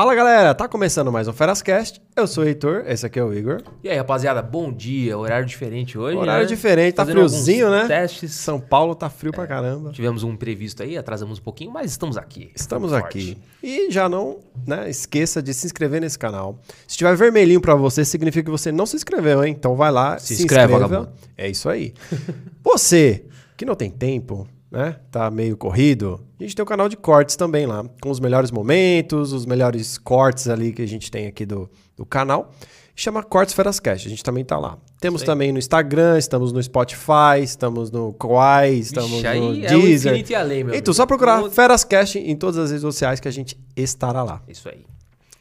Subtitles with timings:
[0.00, 2.00] Fala galera, tá começando mais um Ferascast.
[2.16, 3.60] Eu sou o Heitor, esse aqui é o Igor.
[3.84, 5.18] E aí, rapaziada, bom dia.
[5.18, 6.16] Horário diferente hoje.
[6.16, 6.48] Horário né?
[6.48, 7.86] diferente, tá Fazendo friozinho, né?
[7.86, 8.32] Testes.
[8.32, 9.92] São Paulo tá frio pra caramba.
[9.92, 12.50] Tivemos um imprevisto aí, atrasamos um pouquinho, mas estamos aqui.
[12.56, 13.04] Estamos Forte.
[13.04, 13.38] aqui.
[13.62, 16.58] E já não né, esqueça de se inscrever nesse canal.
[16.88, 19.54] Se tiver vermelhinho pra você, significa que você não se inscreveu, hein?
[19.54, 21.12] Então vai lá, se, Se inscreve, inscreva.
[21.36, 21.92] É isso aí.
[22.64, 24.96] você que não tem tempo, né?
[25.10, 26.20] Tá meio corrido.
[26.38, 29.98] A gente tem um canal de cortes também lá, com os melhores momentos, os melhores
[29.98, 32.52] cortes ali que a gente tem aqui do, do canal.
[32.94, 34.76] Chama Cortes Ferascast, a gente também tá lá.
[35.00, 39.80] Temos também no Instagram, estamos no Spotify, estamos no Kawai, estamos Vixe, no é o
[39.80, 40.12] Deezer.
[40.38, 40.94] além, meu Então, amigo.
[40.94, 44.42] só procurar Todo- Ferascast em todas as redes sociais que a gente estará lá.
[44.46, 44.84] Isso aí.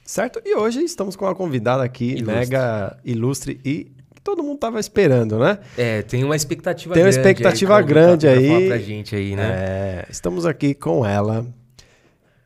[0.05, 0.41] Certo?
[0.45, 2.33] E hoje estamos com uma convidada aqui, Ilustre.
[2.33, 3.91] mega ilustre e
[4.29, 5.57] todo mundo tava esperando, né?
[5.75, 7.27] É, tem uma expectativa Tem uma grande.
[7.27, 8.67] expectativa aí, grande aí.
[8.67, 9.43] pra gente aí, né?
[9.43, 11.47] É, estamos aqui com ela,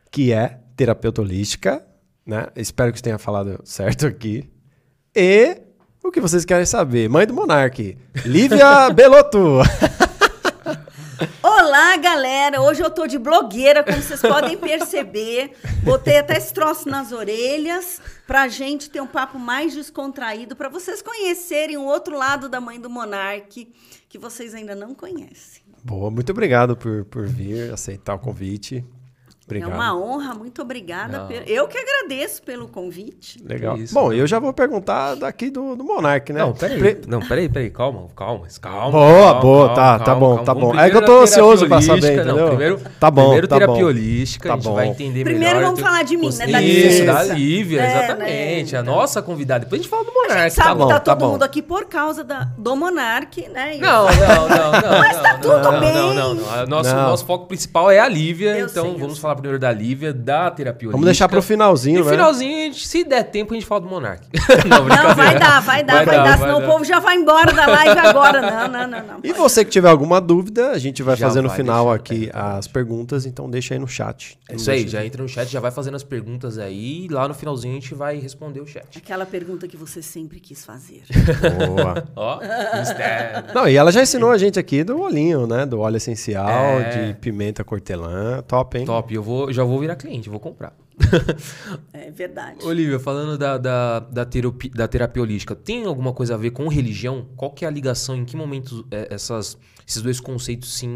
[0.09, 1.84] que é terapeuta holística,
[2.26, 2.48] né?
[2.56, 4.50] Espero que você tenha falado certo aqui.
[5.14, 5.58] E
[6.02, 7.09] o que vocês querem saber?
[7.09, 9.59] Mãe do Monark, Lívia Belotto.
[11.66, 12.61] Olá, galera!
[12.61, 15.53] Hoje eu tô de blogueira, como vocês podem perceber.
[15.81, 21.02] Botei até esse troço nas orelhas pra gente ter um papo mais descontraído, pra vocês
[21.02, 23.73] conhecerem o outro lado da mãe do Monarque,
[24.09, 25.64] que vocês ainda não conhecem.
[25.81, 28.83] Boa, muito obrigado por, por vir, aceitar o convite.
[29.45, 29.72] Obrigado.
[29.72, 31.17] É uma honra, muito obrigada.
[31.19, 31.27] Não.
[31.27, 33.44] pe- Eu que agradeço pelo convite.
[33.45, 33.75] Legal.
[33.75, 34.16] Que isso, Bom, né?
[34.19, 36.39] eu já vou perguntar daqui do, do Monark, né?
[36.39, 36.80] Não, peraí.
[36.80, 37.70] Pre- Não, peraí, peraí.
[37.70, 38.92] Calma, calma, calma.
[38.92, 40.45] Boa, calma, boa, calma, tá, tá calma, bom, calma.
[40.45, 40.70] tá bom.
[40.70, 42.36] É que eu primeiro tô ansioso pra saber, entendeu?
[42.37, 43.89] Não, primeiro, Tá bom, primeiro tá terapia bom.
[43.89, 44.73] holística, Tá a gente bom.
[44.76, 45.65] vai entender Primeiro melhor.
[45.65, 47.14] vamos falar de mim, né, da Isso, Lívia.
[47.14, 48.73] da Lívia, É, exatamente.
[48.73, 49.65] né, A nossa convidada.
[49.65, 50.87] Depois a gente fala do Monark, Sabe, tá bom?
[50.87, 51.32] tá, tá todo bom.
[51.33, 53.77] mundo aqui por causa da, do Monarque, né?
[53.77, 54.99] Não, não, não, não.
[54.99, 55.93] Mas tá tudo bem.
[55.93, 56.49] Não, não, não.
[56.49, 59.21] A Nosso, foco principal é a Lívia, então vamos sei.
[59.33, 61.54] Falar primeiro da Lívia, da terapia Vamos deixar pro holística.
[61.54, 62.04] finalzinho, E né?
[62.05, 64.23] no finalzinho, a gente, se der tempo, a gente fala do Monark.
[64.67, 64.86] Não,
[65.16, 68.42] vai dar, vai dar, vai, dar, senão o povo já vai embora da live agora.
[68.42, 69.20] Não, não, não, não.
[69.23, 72.30] E você que tiver alguma dúvida, a gente vai Já fazer no vai final aqui
[72.33, 74.38] as perguntas, então deixa aí no chat.
[74.49, 77.27] É isso aí, já entra no chat, já vai fazendo as perguntas aí, e lá
[77.27, 78.98] no finalzinho a gente vai responder o chat.
[78.98, 81.04] Aquela pergunta que você sempre quis fazer.
[81.67, 82.04] Boa.
[82.15, 82.39] Ó,
[82.80, 83.45] mistério.
[83.54, 85.65] Não, e ela já ensinou a gente aqui do olhinho, né?
[85.65, 87.08] Do óleo essencial, É.
[87.08, 88.42] de pimenta cortelã.
[88.48, 88.86] Top, hein?
[88.86, 90.76] Top, eu vou, já vou virar cliente, vou comprar.
[91.94, 92.64] É verdade.
[92.64, 96.67] Olivia, falando da, da, da, terapia, da terapia holística, tem alguma coisa a ver com
[96.67, 97.28] religião?
[97.36, 98.16] Qual que é a ligação?
[98.16, 99.58] Em que momento é, essas,
[99.88, 100.88] esses dois conceitos se,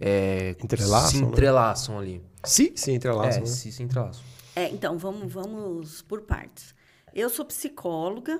[0.00, 1.28] é, Entrelaçam, se né?
[1.28, 2.22] entrelaçam ali?
[2.44, 3.46] Se, se entrelaçam, é, né?
[3.46, 4.22] se, se entrelaçam.
[4.56, 6.74] É, então, vamos, vamos por partes.
[7.14, 8.38] Eu sou psicóloga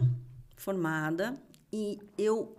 [0.56, 1.34] formada
[1.72, 2.56] e eu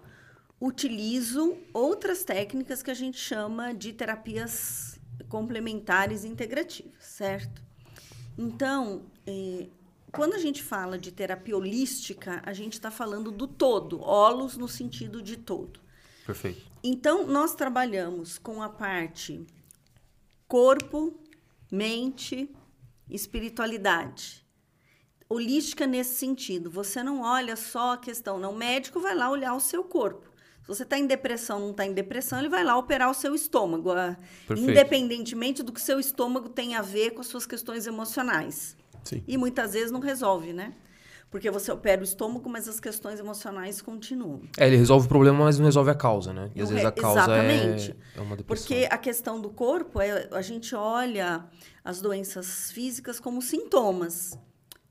[0.60, 4.85] utilizo outras técnicas que a gente chama de terapias
[5.36, 7.62] complementares integrativas, certo?
[8.38, 9.68] Então, eh,
[10.10, 14.66] quando a gente fala de terapia holística, a gente está falando do todo, holos no
[14.66, 15.82] sentido de todo.
[16.26, 16.62] Perfeito.
[16.82, 19.46] Então, nós trabalhamos com a parte
[20.48, 21.14] corpo,
[21.70, 22.50] mente,
[23.10, 24.42] espiritualidade.
[25.28, 26.72] Holística nesse sentido.
[26.72, 28.54] Você não olha só a questão, não.
[28.54, 30.25] O médico vai lá olhar o seu corpo.
[30.66, 33.36] Se você está em depressão, não está em depressão, ele vai lá operar o seu
[33.36, 34.18] estômago, ah,
[34.48, 34.72] Perfeito.
[34.72, 38.76] independentemente do que seu estômago tem a ver com as suas questões emocionais.
[39.04, 39.24] Sim.
[39.28, 40.74] E muitas vezes não resolve, né?
[41.30, 44.42] Porque você opera o estômago, mas as questões emocionais continuam.
[44.58, 46.50] É, ele resolve o problema, mas não resolve a causa, né?
[46.56, 47.92] E às vezes a causa exatamente.
[48.16, 48.68] é, é uma depressão.
[48.68, 51.46] Porque a questão do corpo, é, a gente olha
[51.84, 54.36] as doenças físicas como sintomas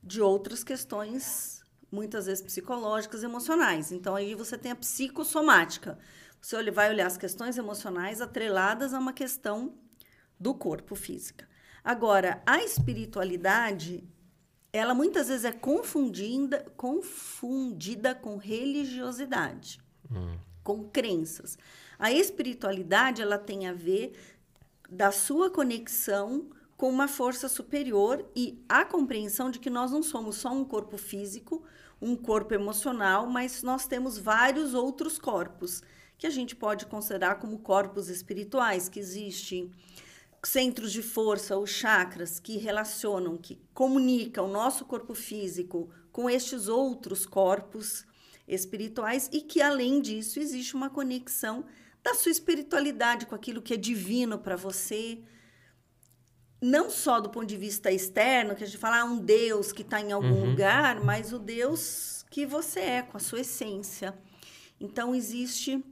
[0.01, 1.64] de outras questões,
[1.95, 3.93] muitas vezes psicológicas e emocionais.
[3.93, 5.99] Então, aí você tem a psicossomática.
[6.41, 9.75] Você vai olhar as questões emocionais atreladas a uma questão
[10.39, 11.49] do corpo física.
[11.83, 14.05] Agora, a espiritualidade,
[14.73, 19.83] ela muitas vezes é confundida, confundida com religiosidade
[20.65, 21.59] com crenças.
[21.99, 24.19] A espiritualidade ela tem a ver
[24.89, 30.37] da sua conexão com uma força superior e a compreensão de que nós não somos
[30.37, 31.63] só um corpo físico,
[32.05, 35.83] um corpo emocional, mas nós temos vários outros corpos
[36.19, 39.73] que a gente pode considerar como corpos espirituais, que existem
[40.45, 46.69] centros de força, os chakras, que relacionam, que comunicam o nosso corpo físico com estes
[46.69, 48.05] outros corpos
[48.47, 51.65] espirituais e que, além disso, existe uma conexão
[52.03, 55.19] da sua espiritualidade com aquilo que é divino para você.
[56.73, 59.83] Não só do ponto de vista externo, que a gente fala ah, um Deus que
[59.83, 60.51] está em algum Uhum.
[60.51, 64.15] lugar, mas o Deus que você é, com a sua essência.
[64.81, 65.83] Então, existe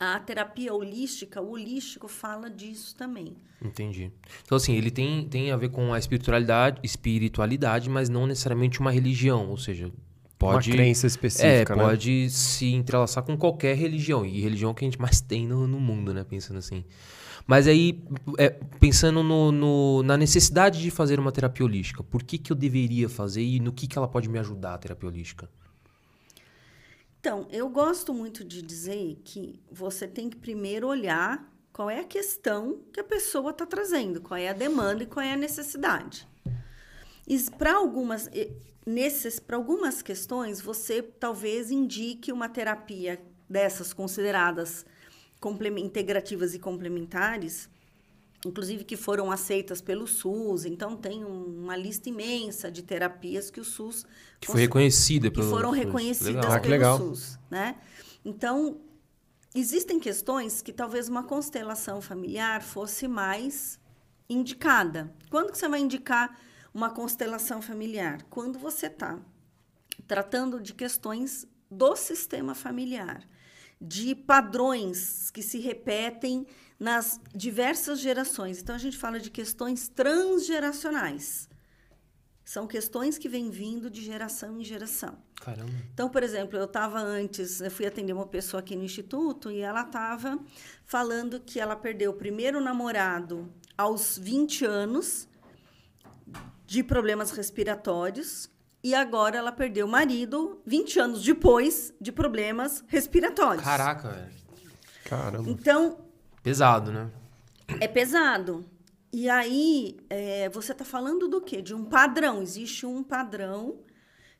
[0.00, 3.36] A terapia holística, o holístico fala disso também.
[3.60, 4.12] Entendi.
[4.44, 8.92] Então, assim, ele tem, tem a ver com a espiritualidade, espiritualidade, mas não necessariamente uma
[8.92, 9.48] religião.
[9.50, 9.90] Ou seja,
[10.38, 10.70] pode.
[10.70, 11.82] Uma crença É, específica, né?
[11.82, 14.24] pode se entrelaçar com qualquer religião.
[14.24, 16.22] E religião é que a gente mais tem no, no mundo, né?
[16.22, 16.84] Pensando assim.
[17.48, 18.04] Mas aí,
[18.36, 22.56] é, pensando no, no- na necessidade de fazer uma terapia holística, por que, que eu
[22.56, 25.48] deveria fazer e no que, que ela pode me ajudar, a terapia holística?
[27.18, 32.04] Então, eu gosto muito de dizer que você tem que primeiro olhar qual é a
[32.04, 36.28] questão que a pessoa está trazendo, qual é a demanda e qual é a necessidade.
[37.56, 38.28] Para algumas,
[39.46, 43.18] para algumas questões, você talvez indique uma terapia
[43.48, 44.84] dessas consideradas
[45.78, 47.68] integrativas e complementares,
[48.44, 50.64] inclusive que foram aceitas pelo SUS.
[50.64, 54.04] Então, tem um- uma lista imensa de terapias que o SUS
[54.40, 55.50] Que foi reconhecida que pelo.
[55.50, 55.78] foram SUS.
[55.78, 56.52] reconhecidas Legal.
[56.52, 56.98] Ah, que pelo legal.
[56.98, 57.76] SUS, né?
[58.24, 58.80] Então,
[59.54, 63.78] existem questões que talvez uma constelação familiar fosse mais
[64.28, 65.12] indicada.
[65.30, 66.38] Quando que você vai indicar
[66.74, 68.22] uma constelação familiar?
[68.28, 69.18] Quando você está
[70.06, 73.26] tratando de questões do sistema familiar,
[73.80, 76.46] de padrões que se repetem
[76.78, 78.60] nas diversas gerações.
[78.60, 81.48] Então, a gente fala de questões transgeracionais.
[82.44, 85.18] São questões que vêm vindo de geração em geração.
[85.40, 85.70] Caramba.
[85.92, 89.60] Então, por exemplo, eu estava antes, eu fui atender uma pessoa aqui no instituto e
[89.60, 90.38] ela estava
[90.84, 95.28] falando que ela perdeu o primeiro namorado aos 20 anos
[96.66, 98.50] de problemas respiratórios
[98.82, 103.64] e agora ela perdeu o marido 20 anos depois de problemas respiratórios.
[103.64, 104.38] Caraca, velho.
[105.04, 105.50] Caramba.
[105.50, 105.98] Então,
[106.42, 107.10] Pesado, né?
[107.80, 108.64] é pesado.
[109.12, 111.62] E aí, é, você está falando do quê?
[111.62, 112.42] De um padrão.
[112.42, 113.80] Existe um padrão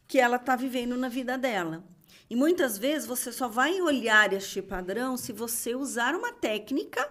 [0.06, 1.84] que ela está vivendo na vida dela.
[2.30, 7.10] E muitas vezes você só vai olhar este padrão se você usar uma técnica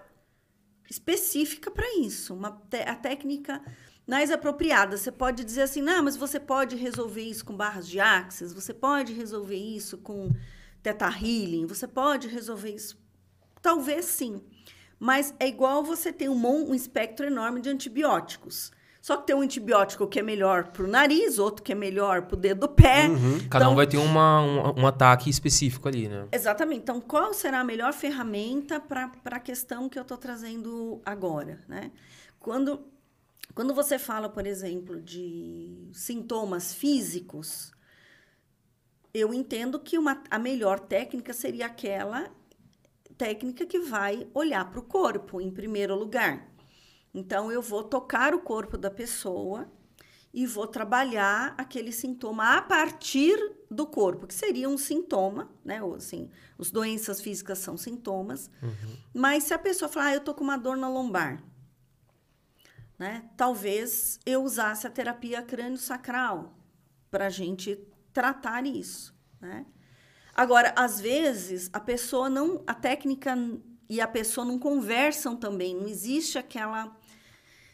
[0.90, 3.62] específica para isso, uma a técnica
[4.08, 4.96] mais apropriada.
[4.96, 8.74] Você pode dizer assim, não, mas você pode resolver isso com barras de axis, você
[8.74, 10.32] pode resolver isso com
[10.82, 12.98] teta healing, você pode resolver isso.
[13.62, 14.42] Talvez sim.
[15.00, 18.72] Mas é igual você ter um, um espectro enorme de antibióticos.
[19.02, 22.24] Só que tem um antibiótico que é melhor para o nariz, outro que é melhor
[22.24, 23.08] para o dedo do pé.
[23.50, 26.28] Cada Então, um vai ter uma, um, um ataque específico ali, né?
[26.32, 26.82] Exatamente.
[26.82, 31.62] Então, qual será a melhor ferramenta para a questão que eu estou trazendo agora?
[31.70, 31.92] Né?
[32.38, 32.82] Quando,
[33.58, 37.72] quando você fala, por exemplo, de sintomas físicos,
[39.12, 42.30] eu entendo que uma, a melhor técnica seria aquela
[43.18, 46.48] técnica que vai olhar para o corpo, em primeiro lugar.
[47.12, 49.68] Então, eu vou tocar o corpo da pessoa
[50.32, 53.40] e vou trabalhar aquele sintoma a partir
[53.72, 55.82] do corpo, que seria um sintoma, né?
[55.82, 58.52] Ou assim, as doenças físicas são sintomas.
[59.12, 61.44] Mas se a pessoa falar, ah, eu tô com uma dor na lombar,
[62.98, 63.30] né?
[63.38, 66.58] Talvez eu usasse a terapia crânio-sacral
[67.12, 67.78] para a gente
[68.14, 69.66] tratar isso, né?
[70.36, 73.36] Agora, às vezes, a pessoa não, a técnica
[73.90, 76.96] e a pessoa não conversam também, não existe aquela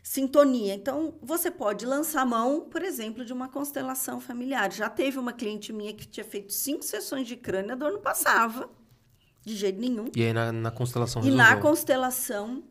[0.01, 0.74] sintonia.
[0.74, 4.72] Então, você pode lançar a mão, por exemplo, de uma constelação familiar.
[4.72, 8.01] Já teve uma cliente minha que tinha feito cinco sessões de crânio, a dor não
[8.01, 8.70] passava,
[9.42, 10.10] de jeito nenhum.
[10.15, 11.62] E aí na, na constelação E na resolveu.
[11.70, 12.63] constelação,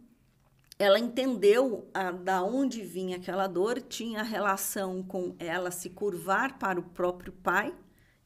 [0.78, 6.80] ela entendeu a, da onde vinha aquela dor, tinha relação com ela se curvar para
[6.80, 7.74] o próprio pai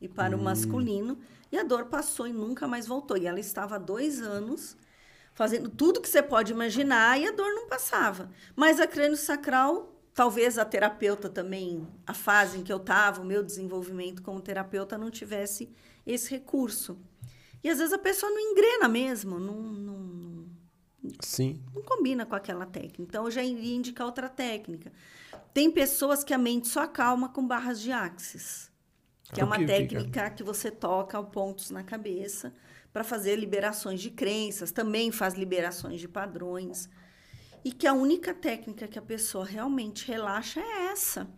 [0.00, 1.18] e para o masculino,
[1.50, 3.16] e a dor passou e nunca mais voltou.
[3.16, 4.76] E ela estava há dois anos
[5.36, 8.30] fazendo tudo que você pode imaginar e a dor não passava.
[8.54, 13.24] Mas a crânio sacral, talvez a terapeuta também, a fase em que eu estava, o
[13.24, 15.70] meu desenvolvimento como terapeuta não tivesse
[16.06, 16.98] esse recurso.
[17.62, 20.46] E às vezes a pessoa não engrena mesmo, não, não, não,
[21.20, 21.60] Sim.
[21.74, 23.02] não combina com aquela técnica.
[23.02, 24.92] Então, eu já iria indicar outra técnica.
[25.52, 28.70] Tem pessoas que a mente só acalma com barras de axis,
[29.32, 29.66] que é uma que- é?
[29.66, 32.54] técnica que você toca pontos na cabeça
[32.92, 36.88] para fazer liberações de crenças, também faz liberações de padrões.
[37.64, 41.28] E que a única técnica que a pessoa realmente relaxa é essa.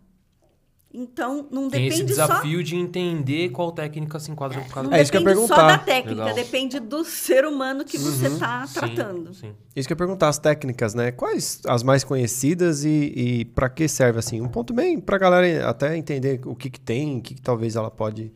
[0.91, 4.89] Então, não Tem esse depende só desafio de entender qual técnica se enquadra com cada
[4.89, 5.77] não É isso que eu ia depende só perguntar.
[5.77, 6.35] da técnica, Legal.
[6.35, 9.33] depende do ser humano que você está Sim, tratando.
[9.35, 9.53] Sim.
[9.75, 11.11] Isso que eu ia perguntar, as técnicas, né?
[11.11, 14.41] Quais as mais conhecidas e, e para que serve, assim?
[14.41, 17.75] Um ponto bem pra galera até entender o que que tem, o que que talvez
[17.75, 18.31] ela pode...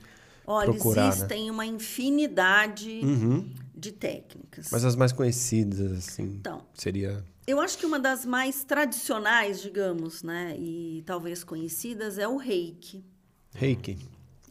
[0.46, 1.08] Olha, procurar, né?
[1.10, 3.46] existem uma infinidade Uhum.
[3.84, 4.70] De técnicas.
[4.72, 7.24] Mas as mais conhecidas, assim, Então, seria...
[7.46, 13.04] eu acho que uma das mais tradicionais, digamos, né, e talvez conhecidas, é o reiki.
[13.54, 13.98] Reiki.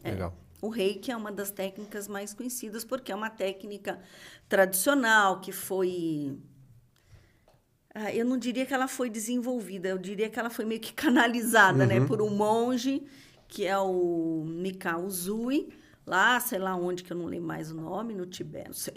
[0.03, 0.11] É.
[0.11, 0.37] Legal.
[0.61, 3.99] O reiki é uma das técnicas mais conhecidas porque é uma técnica
[4.47, 6.37] tradicional que foi.
[7.93, 10.93] Ah, eu não diria que ela foi desenvolvida, eu diria que ela foi meio que
[11.05, 13.03] canalizada né, por um monge,
[13.47, 15.69] que é o Mikao Uzui,
[16.05, 18.95] lá, sei lá onde, que eu não lembro mais o nome, no Tibete, não sei.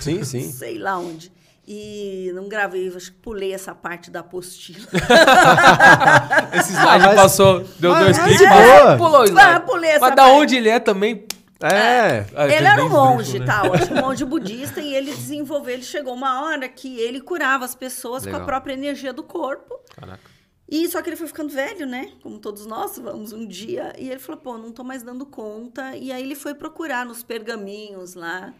[0.00, 0.50] Sim, sim.
[0.52, 1.32] sei lá onde.
[1.66, 4.86] E não gravei, acho que pulei essa parte da apostila.
[6.52, 8.96] Esse slide mas- passou, deu mas- dois mas cliques, boa.
[8.98, 9.40] pulou o slide.
[9.56, 10.36] Ah, pulei essa Mas da parte.
[10.36, 11.26] onde ele é também...
[11.62, 12.26] É.
[12.36, 13.46] Ah, ele era um monge, né?
[13.46, 13.62] tá?
[13.64, 17.64] Eu acho um monge budista e ele desenvolveu, ele chegou uma hora que ele curava
[17.64, 18.42] as pessoas com Legal.
[18.42, 19.80] a própria energia do corpo.
[19.94, 20.20] Caraca.
[20.68, 22.10] E só que ele foi ficando velho, né?
[22.22, 23.94] Como todos nós vamos um dia.
[23.98, 25.96] E ele falou, pô, não tô mais dando conta.
[25.96, 28.52] E aí ele foi procurar nos pergaminhos lá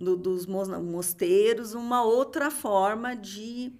[0.00, 3.72] do- dos mos- mosteiros uma outra forma de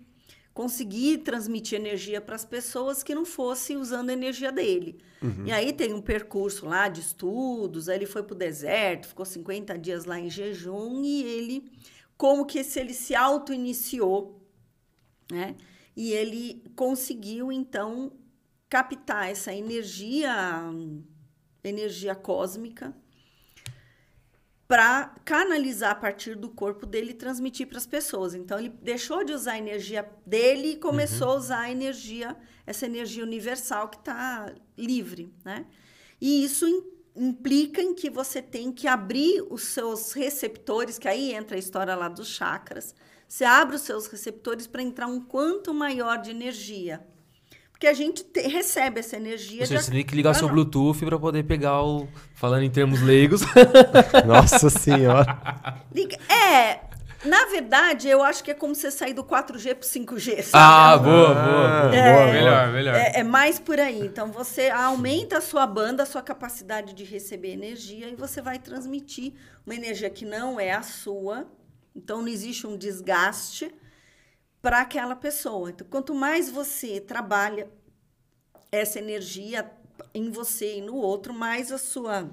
[0.52, 4.98] conseguir transmitir energia para as pessoas que não fosse usando a energia dele.
[5.46, 9.24] E aí tem um percurso lá de estudos, aí ele foi para o deserto, ficou
[9.24, 11.70] 50 dias lá em jejum e ele,
[12.16, 14.42] como que se ele se auto-iniciou,
[15.30, 15.54] né?
[15.96, 18.12] E ele conseguiu, então,
[18.68, 20.32] captar essa energia,
[21.64, 22.96] energia cósmica,
[24.68, 28.34] para canalizar a partir do corpo dele e transmitir para as pessoas.
[28.34, 32.84] Então ele deixou de usar a energia dele e começou a usar a energia, essa
[32.84, 35.64] energia universal que está livre, né?
[36.20, 36.84] E isso im-
[37.16, 41.96] implica em que você tem que abrir os seus receptores, que aí entra a história
[41.96, 42.94] lá dos chakras.
[43.26, 47.06] Você abre os seus receptores para entrar um quanto maior de energia.
[47.78, 49.60] Porque a gente te- recebe essa energia.
[49.60, 50.48] Ou seja, de você tem que ligar Ah, seu.
[50.48, 52.08] Bluetooth pra poder pegar o...
[52.34, 53.42] Falando em termos leigos.
[54.26, 55.38] Nossa senhora.
[55.94, 56.80] Liga- É,
[57.24, 60.50] na verdade, eu acho que é como você sair do 4G pro 5G, sabe?
[60.54, 61.94] ah, boa, boa, boa.
[61.96, 62.12] É.
[62.14, 62.32] boa.
[62.32, 62.94] Melhor, melhor.
[62.96, 64.00] É, é mais por aí.
[64.00, 68.58] Então, você aumenta a sua banda, a sua capacidade de receber energia e você vai
[68.58, 71.46] transmitir uma energia que não é a sua.
[71.94, 73.72] Então, não existe um desgaste
[74.68, 75.70] para aquela pessoa.
[75.70, 77.70] Então, quanto mais você trabalha
[78.70, 79.72] essa energia
[80.12, 82.28] em você e no outro, mais a sua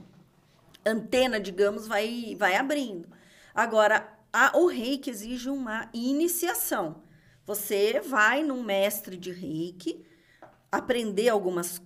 [0.86, 3.08] antena, digamos, vai, vai abrindo.
[3.54, 7.01] Agora, a, o reiki exige uma iniciação.
[7.46, 10.06] Você vai num mestre de reiki,
[10.70, 11.82] aprender algumas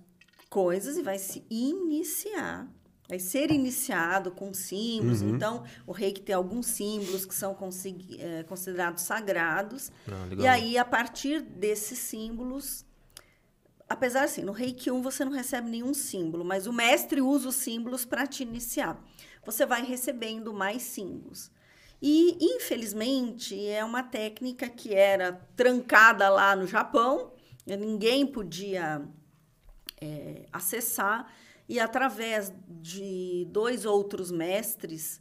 [0.48, 2.66] coisas e vai se iniciar.
[3.10, 5.20] Vai ser iniciado com símbolos.
[5.20, 7.58] Então, o reiki tem alguns símbolos que são
[8.20, 9.90] eh, considerados sagrados.
[10.06, 10.28] Ah.
[10.38, 12.86] E aí, a partir desses símbolos,
[13.88, 17.56] apesar assim, no Reiki 1 você não recebe nenhum símbolo, mas o mestre usa os
[17.56, 18.96] símbolos para te iniciar.
[19.44, 21.50] Você vai recebendo mais símbolos.
[22.00, 27.32] E, infelizmente, é uma técnica que era trancada lá no Japão,
[27.66, 29.02] ninguém podia
[30.00, 31.26] é, acessar,
[31.70, 35.20] e através de dois outros mestres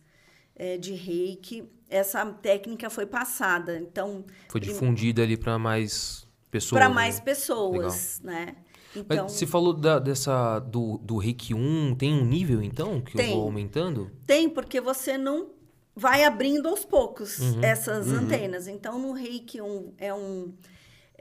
[0.55, 3.77] é, de reiki, essa técnica foi passada.
[3.77, 6.79] Então, Foi difundida ali pra mais pessoas.
[6.79, 6.95] para né?
[6.95, 8.55] mais pessoas, né?
[8.95, 13.15] Mas Então, você falou da- dessa, do, do Reiki 1, tem um nível então que
[13.15, 13.35] eu Tem.
[13.35, 14.09] vou aumentando?
[14.25, 15.51] tem, porque você não
[15.95, 18.67] vai abrindo aos poucos Uhum, essas antenas.
[18.67, 20.53] Então, no reiki um, é, um,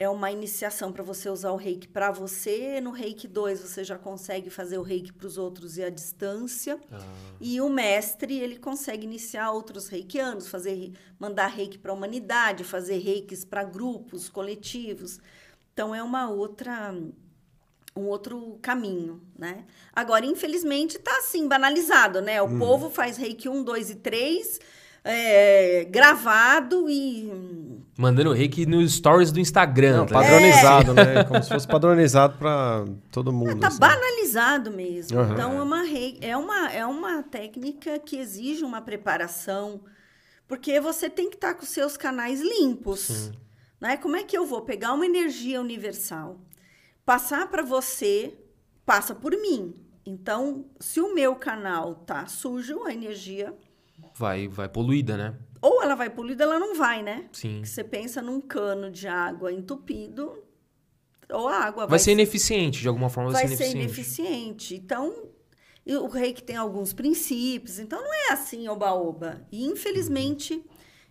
[0.01, 2.81] é uma iniciação para você usar o reiki para você.
[2.81, 6.79] No reiki 2, você já consegue fazer o reiki para os outros e à distância.
[6.93, 7.05] Ah.
[7.41, 12.99] E o mestre, ele consegue iniciar outros reikianos, fazer, mandar reiki para a humanidade, fazer
[12.99, 15.19] reikis para grupos, coletivos.
[15.75, 16.95] Então, é uma outra
[17.97, 19.65] um outro caminho, né?
[19.93, 22.41] Agora, infelizmente, está assim, banalizado, né?
[22.41, 22.59] O Uhum.
[22.61, 24.61] povo faz reiki 1, 2 e 3,
[25.05, 27.33] é, gravado e...
[27.97, 29.99] Mandando reiki nos stories do Instagram.
[29.99, 31.25] Não, tá padronizado, né?
[31.25, 33.59] Como se fosse padronizado pra todo mundo.
[33.59, 33.79] Tá assim.
[33.81, 35.19] banalizado mesmo.
[35.19, 35.33] Aham.
[35.33, 39.81] Então, é uma, rei- é, uma, é uma técnica que exige uma preparação,
[40.47, 43.33] porque você tem que estar com os seus canais limpos.
[43.81, 43.97] Né?
[43.97, 46.41] Como é que eu vou pegar uma energia universal,
[47.05, 48.35] passar para você,
[48.87, 49.75] passa por mim.
[50.07, 53.53] Então, se o meu canal tá sujo, a energia,
[54.19, 55.37] Vai, vai poluída, né?
[55.61, 57.29] ou ela vai poluída, ela não vai, né?
[57.33, 57.65] Sim.
[57.65, 60.43] Você pensa num cano de água entupido,
[61.31, 64.75] ou a água Vai ser ineficiente, de alguma forma vai, vai ser ser ineficiente.
[64.75, 64.75] ineficiente.
[64.77, 65.29] Então,
[65.87, 69.47] o reiki tem alguns princípios, então não é assim oba-oba.
[69.51, 70.65] E infelizmente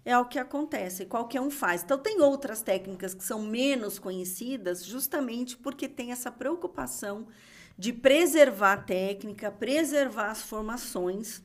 [0.05, 1.83] é o que acontece, qualquer um faz.
[1.83, 7.27] Então tem outras técnicas que são menos conhecidas, justamente porque tem essa preocupação
[7.77, 11.43] de preservar a técnica, preservar as formações.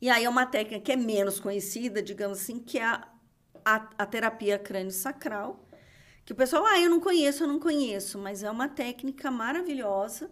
[0.00, 3.08] E aí é uma técnica que é menos conhecida, digamos assim, que é a,
[3.64, 5.64] a, a terapia crânio-sacral,
[6.24, 10.30] que o pessoal, ah, eu não conheço, eu não conheço, mas é uma técnica maravilhosa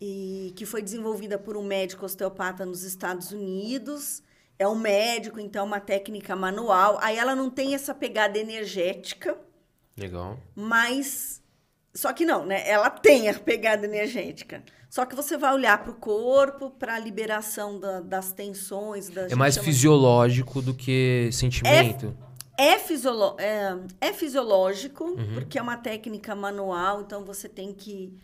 [0.00, 4.22] e que foi desenvolvida por um médico osteopata nos Estados Unidos.
[4.58, 6.98] É um médico, então é uma técnica manual.
[7.02, 9.38] Aí ela não tem essa pegada energética,
[9.96, 10.38] Legal.
[10.54, 11.42] mas
[11.94, 12.68] só que não, né?
[12.68, 14.62] Ela tem a pegada energética.
[14.88, 19.08] Só que você vai olhar para o corpo, para a liberação da- das tensões.
[19.08, 22.16] Da, É mais fisiológico do que sentimento.
[22.58, 28.16] É, fisiolo é, é fisiológico, porque é uma técnica manual, então você tem que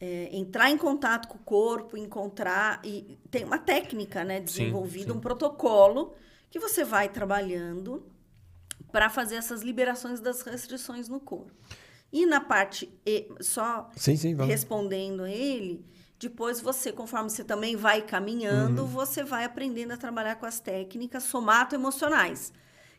[0.00, 2.80] é, entrar em contato com o corpo, encontrar.
[2.84, 5.18] E tem uma técnica né, desenvolvida, sim.
[5.18, 6.14] um protocolo
[6.50, 8.06] que você vai trabalhando
[8.92, 11.50] para fazer essas liberações das restrições no corpo.
[12.12, 15.84] E na parte, e- só Sim, sim, respondendo a ele,
[16.18, 18.88] depois você, conforme você também vai caminhando, Uhum.
[18.88, 22.52] você vai aprendendo a trabalhar com as técnicas somato-emocionais.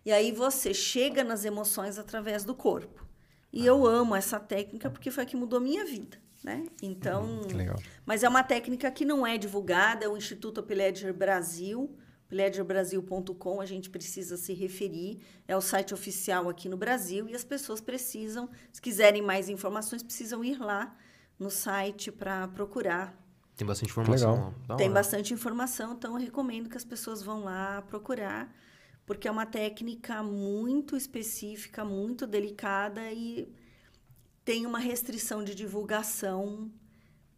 [0.05, 3.05] E aí você chega nas emoções através do corpo.
[3.51, 6.65] E eu amo essa técnica porque foi a que mudou minha vida, né?
[6.81, 7.77] Então, legal.
[8.05, 11.93] mas é uma técnica que não é divulgada, é o Instituto Piledger Brasil,
[12.29, 17.43] piledgerbrasil.com, a gente precisa se referir, é o site oficial aqui no Brasil e as
[17.43, 20.95] pessoas precisam, se quiserem mais informações, precisam ir lá
[21.39, 23.17] no site para procurar.
[23.55, 24.53] Tem bastante informação.
[24.67, 28.53] Da Tem bastante informação, então eu recomendo que as pessoas vão lá procurar,
[29.05, 33.53] porque é uma técnica muito específica, muito delicada e
[34.45, 36.71] tem uma restrição de divulgação,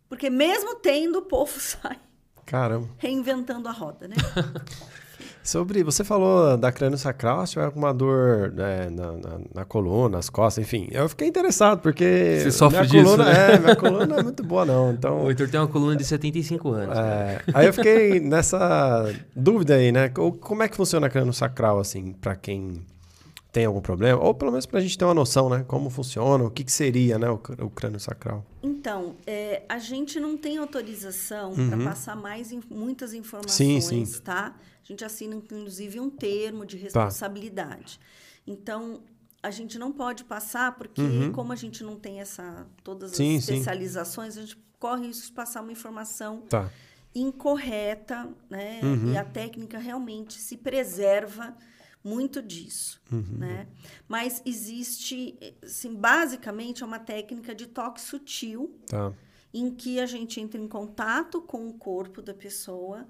[0.07, 1.99] porque mesmo tendo, o povo sai
[2.45, 2.89] Caramba.
[2.97, 4.15] reinventando a roda, né?
[5.43, 10.17] Sobre, você falou da crânio sacral, se tiver alguma dor né, na, na, na coluna,
[10.17, 10.87] nas costas, enfim.
[10.91, 12.39] Eu fiquei interessado, porque.
[12.43, 13.53] Você sofre minha disso, coluna, né?
[13.55, 14.91] É, minha coluna não é muito boa, não.
[14.91, 15.23] Então.
[15.25, 16.95] O Heitor tem uma coluna de 75 anos.
[16.97, 20.09] É, aí eu fiquei nessa dúvida aí, né?
[20.09, 22.85] Co- Como é que funciona a crânio sacral, assim, pra quem
[23.51, 24.21] tem algum problema?
[24.23, 25.65] Ou pelo menos pra gente ter uma noção, né?
[25.67, 28.45] Como funciona, o que, que seria, né, o, o crânio sacral.
[28.61, 33.81] Então, é, a gente não tem autorização para passar mais in- muitas informações, Uhum.
[33.81, 34.21] Sim, sim.
[34.23, 34.53] tá?
[34.83, 37.99] A gente assina, inclusive, um termo de responsabilidade.
[38.45, 39.03] Então,
[39.43, 41.01] a gente não pode passar, porque
[41.33, 43.25] como a gente não tem essa todas as Uhum.
[43.25, 43.53] Sim, sim.
[43.53, 46.69] especializações, a gente corre isso de passar uma informação Tá.
[47.13, 48.79] incorreta, né?
[48.83, 49.13] Uhum.
[49.13, 51.55] E a técnica realmente se preserva
[52.03, 53.37] muito disso, Uhum.
[53.37, 53.67] né?
[54.07, 59.13] Mas existe, assim, basicamente é uma técnica de toque sutil, Tá.
[59.53, 63.07] em que a gente entra em contato com o corpo da pessoa,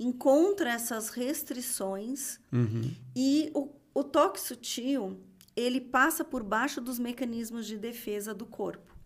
[0.00, 2.90] encontra essas restrições Uhum.
[3.14, 5.20] e o, o toque sutil,
[5.54, 8.96] ele passa por baixo dos mecanismos de defesa do corpo.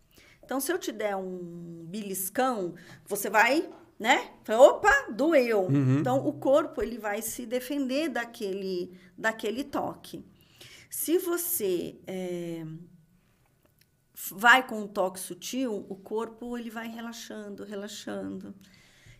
[0.44, 2.74] Então, se eu te der um beliscão,
[3.06, 4.30] você vai, né?
[4.48, 5.68] Opa, doeu.
[6.00, 10.24] Então, o corpo, ele vai se defender daquele, daquele toque.
[10.90, 12.64] Se você é,
[14.30, 18.54] vai com um toque sutil, o corpo ele vai relaxando, relaxando.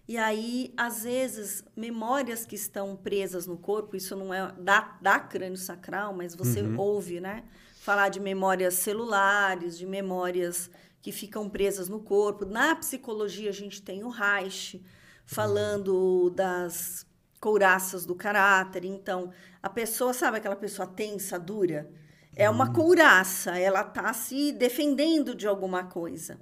[0.07, 5.19] E aí, às vezes, memórias que estão presas no corpo, isso não é da, da
[5.19, 7.45] crânio sacral, mas você ouve, né?
[7.81, 12.45] Falar de memórias celulares, de memórias que ficam presas no corpo.
[12.45, 14.83] Na psicologia, a gente tem o Reich
[15.25, 17.07] falando das
[17.41, 18.85] couraças do caráter.
[18.85, 19.31] Então,
[19.63, 21.91] a pessoa, sabe aquela pessoa tensa, dura?
[22.37, 26.39] É uma couraça, ela tá se defendendo de alguma coisa.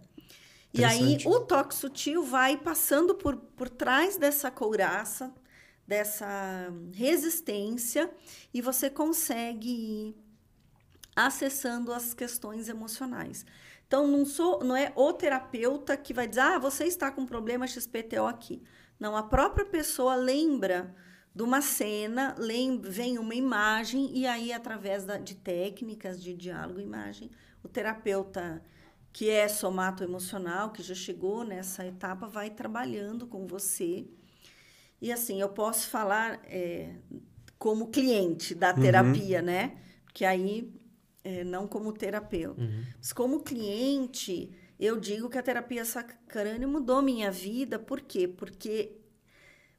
[0.75, 5.33] E aí o toque sutil vai passando por, por trás dessa couraça,
[5.87, 8.11] dessa resistência,
[8.55, 10.17] e você consegue ir
[11.15, 13.45] acessando as questões emocionais.
[13.87, 17.67] Então, não, sou, não é o terapeuta que vai dizer, ah, você está com problema
[17.67, 18.63] XPTO aqui.
[18.99, 20.95] Não, a própria pessoa lembra
[21.35, 26.81] de uma cena, lembra, vem uma imagem, e aí, através da, de técnicas de diálogo
[26.81, 27.31] e imagem,
[27.63, 28.63] o terapeuta
[29.12, 34.07] que é somato-emocional, que já chegou nessa etapa, vai trabalhando com você.
[35.01, 36.94] E assim, eu posso falar é,
[37.59, 39.77] como cliente da terapia, né?
[40.05, 40.72] Porque aí,
[41.22, 42.62] é, não como terapeuta.
[42.96, 47.79] Mas como cliente, eu digo que a terapia sacrânea mudou minha vida.
[47.79, 48.27] Por quê?
[48.27, 48.96] Porque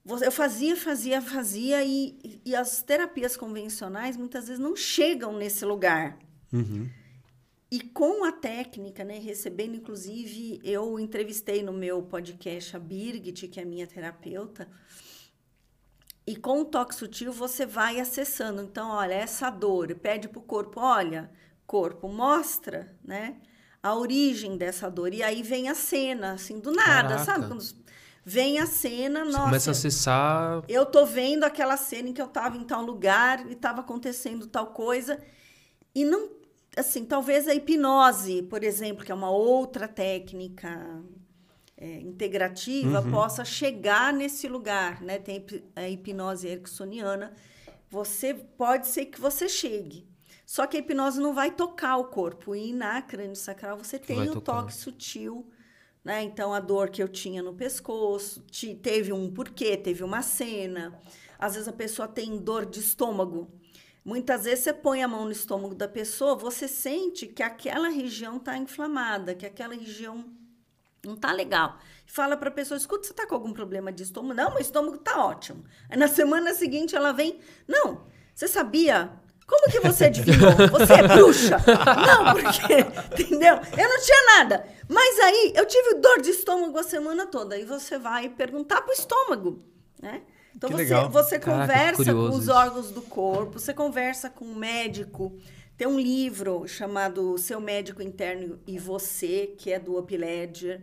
[0.05, 6.19] eu fazia, fazia, fazia, e, e as terapias convencionais muitas vezes não chegam nesse lugar.
[6.51, 6.89] Uhum.
[7.73, 13.59] E com a técnica, né, recebendo, inclusive, eu entrevistei no meu podcast a Birgit, que
[13.59, 14.67] é minha terapeuta,
[16.27, 18.61] e com o toque sutil você vai acessando.
[18.61, 21.31] Então, olha, essa dor, pede para o corpo, olha,
[21.65, 23.37] corpo, mostra, né,
[23.81, 25.11] a origem dessa dor.
[25.11, 27.25] E aí vem a cena, assim, do nada, Caraca.
[27.25, 27.47] sabe?
[27.47, 27.63] Quando
[28.23, 30.63] vem a cena, Você nossa, começa a acessar.
[30.69, 34.45] eu tô vendo aquela cena em que eu estava em tal lugar e estava acontecendo
[34.45, 35.19] tal coisa
[35.95, 36.42] e não
[36.77, 41.03] assim talvez a hipnose por exemplo que é uma outra técnica
[41.77, 45.19] é, integrativa possa chegar nesse lugar, né?
[45.19, 47.33] Tem a hipnose ericksoniana.
[47.89, 50.07] Você pode ser que você chegue.
[50.45, 52.55] Só que a hipnose não vai tocar o corpo.
[52.55, 54.61] E na crânio sacral você tem Vai o tocar.
[54.61, 55.47] toque sutil,
[56.03, 56.23] né?
[56.23, 60.99] Então a dor que eu tinha no pescoço, ti- teve um porquê, teve uma cena.
[61.39, 63.51] Às vezes a pessoa tem dor de estômago.
[64.03, 68.37] Muitas vezes você põe a mão no estômago da pessoa, você sente que aquela região
[68.37, 70.25] está inflamada, que aquela região
[71.05, 71.77] não tá legal.
[72.05, 74.33] Fala para a pessoa, escuta, você tá com algum problema de estômago?
[74.33, 75.63] Não, meu estômago tá ótimo.
[75.89, 79.11] Aí na semana seguinte ela vem, não, você sabia?
[79.45, 80.51] Como que você adivinhou?
[80.71, 81.57] Você é bruxa?
[82.07, 83.55] Não, porque, entendeu?
[83.55, 84.65] Eu não tinha nada.
[84.87, 87.55] Mas aí eu tive dor de estômago a semana toda.
[87.55, 89.61] Aí você vai perguntar pro estômago,
[90.01, 90.21] né?
[90.55, 91.09] Então Que você, legal.
[91.09, 92.51] você Caraca, conversa com os isso.
[92.53, 95.35] órgãos do corpo, você conversa com o médico.
[95.75, 100.81] Tem um livro chamado Seu Médico Interno e Você, que é do Up Ledger.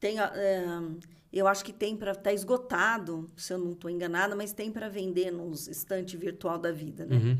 [0.00, 0.96] Tem, ahn,
[1.32, 4.88] eu acho que tem para estar esgotado, se eu não estou enganada, mas tem para
[4.88, 7.16] vender nos estante virtual da vida, né?
[7.16, 7.38] Uhum.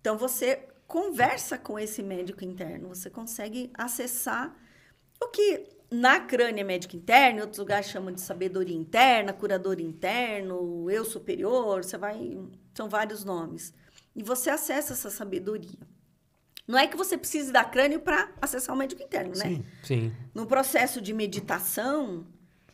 [0.00, 4.54] Então você conversa com esse médico interno, você consegue acessar
[5.24, 10.90] o que na crânio médico interno, em outros lugares chamam de sabedoria interna, curador interno,
[10.90, 12.38] eu superior, você vai,
[12.74, 13.72] são vários nomes.
[14.14, 15.78] E você acessa essa sabedoria.
[16.66, 19.44] Não é que você precise da crânio para acessar o médico interno, né?
[19.44, 19.64] Sim.
[19.82, 20.12] Sim.
[20.34, 22.26] No processo de meditação,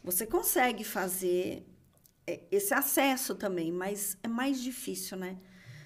[0.02, 1.66] você consegue fazer
[2.26, 5.36] é, esse acesso também, mas é mais difícil, né?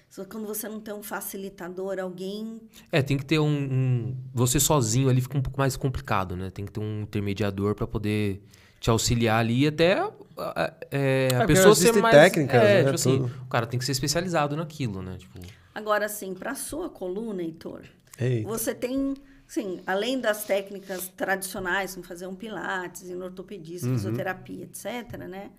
[0.09, 2.61] Só Quando você não tem um facilitador, alguém.
[2.91, 6.49] É, tem que ter um, um- Você sozinho ali fica um pouco mais complicado, né?
[6.49, 8.41] Tem que ter um intermediador pra poder
[8.79, 9.93] te auxiliar ali e até
[10.37, 12.15] a- é, a porque pessoa ser mais.
[12.15, 13.31] técnicas, é, né, tipo assim, tudo.
[13.43, 15.17] o cara tem que ser especializado naquilo, né?
[15.17, 15.39] Tipo,
[15.73, 17.81] Agora, assim, para sua coluna, Heitor,
[18.17, 18.47] Eita.
[18.47, 19.15] você tem,
[19.47, 25.49] sim, além das técnicas tradicionais, como fazer um pilates, ir no ortopedista, fisioterapia, etc., né?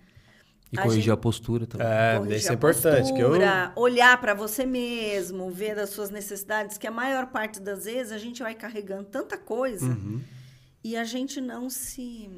[0.71, 1.87] E A corrigir gente- a postura também.
[1.87, 3.13] É, corrigir isso é importante.
[3.13, 3.29] Que eu...
[3.29, 8.11] postura, olhar para você mesmo, ver as suas necessidades, que a maior parte das vezes
[8.11, 10.21] a gente vai carregando tanta coisa Uhum.
[10.83, 12.29] e a gente não se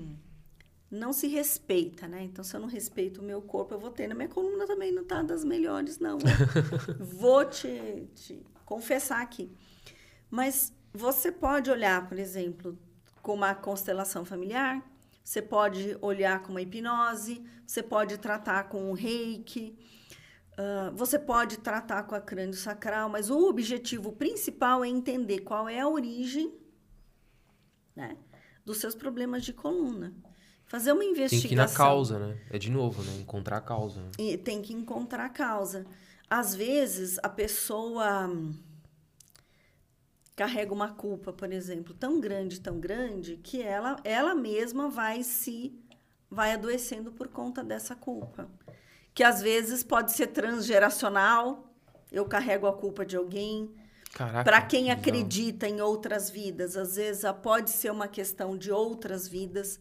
[0.91, 2.23] não se respeita, né?
[2.23, 4.07] Então, se eu não respeito o meu corpo, eu vou ter.
[4.07, 6.17] Na minha coluna também não tá das melhores, não.
[6.99, 9.51] vou te, te confessar aqui.
[10.31, 12.75] Mas você pode olhar, por exemplo,
[13.21, 14.83] com uma constelação familiar,
[15.29, 19.77] você pode olhar com uma hipnose, você pode tratar com um reiki,
[20.57, 25.69] ah, você pode tratar com a crânio sacral, mas o objetivo principal é entender qual
[25.69, 26.51] é a origem
[27.95, 28.17] né,
[28.65, 30.15] dos seus problemas de coluna.
[30.65, 31.47] Fazer uma Tem investigação.
[31.47, 32.41] que ir na causa, né?
[32.49, 33.15] É de novo, né?
[33.19, 34.01] Encontrar a causa.
[34.01, 34.09] né?
[34.17, 35.85] E tem que encontrar a causa.
[36.27, 38.27] Às vezes, a pessoa
[40.39, 45.77] carrega uma culpa, por exemplo, tão grande, tão grande, que ela, ela mesma vai se
[46.31, 48.49] vai adoecendo por conta dessa culpa.
[49.13, 51.73] Que às vezes pode ser transgeracional,
[52.09, 53.75] eu carrego a culpa de alguém.
[54.45, 59.27] Para quem acredita em outras vidas, às vezes ah, pode ser uma questão de outras
[59.27, 59.77] vidas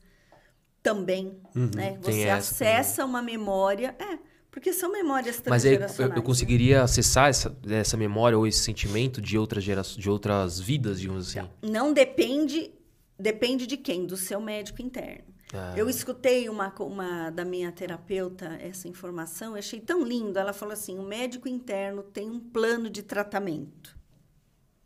[0.82, 1.92] também, né?
[1.92, 2.00] Uhum.
[2.00, 4.18] Tem Você essa acessa uma memória, é,
[4.58, 9.20] porque são memórias Mas aí eu, eu conseguiria acessar essa, essa memória ou esse sentimento
[9.20, 11.38] de outras gerações, de outras vidas, digamos assim.
[11.38, 11.48] né?
[11.62, 12.72] Não depende,
[13.16, 14.04] depende de quem?
[14.04, 15.32] Do seu médico interno.
[15.54, 15.74] Ah.
[15.76, 20.36] Eu escutei uma, uma da minha terapeuta essa informação, eu achei tão lindo.
[20.36, 23.96] Ela falou assim: o médico interno tem um plano de tratamento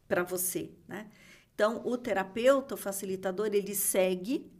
[0.06, 1.06] para você, né?
[1.54, 4.52] Então, o terapeuta, o facilitador, ele segue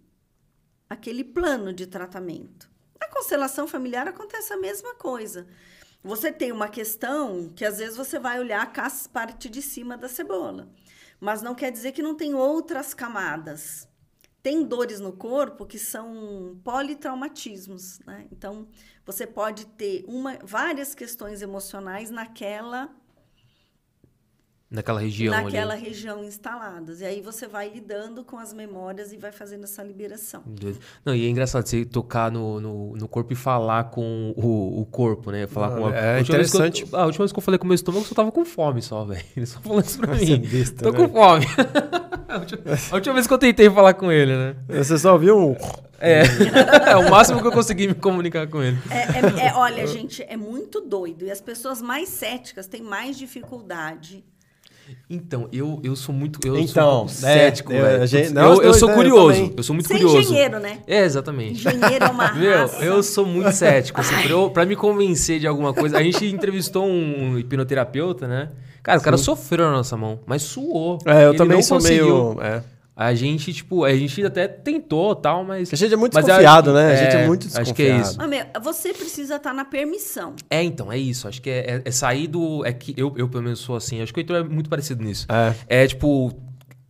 [0.88, 2.72] aquele plano de tratamento.
[3.03, 5.49] Na constelação familiar acontece a mesma coisa.
[6.05, 10.09] Você tem uma questão que às vezes você vai olhar a parte de cima da
[10.09, 10.69] cebola,
[11.19, 13.88] mas não quer dizer que não tem outras camadas.
[14.41, 18.29] Tem dores no corpo que são politraumatismos, né?
[18.31, 18.69] Então,
[19.05, 22.88] você pode ter uma, várias questões emocionais naquela
[24.73, 25.85] Naquela região naquela ali.
[25.85, 27.03] região instaladas.
[27.03, 30.43] E aí você vai lidando com as memórias e vai fazendo essa liberação.
[31.05, 34.87] Não, e é engraçado você tocar no, no, no corpo e falar com o, o
[34.87, 35.47] corpo, né?
[35.47, 36.97] Falar Ah, com a, é a última vez que eu- interessante.
[36.97, 38.81] a última vez que eu falei com o meu estômago, eu só tava com fome
[38.81, 39.23] só, velho.
[39.37, 40.39] Ele só falou isso pra mim.
[40.41, 40.97] besta, Tô né?
[41.07, 41.45] com fome.
[42.29, 44.57] a, última, a última vez que eu tentei falar com ele, né?
[44.69, 45.57] Você só viu um...
[46.05, 46.23] É.
[46.91, 48.77] é o máximo que eu consegui me comunicar com ele.
[48.91, 51.25] É, é- é- olha, gente, é muito doido.
[51.27, 54.25] E as pessoas mais céticas têm mais dificuldade.
[55.09, 56.38] Então, eu, eu sou muito.
[56.47, 58.07] Eu Então, sou é, cético, eu- velho.
[58.07, 58.95] gente- nós eu, eu sou né?
[58.95, 59.53] Curioso.
[59.57, 60.18] Eu, sou muito Você é curioso.
[60.18, 60.79] engenheiro, né?
[60.87, 61.61] É, exatamente.
[61.68, 62.85] Engenheiro é uma Meu, raça.
[62.85, 64.01] eu sou muito cético.
[64.01, 65.99] Assim, pra, eu- pra me convencer de alguma coisa.
[65.99, 68.49] A gente entrevistou um hipnoterapeuta, né?
[68.83, 70.99] Cara, o cara sofreu na nossa mão, mas suou.
[71.07, 72.35] É, eu Ele também não sou conseguiu.
[72.35, 72.42] meio...
[72.42, 72.62] É.
[72.95, 75.73] A gente, tipo, a gente até tentou tal, mas.
[75.73, 76.93] A gente é muito Mas desconfiado, acho que- né?
[76.93, 77.75] A gente é é, muito acho desconfiado.
[77.75, 78.17] que é isso.
[78.21, 80.35] Ah, meu, você precisa estar na permissão.
[80.51, 81.27] É, então, é isso.
[81.27, 82.63] Acho que é, é- é sair do.
[82.67, 84.03] É que eu, eu, pelo menos, sou assim.
[84.03, 85.27] Acho que o Heitor é muito parecido nisso.
[85.69, 85.85] É.
[85.85, 86.33] É, tipo,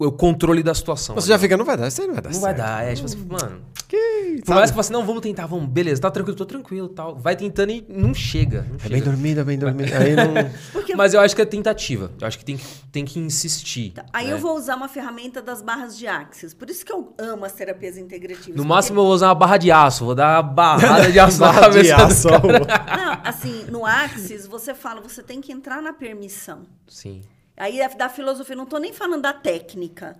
[0.07, 1.15] o controle da situação.
[1.15, 1.35] Você né?
[1.35, 2.57] já fica, não vai dar, isso aí não vai dar Não certo.
[2.59, 2.95] vai dar, é.
[2.95, 3.61] Tipo assim, mano.
[3.89, 6.89] Que, Por mais que você assim, não, vamos tentar, vamos, beleza, tá tranquilo, tô tranquilo
[6.89, 7.15] tal.
[7.17, 8.63] Vai tentando e não chega.
[8.69, 8.95] Não É chega.
[8.95, 9.93] bem dormido, é bem dormido.
[9.95, 10.33] Aí não...
[10.73, 12.11] Porque Mas eu acho que é tentativa.
[12.21, 13.91] Eu acho que tem que, tem que insistir.
[13.93, 14.33] Tá, Aí né?
[14.33, 16.55] eu vou usar uma ferramenta das barras de axis.
[16.55, 18.57] Por isso que eu amo as terapias integrativas.
[18.57, 21.39] No máximo eu vou usar uma barra de aço, vou dar uma barrada de aço
[21.41, 22.29] na Barra de aço.
[22.29, 26.63] Não, assim, no axis, você fala, você tem que entrar na permissão.
[26.89, 27.23] Sim.
[27.63, 30.19] Aí da filosofia, não tô nem falando da técnica.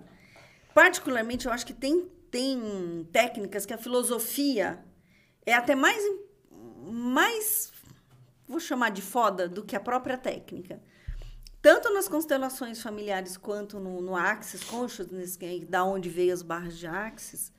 [0.73, 4.81] Particularmente, eu acho que tem, tem técnicas que a filosofia
[5.45, 6.01] é até mais,
[6.89, 7.73] mais,
[8.47, 10.81] vou chamar de foda, do que a própria técnica.
[11.61, 16.41] Tanto nas constelações familiares quanto no, no Axis Consciousness, que é da onde veio as
[16.41, 17.51] barras de Axis,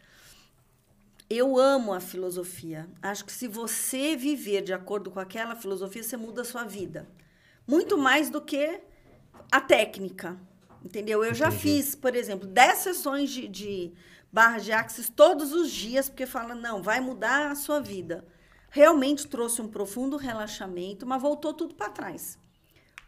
[1.28, 2.88] eu amo a filosofia.
[3.02, 7.06] Acho que se você viver de acordo com aquela filosofia, você muda a sua vida.
[7.66, 8.80] Muito mais do que
[9.50, 10.38] a técnica.
[10.84, 11.24] Entendeu?
[11.24, 13.92] Eu já fiz, por exemplo, 10 sessões de, de
[14.30, 18.24] barras de axis todos os dias, porque fala, não, vai mudar a sua vida.
[18.68, 22.38] Realmente trouxe um profundo relaxamento, mas voltou tudo para trás.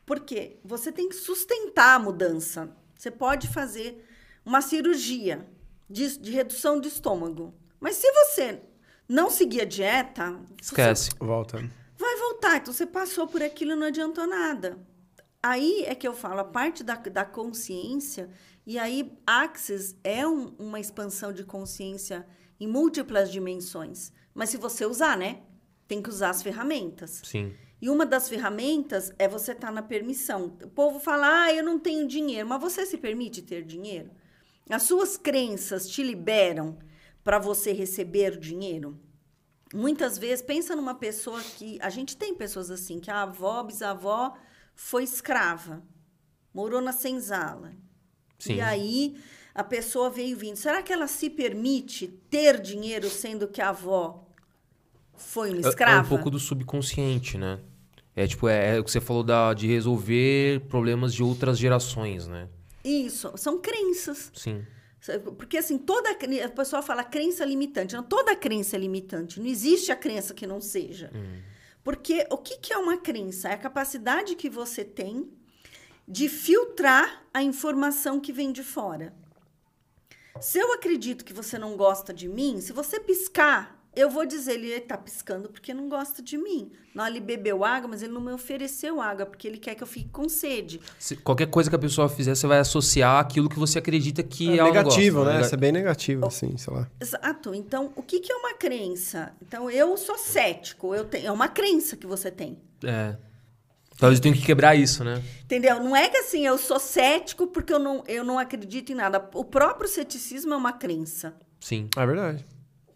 [0.07, 0.59] Por quê?
[0.65, 2.71] Você tem que sustentar a mudança.
[2.97, 4.07] Você pode fazer
[4.45, 5.47] uma cirurgia
[5.91, 7.53] de, de redução do estômago.
[7.81, 8.63] Mas se você
[9.09, 11.11] não seguir a dieta, você Esquece.
[11.19, 11.59] Volta.
[11.99, 12.57] vai voltar.
[12.57, 14.79] Então você passou por aquilo e não adiantou nada.
[15.49, 18.29] Aí é que eu falo, a parte da, da consciência,
[18.67, 22.27] e aí Axis é um- uma expansão de consciência
[22.59, 24.13] em múltiplas dimensões.
[24.35, 25.43] Mas se você usar, né?
[25.87, 27.23] Tem que usar as ferramentas.
[27.25, 27.55] Sim.
[27.81, 30.57] E uma das ferramentas é você estar na permissão.
[30.65, 34.11] O povo fala, ah, eu não tenho dinheiro, mas você se permite ter dinheiro?
[34.69, 36.77] As suas crenças te liberam
[37.23, 38.99] para você receber dinheiro?
[39.73, 41.79] Muitas vezes, pensa numa pessoa que.
[41.81, 44.35] A gente tem pessoas assim, que a avó, bisavó
[44.77, 45.83] foi escrava,
[46.55, 47.73] morou na senzala.
[48.39, 48.57] Sim.
[48.57, 49.17] E aí
[49.55, 50.57] a pessoa veio vindo.
[50.57, 54.29] Será que ela se permite ter dinheiro sendo que a avó
[55.17, 55.97] foi uma É- escrava?
[55.97, 57.59] É um pouco do subconsciente, né?
[58.15, 62.27] É tipo, é, é o que você falou da, de resolver problemas de outras gerações,
[62.27, 62.49] né?
[62.85, 64.31] Isso, são crenças.
[64.35, 64.65] Sim.
[65.39, 67.95] Porque assim, toda a pessoa fala crença limitante.
[67.95, 69.39] Não, toda crença é limitante.
[69.39, 71.11] Não existe a crença que não seja.
[71.87, 73.49] Porque o que, que é uma crença?
[73.49, 75.33] É a capacidade que você tem
[76.09, 79.15] de filtrar a informação que vem de fora.
[80.41, 84.53] Se eu acredito que você não gosta de mim, se você piscar, eu vou dizer,
[84.53, 86.71] ele está piscando porque não gosta de mim.
[86.95, 89.87] Não, ele bebeu água, mas ele não me ofereceu água, porque ele quer que eu
[89.87, 90.81] fique com sede.
[90.99, 94.53] Se- qualquer coisa que a pessoa fizer, você vai associar aquilo que você acredita que
[94.53, 95.35] É não negativo, gosta, né?
[95.37, 96.89] Nega- Isso é bem negativo, assim, sei lá.
[97.01, 97.55] Exato.
[97.55, 99.33] Então, o que, que é uma crença?
[99.43, 100.95] Então, eu sou cético.
[100.95, 102.59] Eu tenho, é uma crença que você tem.
[102.85, 103.17] É.
[103.99, 105.23] Talvez eu tenha que quebrar isso, né?
[105.45, 105.83] Entendeu?
[105.83, 109.27] Não é que assim, eu sou cético porque eu não, eu não acredito em nada.
[109.33, 111.35] O próprio ceticismo é uma crença.
[111.61, 111.89] Sim.
[111.97, 112.45] É verdade.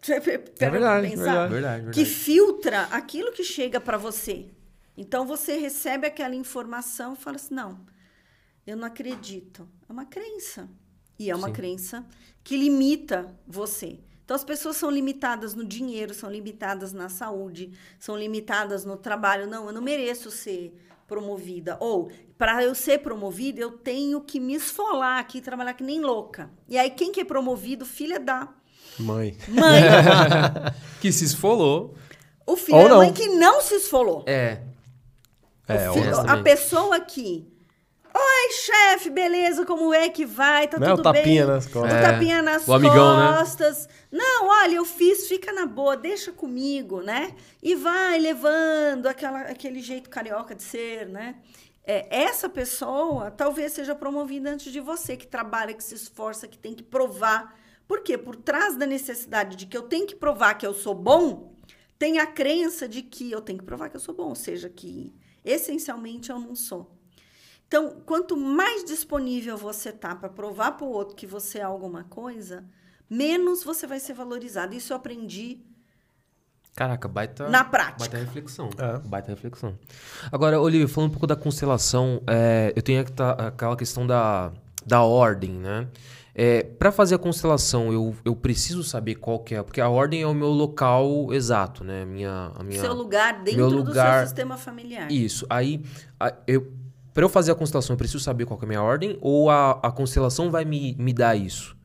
[0.01, 1.23] Pra verdade, pensar?
[1.23, 1.53] verdade.
[1.53, 1.91] Verdade, verdade.
[1.91, 4.47] Que filtra aquilo que chega para você.
[4.97, 7.79] Então, você recebe aquela informação e fala assim: não,
[8.65, 9.67] eu não acredito.
[9.87, 10.67] É uma crença.
[11.19, 11.53] E é uma Sim.
[11.53, 12.05] crença
[12.43, 13.99] que limita você.
[14.25, 19.45] Então, as pessoas são limitadas no dinheiro, são limitadas na saúde, são limitadas no trabalho.
[19.45, 21.77] Não, eu não mereço ser promovida.
[21.79, 26.49] Ou, para eu ser promovida, eu tenho que me esfolar aqui, trabalhar que nem louca.
[26.67, 27.85] E aí, quem que é promovido?
[27.85, 28.47] Filha da
[28.99, 29.37] Mãe.
[29.47, 29.81] mãe.
[31.01, 31.95] Que se esfolou.
[32.45, 32.97] o filho Ou da não.
[32.97, 34.23] mãe que não se esfolou.
[34.27, 34.59] É.
[35.67, 37.47] É, O filho- a pessoa que.
[38.13, 39.65] Oi, chefe, beleza?
[39.65, 40.67] Como é que vai?
[40.67, 41.53] Tá Não é o tudo tapinha bem?
[41.55, 41.93] nas costas.
[41.93, 43.37] O É, tapinha nas o amigão, né?
[43.37, 43.87] costas.
[44.11, 47.33] Não, olha, eu fiz, fica na boa, deixa comigo, né?
[47.63, 51.35] E vai levando aquela, aquele jeito carioca de ser, né?
[51.85, 56.57] É, essa pessoa talvez seja promovida antes de você, que trabalha, que se esforça, que
[56.57, 57.57] tem que provar.
[57.91, 58.17] Por quê?
[58.17, 61.57] Por trás da necessidade de que eu tenho que provar que eu sou bom,
[61.99, 64.69] tem a crença de que eu tenho que provar que eu sou bom, ou seja,
[64.69, 66.95] que essencialmente eu não sou.
[67.67, 72.05] Então, quanto mais disponível você tá para provar para o outro que você é alguma
[72.05, 72.63] coisa,
[73.09, 74.73] menos você vai ser valorizado.
[74.73, 75.59] Isso eu aprendi
[76.73, 77.49] Caraca, baita.
[77.49, 77.99] na prática.
[77.99, 78.69] Baita reflexão.
[78.77, 78.99] É.
[78.99, 79.77] Baita reflexão.
[80.31, 84.53] Agora, Olivia, falando um pouco da constelação, é, eu tenho aqua- aquela questão da,
[84.85, 85.89] da ordem, né?
[86.33, 90.21] É, para fazer a constelação, eu, eu preciso saber qual que é, porque a ordem
[90.21, 92.05] é o meu local exato, né?
[92.05, 92.79] Minha, a minha...
[92.79, 95.11] Seu lugar dentro meu do lugar- seu sistema familiar.
[95.11, 95.45] Isso.
[95.49, 95.81] Aí,
[96.19, 96.71] a- eu,
[97.13, 99.49] para eu fazer a constelação, eu preciso saber qual que é a minha ordem ou
[99.49, 101.75] a, a constelação vai me, me dar isso?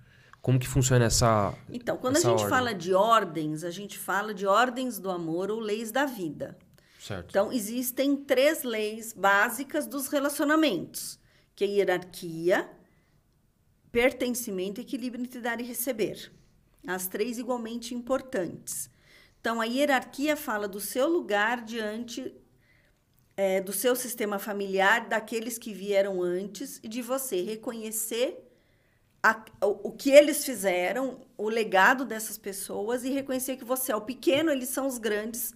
[0.40, 1.52] Como que funciona essa.
[1.68, 2.56] Então, quando essa a gente ordem?
[2.56, 6.56] fala de ordens, a gente fala de ordens do amor ou leis da vida.
[7.00, 7.26] Certo.
[7.30, 11.18] Então, existem três leis básicas dos relacionamentos,
[11.56, 12.68] que é hierarquia,
[13.96, 16.30] pertencimento, equilíbrio entre dar e receber.
[16.86, 18.90] As três igualmente importantes.
[19.40, 22.34] Então, a hierarquia fala do seu lugar diante
[23.38, 28.28] eh, do seu sistema familiar, daqueles que vieram antes, e de você reconhecer
[29.22, 33.96] a- o, o que eles fizeram, o legado dessas pessoas, e reconhecer que você é
[33.96, 35.54] o pequeno, eles são os grandes,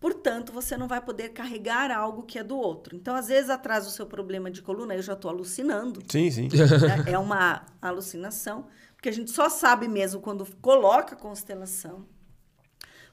[0.00, 2.94] Portanto, você não vai poder carregar algo que é do outro.
[2.94, 6.48] Então, às vezes, atrás do seu problema de coluna, eu já estou alucinando, Sim, sim.
[6.86, 7.12] né?
[7.12, 12.06] é uma alucinação, porque a gente só sabe mesmo quando coloca a constelação.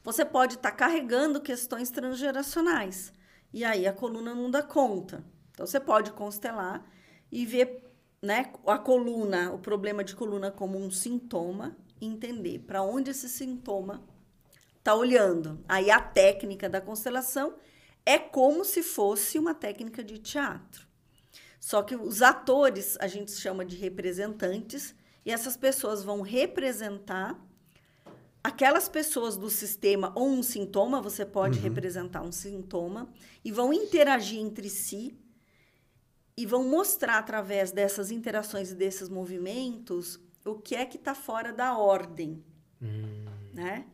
[0.03, 3.11] Você pode estar carregando questões transgeracionais.
[3.51, 5.25] E aí a coluna não dá conta.
[5.51, 6.85] Então, você pode constelar
[7.31, 7.83] e ver
[8.21, 13.27] né, a coluna, o problema de coluna como um sintoma e entender para onde esse
[13.27, 14.03] sintoma
[14.85, 15.59] está olhando.
[15.67, 17.55] Aí a técnica da constelação
[18.05, 20.85] é como se fosse uma técnica de teatro.
[21.59, 24.93] Só que os atores a gente chama de representantes
[25.25, 27.43] e essas pessoas vão representar
[28.43, 33.09] aquelas pessoas do sistema ou um sintoma, você pode representar um sintoma
[33.43, 35.17] e vão interagir entre si
[36.37, 41.51] e vão mostrar através dessas interações e desses movimentos o que é que está fora
[41.51, 42.45] da ordem,
[43.51, 43.87] né?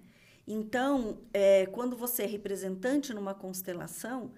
[0.52, 4.32] Então, é, quando você é representante numa constelação,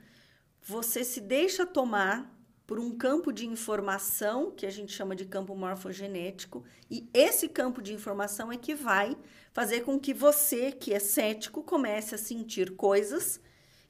[0.61, 2.31] você se deixa tomar
[2.67, 7.81] por um campo de informação que a gente chama de campo morfogenético, e esse campo
[7.81, 9.17] de informação é que vai
[9.51, 13.41] fazer com que você, que é cético, comece a sentir coisas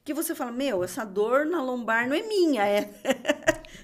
[0.02, 2.90] que você fala: Meu, essa dor na lombar não é minha, é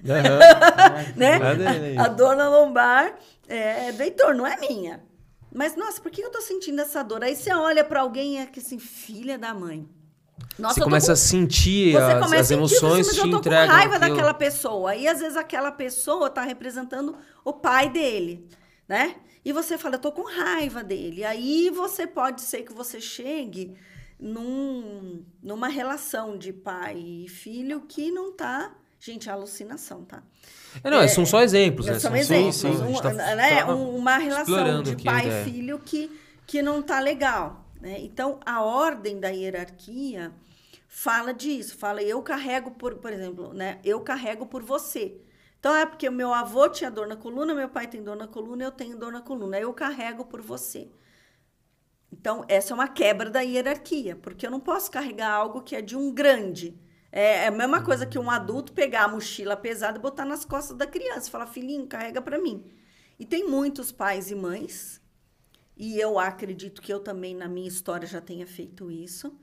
[0.09, 1.13] Aham.
[1.17, 1.37] né?
[1.37, 1.99] É dele.
[1.99, 5.10] A, a dor na lombar é do Heitor, não é minha.
[5.53, 7.25] Mas, nossa, por que eu tô sentindo essa dor?
[7.25, 9.89] Aí você olha para alguém e é que assim, filha da mãe.
[10.59, 13.41] Nossa, você começa com- a sentir você as, começa as emoções mas te eu tô
[13.41, 14.11] com raiva aquilo.
[14.15, 14.95] daquela pessoa.
[14.97, 18.47] E às vezes aquela pessoa tá representando o pai dele,
[18.89, 19.17] né?
[19.45, 21.25] E você fala, eu tô com raiva dele.
[21.25, 23.75] Aí você pode ser que você chegue
[24.19, 28.75] num, numa relação de pai e filho que não tá.
[28.99, 30.23] Gente, é alucinação, tá?
[30.83, 31.99] É, não, são só exemplos, né?
[31.99, 32.63] São São- exemplos.
[32.81, 36.11] um- tá- né, tá um- uma relação de aqui pai e filho que,
[36.47, 37.65] que não tá legal.
[37.81, 37.97] Né?
[38.01, 40.33] Então, a ordem da hierarquia
[40.87, 41.77] fala disso.
[41.79, 43.79] Fala, eu carrego por, por exemplo, né?
[43.83, 45.17] Eu carrego por você.
[45.59, 48.27] Então, é porque o meu avô tinha dor na coluna, meu pai tem dor na
[48.27, 49.59] coluna, eu tenho dor na coluna.
[49.59, 50.89] Eu carrego por você.
[52.13, 55.81] Então, essa é uma quebra da hierarquia, porque eu não posso carregar algo que é
[55.83, 56.77] de um grande.
[57.13, 60.45] É, é a mesma coisa que um adulto pegar a mochila pesada e botar nas
[60.45, 62.65] costas da criança e falar, filhinho, carrega para mim.
[63.19, 65.01] E tem muitos pais e mães,
[65.77, 69.35] e eu acredito que eu também, na minha história, já tenha feito isso,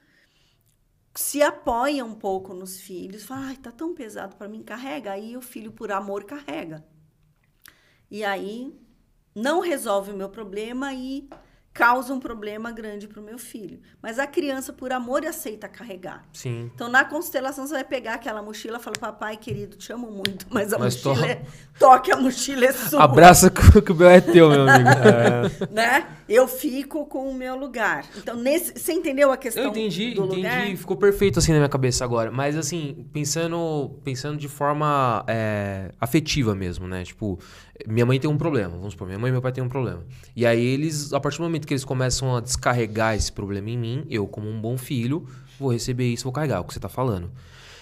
[1.18, 5.14] se apoia um pouco nos filhos, fala, ai, tá tão pesado para mim, carrega.
[5.14, 6.86] Aí o filho, por amor, carrega.
[8.10, 8.72] E aí
[9.34, 11.28] não resolve o meu problema e
[11.78, 13.80] causa um problema grande para o meu filho.
[14.02, 16.26] Mas a criança, por amor, aceita carregar.
[16.34, 16.72] Sim.
[16.74, 20.48] Então, na constelação, você vai pegar aquela mochila e fala, papai, querido, te amo muito,
[20.50, 21.42] mas a Mas mochila to- é...
[21.78, 23.04] Toque, a mochila é sua.
[23.04, 24.90] Abraça que, o meu é teu, meu amigo.
[25.72, 26.08] Né?
[26.28, 28.04] Eu fico com o meu lugar.
[28.18, 28.74] Então, nesse...
[28.74, 30.36] você entendeu a questão Eu entendi, do entendi.
[30.38, 30.78] lugar?
[30.78, 32.32] Ficou perfeito assim na minha cabeça agora.
[32.32, 37.04] Mas assim, pensando, pensando de forma é, afetiva mesmo, né?
[37.04, 37.38] Tipo,
[37.86, 40.06] minha mãe tem um problema, vamos supor, minha mãe e meu pai têm um problema.
[40.36, 43.78] E aí eles, a partir do momento que eles começam a descarregar esse problema em
[43.78, 45.28] mim, eu, como um bom filho,
[45.60, 47.32] vou receber isso, vou carregar, é o que você tá falando.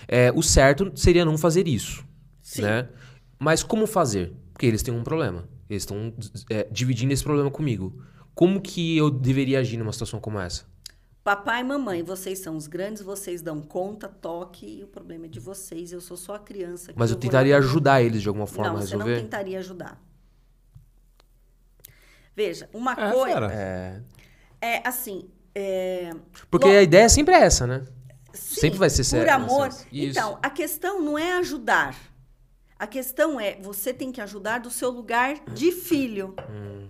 [0.08, 2.04] É, o certo seria não fazer isso,
[2.42, 2.64] Sim.
[2.64, 2.90] né?
[3.40, 4.34] Mas como fazer?
[4.54, 5.48] Porque eles têm um problema.
[5.70, 6.14] Eles estão
[6.50, 8.02] é, dividindo esse problema comigo.
[8.34, 10.66] Como que eu deveria agir numa situação como essa?
[11.26, 15.28] Papai e mamãe, vocês são os grandes, vocês dão conta, toque, e o problema é
[15.28, 15.92] de vocês.
[15.92, 16.94] Eu sou só a criança.
[16.94, 19.24] que Mas eu vou tentaria ajudar eles de alguma forma Não, a você não resolver.
[19.24, 20.00] tentaria ajudar.
[22.36, 23.52] Veja, uma É, coisa.
[23.52, 24.02] É.
[24.62, 25.28] é assim.
[25.56, 26.12] é,
[26.52, 27.84] Porque Lo- a ideia sempre é essa, né?
[28.32, 29.72] sim, Sempre vai ser Por sério, amor.
[29.72, 29.88] Celso.
[29.92, 30.20] Isso.
[30.20, 31.96] Então, a questão não é ajudar.
[32.78, 36.36] A questão é você tem que ajudar do seu lugar de filho.
[36.52, 36.88] Hum.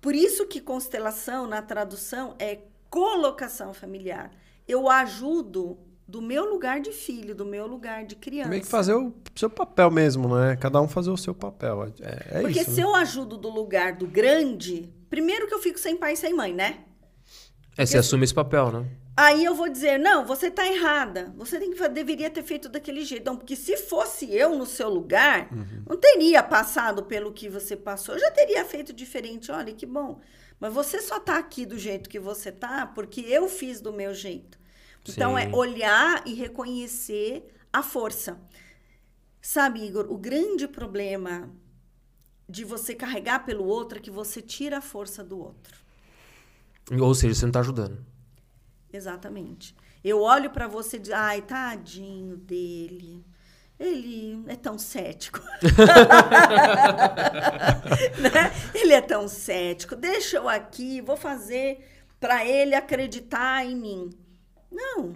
[0.00, 4.30] Por isso que constelação, na tradução, é colocação familiar.
[4.66, 8.48] Eu ajudo do meu lugar de filho, do meu lugar de criança.
[8.48, 10.56] Meio que fazer o seu papel mesmo, né?
[10.56, 11.92] Cada um fazer o seu papel.
[12.00, 12.70] É, é Porque isso.
[12.70, 12.84] se né?
[12.84, 16.54] eu ajudo do lugar do grande, primeiro que eu fico sem pai e sem mãe,
[16.54, 16.78] né?
[17.76, 18.86] É, você assume esse papel, né?
[19.20, 21.34] Aí eu vou dizer, não, você está errada.
[21.36, 23.26] Você tem que, deveria ter feito daquele jeito.
[23.26, 25.82] Não, porque se fosse eu no seu lugar, uhum.
[25.88, 28.14] não teria passado pelo que você passou.
[28.14, 29.50] Eu já teria feito diferente.
[29.50, 30.20] Olha, que bom.
[30.60, 34.14] Mas você só está aqui do jeito que você está porque eu fiz do meu
[34.14, 34.56] jeito.
[35.08, 35.52] Então, é Sim.
[35.52, 38.38] é olhar e reconhecer a força.
[39.42, 41.50] Sabe, Igor, o grande problema
[42.48, 45.76] de você carregar pelo outro é que você tira a força do outro.
[47.00, 48.06] Ou seja, você não está ajudando.
[48.92, 49.74] Exatamente.
[50.02, 53.24] Eu olho para você e digo, ai, tadinho dele.
[53.78, 55.40] Ele é tão cético.
[58.20, 58.52] né?
[58.74, 59.94] Ele é tão cético.
[59.94, 61.86] Deixa eu aqui, vou fazer
[62.18, 64.10] para ele acreditar em mim.
[64.70, 65.14] Não.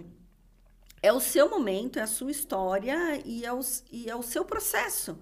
[1.01, 3.59] É o seu momento, é a sua história e é o,
[3.91, 5.17] e é o seu processo.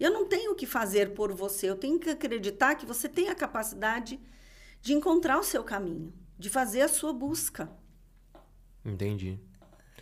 [0.00, 1.70] Eu não tenho o que fazer por você.
[1.70, 4.18] Eu tenho que acreditar que você tem a capacidade
[4.80, 7.70] de encontrar o seu caminho, de fazer a sua busca.
[8.84, 9.38] Entendi.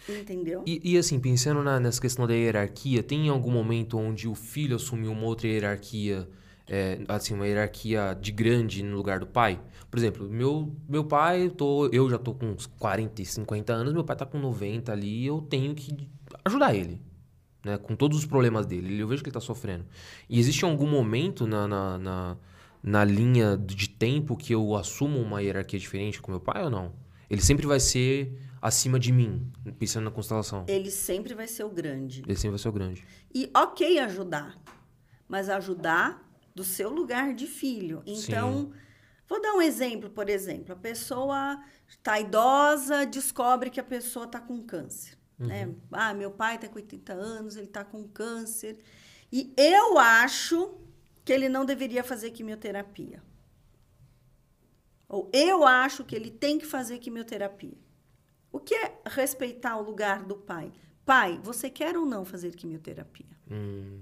[0.08, 0.62] Entendeu?
[0.66, 4.76] E, e assim, pensando na, nessa questão da hierarquia, tem algum momento onde o filho
[4.76, 6.28] assumiu uma outra hierarquia,
[6.66, 9.60] é, assim, uma hierarquia de grande no lugar do pai?
[9.90, 14.04] Por exemplo, meu, meu pai, tô, eu já tô com uns 40, 50 anos, meu
[14.04, 16.08] pai tá com 90 ali, eu tenho que
[16.44, 17.00] ajudar ele.
[17.62, 18.98] Né, com todos os problemas dele.
[18.98, 19.84] Eu vejo que ele tá sofrendo.
[20.30, 22.36] E existe algum momento na, na, na,
[22.82, 26.94] na linha de tempo que eu assumo uma hierarquia diferente com meu pai ou não?
[27.28, 30.64] Ele sempre vai ser acima de mim, pensando na constelação.
[30.68, 32.22] Ele sempre vai ser o grande.
[32.26, 33.04] Ele sempre vai ser o grande.
[33.34, 34.58] E ok ajudar,
[35.26, 38.02] mas ajudar do seu lugar de filho.
[38.04, 38.72] Então, Sim.
[39.26, 40.74] vou dar um exemplo, por exemplo.
[40.74, 45.16] A pessoa está idosa, descobre que a pessoa está com câncer.
[45.38, 45.46] Uhum.
[45.46, 45.74] Né?
[45.90, 48.78] Ah, meu pai está com 80 anos, ele está com câncer.
[49.32, 50.78] E eu acho
[51.24, 53.22] que ele não deveria fazer quimioterapia.
[55.08, 57.76] Ou eu acho que ele tem que fazer quimioterapia.
[58.52, 60.72] O que é respeitar o lugar do pai?
[61.04, 63.26] Pai, você quer ou não fazer quimioterapia?
[63.50, 64.00] Hum.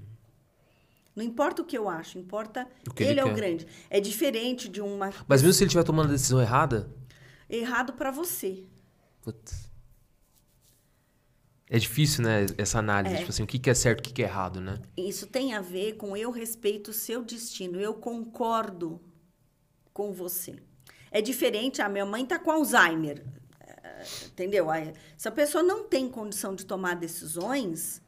[1.15, 3.67] Não importa o que eu acho, importa ele, ele é o grande.
[3.91, 5.13] É diferente de uma.
[5.27, 6.89] Mas mesmo se ele estiver tomando a decisão errada?
[7.49, 8.65] Errado para você.
[9.23, 9.69] Putz.
[11.71, 13.19] É difícil, né, essa análise, é.
[13.19, 14.81] tipo assim, o que é certo, o que é errado, né?
[14.97, 19.01] Isso tem a ver com eu respeito o seu destino, eu concordo
[19.93, 20.57] com você.
[21.11, 23.23] É diferente, a minha mãe tá com Alzheimer
[24.27, 24.67] entendeu?
[25.17, 28.03] Se a pessoa não tem condição de tomar decisões,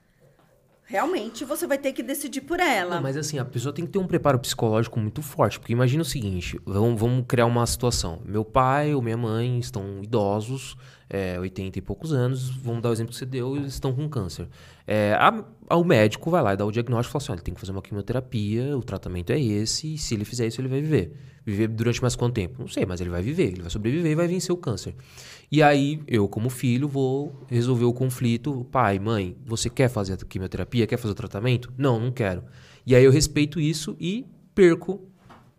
[0.90, 2.96] realmente você vai ter que decidir por ela.
[2.96, 5.58] Não, mas assim, a pessoa tem que ter um preparo psicológico muito forte.
[5.58, 8.20] Porque imagina o seguinte: vamos, vamos criar uma situação.
[8.24, 10.76] Meu pai ou minha mãe estão idosos,
[11.08, 14.08] é, 80 e poucos anos, vamos dar o exemplo que você deu, eles estão com
[14.08, 14.48] câncer.
[14.84, 17.42] É, a, a, o médico vai lá e dá o diagnóstico e fala assim: ele
[17.42, 20.68] tem que fazer uma quimioterapia, o tratamento é esse, e se ele fizer isso, ele
[20.68, 21.12] vai viver.
[21.46, 22.56] Viver durante mais quanto tempo?
[22.58, 24.94] Não sei, mas ele vai viver, ele vai sobreviver e vai vencer o câncer.
[25.52, 28.64] E aí, eu, como filho, vou resolver o conflito.
[28.70, 30.86] Pai, mãe, você quer fazer a quimioterapia?
[30.86, 31.72] Quer fazer o tratamento?
[31.76, 32.44] Não, não quero.
[32.86, 34.24] E aí eu respeito isso e
[34.54, 35.10] perco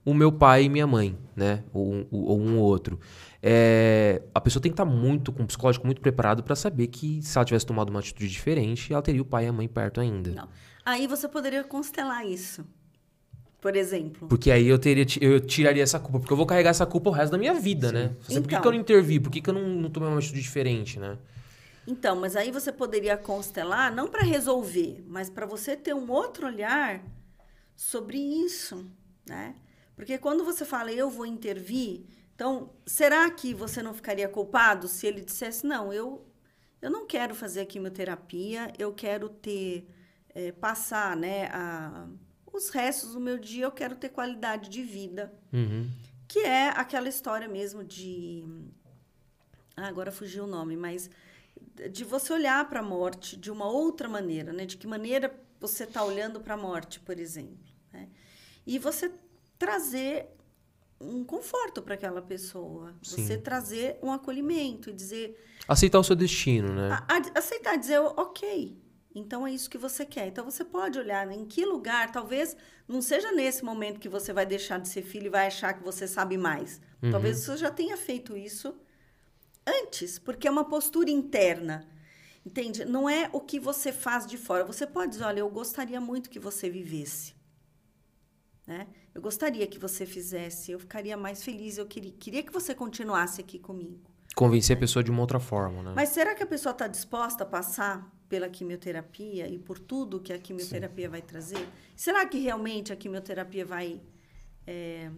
[0.06, 1.64] o meu pai e minha mãe, né?
[1.74, 3.00] Ou, ou, um ou outro.
[3.44, 7.22] É, a pessoa tem que estar muito, com um psicológico muito preparado para saber que
[7.22, 10.00] se ela tivesse tomado uma atitude diferente, ela teria o pai e a mãe perto
[10.00, 10.32] ainda.
[10.32, 10.50] Não.
[10.86, 12.66] Aí você poderia constelar isso
[13.62, 14.28] por exemplo.
[14.28, 17.14] Porque aí eu teria eu tiraria essa culpa, porque eu vou carregar essa culpa o
[17.14, 17.94] resto da minha vida, Sim.
[17.94, 18.04] né?
[18.20, 19.20] Assim, então, por que, que, eu não intervi?
[19.20, 21.18] Por que, que eu não, não tomei uma atitude diferente, né?
[21.86, 26.48] Então, mas aí você poderia constelar não para resolver, mas para você ter um outro
[26.48, 27.04] olhar
[27.76, 28.86] sobre isso,
[29.28, 29.56] né?
[29.96, 32.04] Porque quando você fala eu vou intervir,
[32.34, 36.26] então será que você não ficaria culpado se ele dissesse não, eu
[36.82, 39.88] eu não quero fazer a quimioterapia, eu quero ter
[40.34, 42.08] é, passar, né, a
[42.54, 45.34] os restos do meu dia eu quero ter qualidade de vida.
[45.52, 45.90] Uhum.
[46.28, 48.46] Que é aquela história mesmo de.
[49.76, 51.10] Ah, agora fugiu o nome, mas
[51.92, 54.66] de você olhar para a morte de uma outra maneira, né?
[54.66, 57.58] De que maneira você está olhando para a morte, por exemplo.
[57.92, 58.10] Né?
[58.66, 59.12] E você
[59.58, 60.28] trazer
[61.00, 62.94] um conforto para aquela pessoa.
[63.02, 63.26] Sim.
[63.26, 65.44] Você trazer um acolhimento e dizer.
[65.68, 66.90] Aceitar o seu destino, né?
[66.92, 68.78] A, a, aceitar, dizer, ok,
[69.14, 70.28] então é isso que você quer.
[70.28, 72.56] Então você pode olhar em que lugar, talvez
[72.88, 75.84] não seja nesse momento que você vai deixar de ser filho e vai achar que
[75.84, 76.82] você sabe mais.
[77.02, 77.12] Uhum.
[77.12, 78.74] Talvez você já tenha feito isso
[79.66, 81.88] antes, porque é uma postura interna.
[82.46, 82.86] Entende?
[82.86, 84.66] Não é o que você faz de fora.
[84.66, 87.36] Você pode dizer, olha, eu gostaria muito que você vivesse.
[88.66, 88.88] Né?
[89.14, 93.42] Eu gostaria que você fizesse, eu ficaria mais feliz, eu queria, queria que você continuasse
[93.42, 94.10] aqui comigo.
[94.36, 95.94] Convencer a pessoa de uma outra forma, né?
[95.94, 100.32] Mas será que a pessoa está disposta a passar pela quimioterapia e por tudo que
[100.32, 101.12] a quimioterapia Sim.
[101.12, 101.68] vai trazer?
[101.98, 104.00] Será que realmente a quimioterapia vai
[104.66, 105.10] é,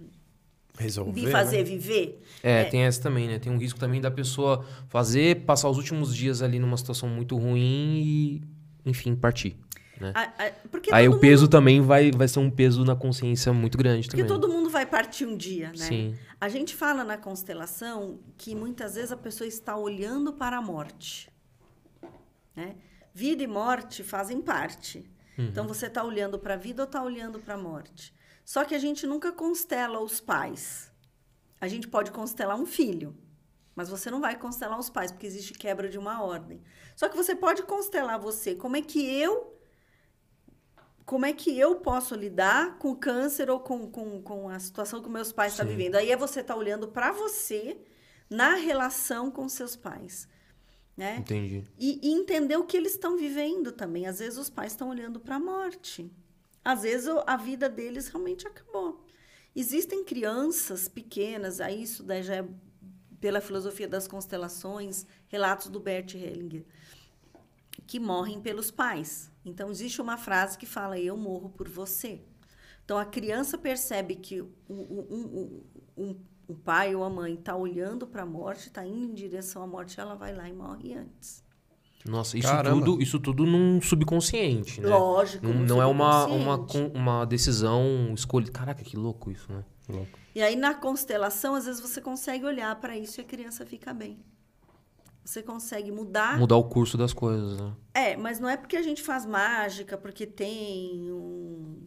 [0.80, 1.22] Resolver.
[1.22, 1.64] me fazer né?
[1.64, 2.24] viver.
[2.42, 3.38] É, tem essa também, né?
[3.38, 7.38] Tem um risco também da pessoa fazer, passar os últimos dias ali numa situação muito
[7.38, 8.42] ruim e,
[8.84, 9.56] enfim, partir.
[10.02, 10.12] Né?
[10.16, 13.54] A- a- porque Aí o peso mundo, também vai, vai ser um peso na consciência
[13.54, 14.42] muito grande Porque também.
[14.42, 15.76] todo mundo vai partir um dia, né?
[15.76, 16.16] Sim.
[16.42, 21.32] A gente fala na constelação que muitas vezes a pessoa está olhando para a morte.
[22.56, 22.76] Né?
[23.14, 25.10] Vida e morte fazem parte.
[25.38, 25.46] Uhum.
[25.46, 28.14] Então você está olhando para a vida ou está olhando para a morte?
[28.44, 30.92] Só que a gente nunca constela os pais.
[31.62, 33.16] A gente pode constelar um filho,
[33.76, 36.62] mas você não vai constelar os pais, porque existe quebra de uma ordem.
[36.96, 38.56] Só que você pode constelar você.
[38.56, 39.54] Como é que eu
[41.06, 45.02] como é que eu posso lidar com o câncer ou com, com, com a situação
[45.02, 45.76] que meus pais estão Sim.
[45.76, 45.96] vivendo?
[45.96, 47.78] Aí é você estar olhando para você
[48.30, 50.30] na relação com seus pais.
[50.96, 51.18] Né?
[51.18, 51.64] Entendi.
[51.78, 54.06] E, e entender o que eles estão vivendo também.
[54.06, 56.12] Às vezes os pais estão olhando para a morte.
[56.64, 59.04] Às vezes a vida deles realmente acabou.
[59.56, 62.48] Existem crianças pequenas, aí isso daí já é
[63.20, 66.66] pela filosofia das constelações, relatos do Bert Hellinger,
[67.86, 69.32] que morrem pelos pais.
[69.46, 72.22] Então existe uma frase que fala: "Eu morro por você".
[72.84, 77.56] Então a criança percebe que o, o, um, um, o pai ou a mãe está
[77.56, 80.96] olhando para a morte, está indo em direção à morte, ela vai lá e morre
[80.96, 81.44] antes.
[82.06, 82.86] Nossa, isso Caramba.
[82.86, 84.90] tudo, isso tudo num subconsciente, né?
[84.90, 85.48] Lógico.
[85.48, 88.52] Não, no não é uma, uma, uma decisão escolhida.
[88.52, 89.64] Caraca, que louco isso, né?
[89.88, 90.20] Louco.
[90.36, 93.94] E aí, na constelação, às vezes você consegue olhar para isso e a criança fica
[93.94, 94.20] bem.
[95.24, 96.38] Você consegue mudar.
[96.38, 97.74] Mudar o curso das coisas, né?
[97.94, 101.78] É, mas não é porque a gente faz mágica, porque tem um.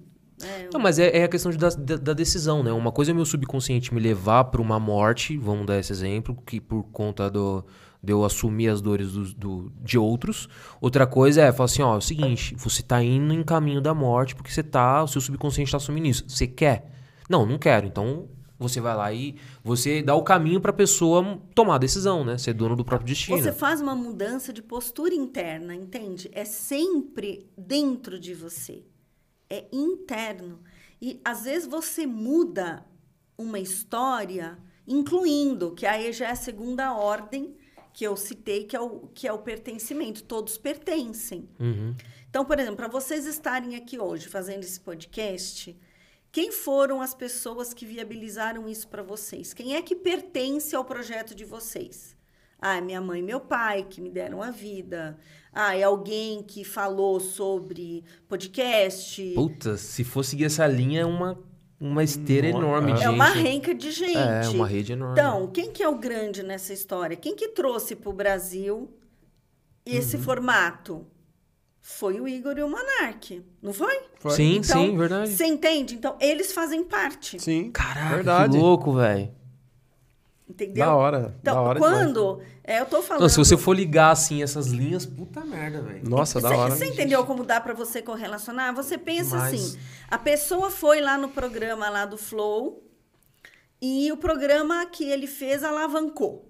[0.40, 2.72] Né, Não, mas é, é a questão de- da, da- decisão, né?
[2.72, 6.60] Uma coisa é meu subconsciente me levar para uma morte, vamos dar esse exemplo, que
[6.60, 7.64] por conta do,
[8.02, 10.48] de eu assumir as dores dos- do, de outros.
[10.80, 13.94] Outra coisa é falar assim, ó, é o seguinte, você tá indo em caminho da
[13.94, 16.24] morte porque você tá, o seu subconsciente tá assumindo isso.
[16.28, 16.92] Você quer?
[17.30, 17.86] Não, não quero.
[17.86, 18.28] Então
[18.58, 22.38] você vai lá e você dá o caminho pra pessoa tomar a decisão, né?
[22.38, 23.36] Ser dono do próprio destino.
[23.36, 26.30] Você faz uma mudança de postura interna, entende?
[26.32, 28.82] É sempre dentro de você.
[29.48, 30.62] É interno.
[31.00, 32.84] E às vezes você muda
[33.36, 37.56] uma história, incluindo, que aí já é a segunda ordem
[37.92, 40.22] que eu citei, que é o, que é o pertencimento.
[40.24, 41.48] Todos pertencem.
[41.58, 41.94] Uhum.
[42.28, 45.74] Então, por exemplo, para vocês estarem aqui hoje fazendo esse podcast,
[46.30, 49.54] quem foram as pessoas que viabilizaram isso para vocês?
[49.54, 52.14] Quem é que pertence ao projeto de vocês?
[52.60, 55.18] Ah, é minha mãe e meu pai que me deram a vida.
[55.58, 59.32] Ah, é alguém que falou sobre podcast.
[59.34, 61.38] Puta, se for seguir essa linha, é uma,
[61.80, 63.42] uma esteira enorme de é uma gente.
[63.42, 64.18] renca de gente.
[64.18, 65.18] É, uma rede enorme.
[65.18, 67.16] Então, quem que é o grande nessa história?
[67.16, 68.90] Quem que trouxe para o Brasil
[69.86, 71.06] esse formato?
[71.80, 73.98] Foi o Igor e o Monark, não foi?
[74.18, 74.32] Foi.
[74.32, 75.30] Sim, Então, sim, verdade.
[75.30, 75.94] Você entende?
[75.94, 77.70] Então, eles fazem parte, Sim.
[77.70, 78.52] Caraca, verdade.
[78.52, 79.30] que louco, velho.
[80.64, 80.86] Entendeu?
[80.86, 81.34] Da hora.
[81.40, 82.40] Então, da hora quando...
[82.64, 83.22] É, eu tô falando...
[83.22, 86.08] Não, se você for ligar assim essas linhas, puta merda, velho.
[86.08, 86.74] Nossa, da Você- hora.
[86.74, 88.74] Você entendeu como dá para você correlacionar?
[88.74, 89.54] Você pensa Demais.
[89.54, 89.78] assim,
[90.10, 92.82] a pessoa foi lá no programa lá do Flow
[93.80, 96.48] e o programa que ele fez alavancou.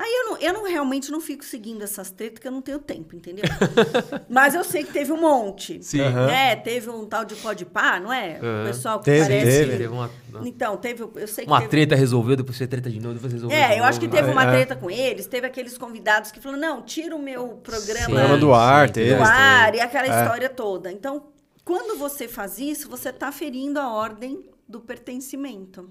[0.00, 2.78] Aí eu não, eu não realmente não fico seguindo essas tretas, porque eu não tenho
[2.78, 3.44] tempo, entendeu?
[4.30, 5.82] Mas eu sei que teve um monte.
[5.82, 6.00] Sim.
[6.02, 6.30] Aham.
[6.30, 8.38] É, teve um tal de Podpah, não é?
[8.38, 8.62] Aham.
[8.62, 9.44] O pessoal que Teve, parece...
[9.46, 9.70] teve.
[9.72, 10.08] Teve uma,
[10.44, 11.02] Então, teve...
[11.16, 11.70] Eu sei que uma teve...
[11.70, 13.58] treta resolveu, depois você treta de novo, depois resolveu.
[13.58, 14.50] de É, eu acho que teve uma É.
[14.52, 18.04] treta com eles, teve aqueles convidados que falaram, não, tira o meu programa...
[18.06, 19.16] Programa do ar, sim, teve.
[19.16, 20.22] do ar e aquela É.
[20.22, 20.92] história toda.
[20.92, 21.26] Então,
[21.64, 25.90] quando você faz isso, você está ferindo a ordem do pertencimento.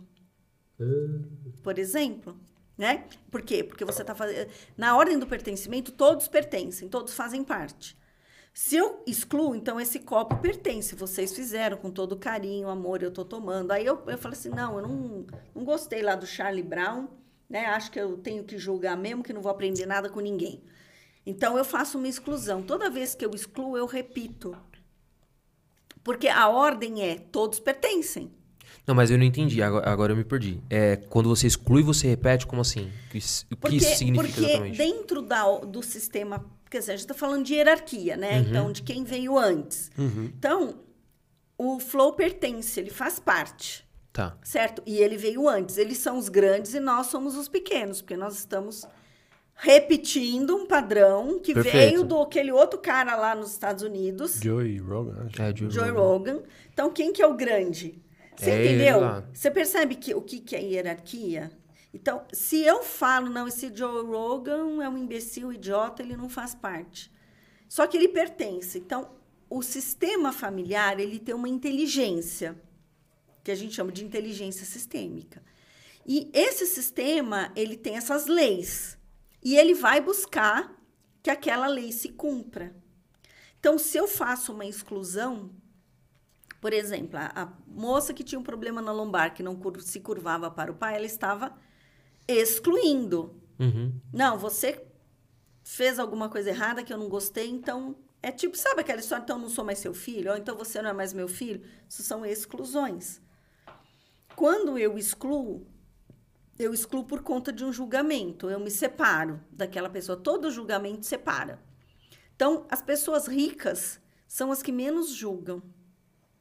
[1.63, 2.37] Por exemplo,
[2.77, 3.05] né?
[3.31, 3.63] Por quê?
[3.63, 7.97] Porque você está fazendo na ordem do pertencimento, todos pertencem, todos fazem parte.
[8.53, 10.95] Se eu excluo, então esse copo pertence.
[10.95, 13.71] Vocês fizeram com todo carinho, amor, eu tô tomando.
[13.71, 17.07] Aí eu, eu falei assim: não, eu não, não gostei lá do Charlie Brown,
[17.47, 17.67] né?
[17.67, 20.63] Acho que eu tenho que julgar mesmo, que não vou aprender nada com ninguém.
[21.23, 22.63] Então eu faço uma exclusão.
[22.63, 24.57] Toda vez que eu excluo, eu repito.
[26.03, 28.33] Porque a ordem é todos pertencem.
[28.87, 30.61] Não, mas eu não entendi, agora, agora eu me perdi.
[30.69, 32.89] É, quando você exclui, você repete, como assim?
[33.07, 34.77] O que, isso- o que Porque, isso significa porque exatamente?
[34.77, 38.39] dentro da, do sistema, quer dizer, a gente está falando de hierarquia, né?
[38.39, 38.45] Uhum.
[38.47, 39.91] Então, de quem veio antes.
[39.97, 40.75] Então,
[41.57, 44.37] o flow pertence, ele faz parte, Tá.
[44.41, 44.81] certo?
[44.85, 45.77] E ele veio antes.
[45.77, 48.85] Eles são os grandes e nós somos os pequenos, porque nós estamos
[49.53, 51.75] repetindo um padrão que Perfeito.
[51.75, 54.39] veio do aquele outro cara lá nos Estados Unidos.
[54.41, 55.41] Joey Rogan, acho.
[55.41, 55.99] É, Joe Joe Rogan.
[56.33, 56.39] Rogan.
[56.71, 57.99] Então, quem que é o grande?
[58.37, 58.99] Você É entendeu?
[59.33, 61.51] Você percebe que, o que, que é hierarquia?
[61.93, 66.53] Então, se eu falo, não, esse Joe Rogan é um imbecil, idiota, ele não faz
[66.53, 67.11] parte.
[67.67, 68.77] Só que ele pertence.
[68.77, 69.09] Então,
[69.49, 72.55] o sistema familiar, ele tem uma inteligência,
[73.43, 75.41] que a gente chama de inteligência sistêmica.
[76.05, 78.97] E esse sistema, ele tem essas leis.
[79.43, 80.75] E ele vai buscar
[81.23, 82.75] que aquela lei se cumpra.
[83.59, 85.49] Então, se eu faço uma exclusão,
[86.67, 90.01] por exemplo, a, a moça que tinha um problema na lombar, que não cur, se
[90.01, 91.57] curvava para o pai, ela estava
[92.27, 93.41] excluindo.
[93.57, 93.97] Uhum.
[94.11, 94.85] Não, você
[95.63, 99.37] fez alguma coisa errada que eu não gostei, então é tipo, sabe aquela história, então
[99.37, 101.63] eu não sou mais seu filho, ou então você não é mais meu filho?
[101.87, 103.21] Isso são exclusões.
[104.35, 105.65] Quando eu excluo,
[106.59, 110.17] eu excluo por conta de um julgamento, eu me separo daquela pessoa.
[110.17, 111.63] Todo julgamento separa.
[112.35, 115.63] Então, as pessoas ricas são as que menos julgam.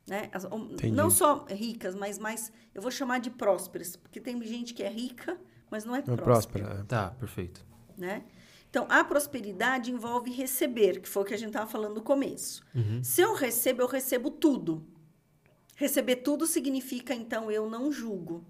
[0.07, 0.31] Né?
[0.33, 0.47] As,
[0.93, 4.89] não só ricas, mas mais, eu vou chamar de prósperas, porque tem gente que é
[4.89, 5.37] rica,
[5.71, 6.65] mas não é, não próspera.
[6.65, 6.81] próspera.
[6.81, 6.85] É.
[6.85, 7.65] Tá, perfeito.
[7.99, 8.25] Né?
[8.71, 12.63] Então, a prosperidade envolve receber, que foi o que a gente estava falando no começo.
[12.75, 13.03] Uhum.
[13.03, 14.87] Se eu recebo, eu recebo tudo.
[15.77, 18.45] Receber tudo significa, então, eu não julgo.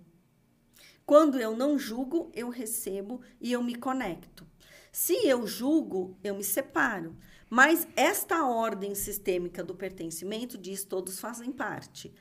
[1.06, 4.44] Quando eu não julgo, eu recebo e eu me conecto.
[4.90, 7.16] Se eu julgo, eu me separo.
[7.48, 12.12] Mas esta ordem sistêmica do pertencimento diz todos fazem parte.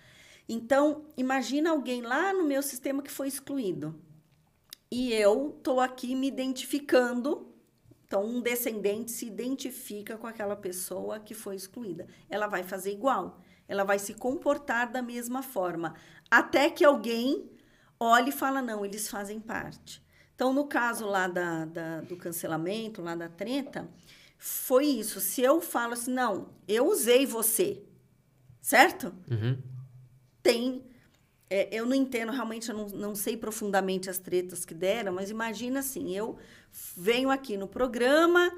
[0.48, 4.00] Então, imagina alguém lá no meu sistema que foi excluído.
[4.92, 7.52] E eu estou aqui me identificando.
[8.06, 12.08] Então, um descendente se identifica com aquela pessoa que foi excluída.
[12.30, 13.42] Ela vai fazer igual.
[13.68, 15.96] Ela vai se comportar da mesma forma.
[16.30, 17.50] Até que alguém
[18.00, 20.06] olha e fala: não, eles fazem parte.
[20.36, 23.90] Então, no caso lá da, da, do cancelamento, lá da treta,
[24.38, 25.20] foi isso.
[25.20, 27.82] Se eu falo assim, não, eu usei você,
[28.62, 29.14] certo?
[29.30, 29.58] Uhum.
[30.42, 30.84] Tem.
[31.50, 35.30] É, eu não entendo, realmente, eu não, não sei profundamente as tretas que deram, mas
[35.30, 36.38] imagina assim: eu
[36.96, 38.52] venho aqui no programa,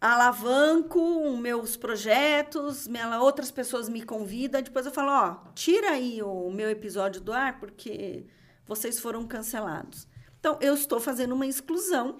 [0.00, 6.22] alavanco os meus projetos, minha, outras pessoas me convidam, depois eu falo: ó, tira aí
[6.22, 8.26] o meu episódio do ar, porque
[8.66, 10.06] vocês foram cancelados.
[10.38, 12.16] Então, eu estou fazendo uma exclusão.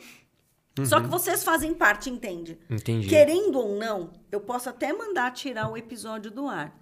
[0.81, 0.87] Uhum.
[0.87, 2.59] Só que vocês fazem parte, entende?
[2.69, 3.09] Entendi.
[3.09, 6.79] Querendo ou não, eu posso até mandar tirar o episódio do ar.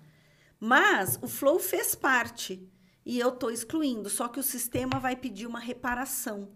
[0.59, 2.69] Mas o Flow fez parte
[3.05, 4.09] e eu estou excluindo.
[4.09, 6.49] Só que o sistema vai pedir uma reparação.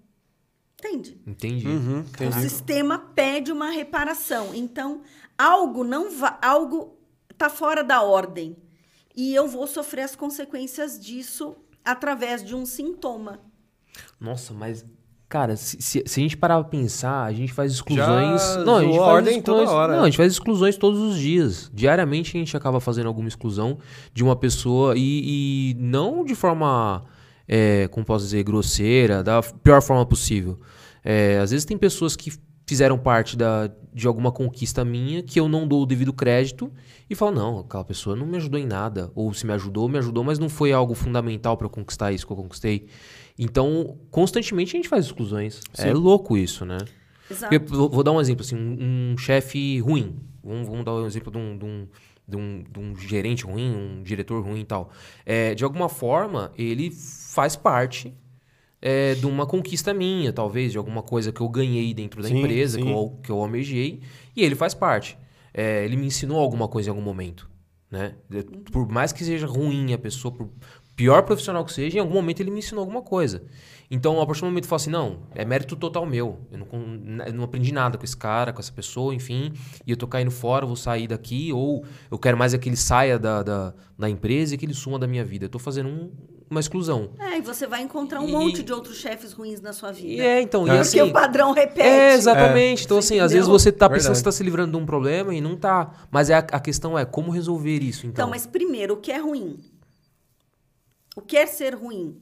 [0.79, 1.21] Entende?
[1.27, 1.69] Entendi.
[1.69, 2.37] Uhum, entendi.
[2.37, 4.55] O sistema pede uma reparação.
[4.55, 5.03] Então,
[5.37, 6.99] algo não va algo
[7.31, 8.57] está fora da ordem.
[9.17, 13.41] E eu vou sofrer as consequências disso através de um sintoma.
[14.19, 14.85] Nossa, mas
[15.31, 18.43] Cara, se, se, se, a gente parar pra pensar, a gente faz exclusões.
[18.43, 19.93] Já não, a gente faz ordem exclusões, toda hora.
[19.95, 21.71] Não, a gente faz exclusões todos os dias.
[21.73, 23.79] Diariamente a gente acaba fazendo alguma exclusão
[24.13, 27.05] de uma pessoa e, e não de forma,
[27.47, 30.59] é, como posso dizer, grosseira, da pior forma possível.
[31.05, 32.33] É, às vezes tem pessoas que
[32.67, 36.73] fizeram parte da, de alguma conquista minha que eu não dou o devido crédito
[37.09, 39.13] e falo, não, aquela pessoa não me ajudou em nada.
[39.15, 42.27] Ou se me ajudou, me ajudou, mas não foi algo fundamental para eu conquistar isso
[42.27, 42.89] que eu conquistei.
[43.43, 45.63] Então, constantemente a gente faz exclusões.
[45.73, 45.89] Sim.
[45.89, 46.77] É louco isso, né?
[47.31, 47.75] Exato.
[47.75, 50.21] vou, vou, dar um exemplo, assim, um, um chefe ruim.
[50.45, 51.89] Vamos, vamos, dar um exemplo de um, de, um,
[52.29, 54.91] de, um, de um, gerente ruim, um diretor ruim e tal.
[55.25, 58.13] É, de alguma forma, ele faz parte
[58.83, 62.41] é, de uma conquista minha, talvez, de alguma coisa que eu ganhei dentro da sim,
[62.41, 62.85] empresa, sim.
[62.85, 64.03] Que, eu, que eu almejei,
[64.37, 65.17] e ele faz parte.
[65.55, 67.49] É, ele me ensinou alguma coisa em algum momento.
[67.91, 68.15] Né?
[68.71, 70.49] Por mais que seja ruim a pessoa, por,
[71.01, 73.43] pior profissional que seja, em algum momento ele me ensinou alguma coisa.
[73.91, 76.41] Então, a partir do momento que eu falo assim, não, é mérito total meu.
[76.53, 79.51] Eu não, eu não aprendi nada com esse cara, com essa pessoa, enfim.
[79.87, 81.55] E eu tô caindo fora, vou sair daqui.
[81.55, 84.75] Ou eu quero mais é que ele saia da, da, da empresa e que ele
[84.75, 85.47] suma da minha vida.
[85.47, 86.11] Eu tô fazendo um,
[86.51, 87.13] uma exclusão.
[87.19, 88.31] É, e você vai encontrar um e...
[88.33, 90.23] monte de outros chefes ruins na sua vida.
[90.23, 90.69] É, então.
[90.69, 90.77] É.
[90.77, 91.81] E assim, Porque o padrão repete.
[91.81, 92.83] É, exatamente.
[92.83, 92.85] É.
[92.85, 95.35] Então, assim, às vezes você tá pensando que você tá se livrando de um problema
[95.35, 95.93] e não tá.
[96.11, 98.27] Mas é a, a questão é como resolver isso, então.
[98.27, 99.59] Então, mas primeiro, o que é ruim?
[101.21, 102.19] O que é ser ruim?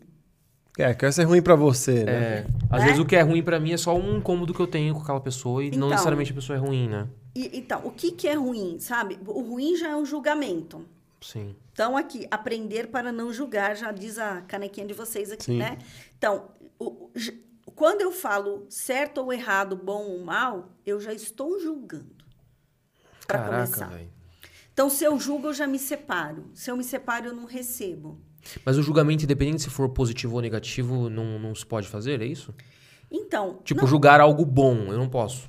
[0.76, 2.12] É, quer ser ruim para você, né?
[2.12, 2.84] É, às é?
[2.86, 5.00] vezes o que é ruim para mim é só um incômodo que eu tenho com
[5.00, 7.08] aquela pessoa e então, não necessariamente a pessoa é ruim, né?
[7.34, 9.16] E, então, o que, que é ruim, sabe?
[9.24, 10.84] O ruim já é um julgamento.
[11.20, 11.54] Sim.
[11.72, 15.58] Então, aqui, aprender para não julgar, já diz a canequinha de vocês aqui, Sim.
[15.58, 15.78] né?
[16.16, 17.10] Então, o,
[17.76, 22.24] quando eu falo certo ou errado, bom ou mal, eu já estou julgando.
[23.28, 23.90] Para começar.
[23.90, 24.10] Véio.
[24.72, 26.50] Então, se eu julgo, eu já me separo.
[26.54, 28.20] Se eu me separo, eu não recebo.
[28.64, 32.26] Mas o julgamento, independente se for positivo ou negativo, não, não se pode fazer, é
[32.26, 32.54] isso?
[33.10, 33.60] Então.
[33.64, 33.88] Tipo, não.
[33.88, 35.48] julgar algo bom, eu não posso.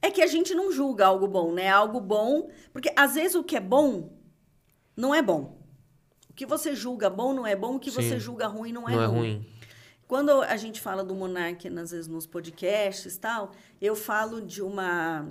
[0.00, 1.68] É que a gente não julga algo bom, né?
[1.68, 2.48] Algo bom.
[2.72, 4.12] Porque às vezes o que é bom
[4.96, 5.58] não é bom.
[6.30, 8.02] O que você julga bom não é bom, o que Sim.
[8.02, 9.28] você julga ruim não é não ruim.
[9.28, 9.46] é ruim.
[10.06, 14.62] Quando a gente fala do Monark, às vezes nos podcasts e tal, eu falo de
[14.62, 15.26] uma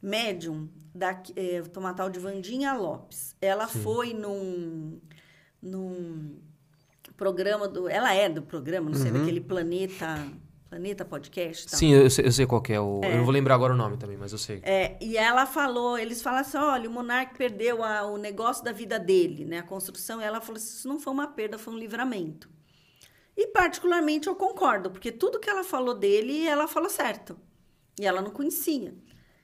[0.00, 3.34] médium, da, é, uma tal de Vandinha Lopes.
[3.40, 3.82] Ela Sim.
[3.82, 5.00] foi num
[5.62, 6.36] num
[7.16, 7.88] programa do.
[7.88, 10.26] Ela é do programa, não sei, daquele Planeta.
[10.68, 11.68] Planeta Podcast.
[11.68, 11.78] tal.
[11.80, 13.00] Sim, eu sei, eu sei qual que é o.
[13.02, 14.60] Eu não vou lembrar agora o nome também, mas eu sei.
[14.62, 18.70] É, e ela falou, eles falam assim, olha, o monarca perdeu a- o negócio da
[18.70, 21.74] vida dele, né, a construção, e ela falou assim, isso não foi uma perda, foi
[21.74, 22.48] um livramento.
[23.36, 27.36] E particularmente eu concordo, porque tudo que ela falou dele, ela falou certo.
[28.00, 28.94] E ela não conhecia.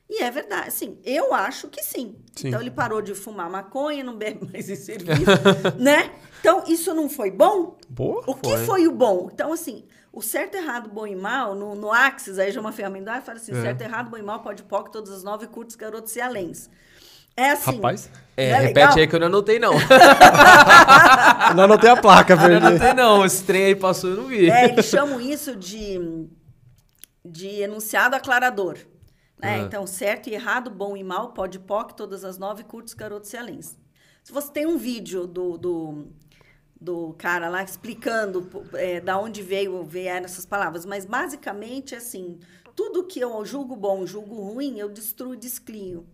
[0.08, 2.14] E é verdade, assim, eu acho que sim.
[2.36, 2.48] Sim.
[2.48, 5.24] Então ele parou de fumar maconha, não bebe mais em serviço,
[5.78, 6.12] né?
[6.40, 7.76] Então isso não foi bom?
[7.88, 8.22] Boa.
[8.26, 8.66] O que Foi.
[8.66, 9.28] foi o bom?
[9.32, 12.70] Então, assim, o certo, errado, bom e mal, no, no Axis, aí já é uma
[12.70, 13.60] ferramenta, aí fala assim, É.
[13.60, 16.70] certo, errado, bom e mal, pode POC, todas as nove, curtos, garotos e aléns.
[17.36, 17.74] É assim.
[17.74, 18.98] Rapaz, É, é repete legal?
[18.98, 19.72] aí que eu não anotei, não.
[21.54, 23.24] não anotei a placa, eu não anotei, não.
[23.24, 24.48] Esse trem aí passou, eu não vi.
[24.48, 26.26] É, eles chamam isso de,
[27.24, 28.78] de enunciado aclarador.
[29.40, 29.58] Ah.
[29.58, 33.36] Então, certo e errado, bom e mal, pode POC, todas as nove, curtos, garotos e
[33.36, 33.76] aléns.
[34.22, 36.06] Se você tem um vídeo do, do,
[36.80, 42.40] do cara lá explicando é, da onde veio vieram essas palavras, mas basicamente assim,
[42.74, 46.06] tudo que eu julgo bom, julgo ruim, eu destruo e descrio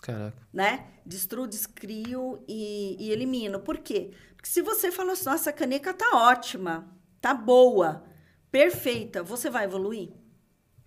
[0.00, 0.36] Caraca.
[0.52, 0.86] né?
[1.04, 3.60] Destruo, descrio e, e elimino.
[3.60, 4.12] Por quê?
[4.36, 6.86] Porque se você fala assim, nossa, a caneca tá ótima,
[7.20, 8.04] tá boa,
[8.50, 10.10] perfeita, você vai evoluir?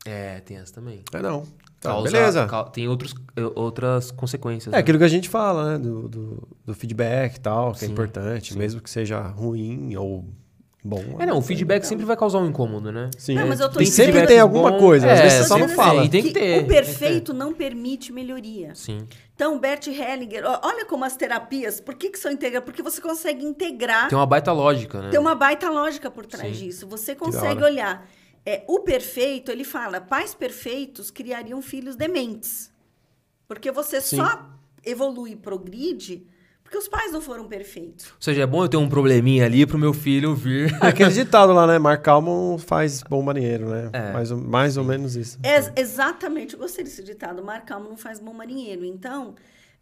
[0.07, 1.03] É, tem essa também.
[1.13, 1.41] É não.
[1.79, 2.45] Tá, Causa- beleza.
[2.47, 3.13] cau- tem outros,
[3.55, 4.73] outras consequências.
[4.73, 4.79] É né?
[4.79, 5.77] aquilo que a gente fala, né?
[5.77, 8.59] Do, do, do feedback e tal, que é Sim, importante, sim.
[8.59, 10.25] mesmo que seja ruim ou
[10.83, 11.03] bom.
[11.19, 13.11] É, não, o feedback sempre vai causar um incômodo, né?
[13.15, 13.35] Sim.
[13.35, 15.47] Não, mas eu tô tem, dizendo- sempre tem alguma Bom, coisa, às é, vezes você
[15.49, 16.09] só não fala.
[16.09, 18.73] Tem que ter, O perfeito não permite melhoria.
[18.73, 19.05] Sim.
[19.35, 22.65] Então, Bert Hellinger, olha como as terapias, por que, que são integradas?
[22.65, 25.09] Porque você consegue integrar Tem uma baita lógica, né?
[25.11, 26.65] Tem uma baita lógica por trás Sim.
[26.65, 26.87] disso.
[26.87, 28.03] Você consegue olhar.
[28.47, 32.71] É, o perfeito, ele fala, pais perfeitos criariam filhos dementes.
[33.45, 34.15] Porque você Sim.
[34.15, 34.49] só
[34.85, 36.25] evolui e progride
[36.67, 38.07] porque os pais não foram perfeitos.
[38.07, 40.73] Ou seja, é bom eu ter um probleminha ali pro meu filho vir.
[40.83, 41.79] É aquele ditado lá, né?
[41.79, 43.89] Mar calmo faz bom marinheiro, né?
[43.93, 44.11] É.
[44.11, 45.39] mais, ou, mais ou menos isso.
[45.43, 47.41] É, exatamente, eu gostei desse ditado.
[47.41, 48.83] Mar calmo não faz bom marinheiro.
[48.83, 49.35] Então,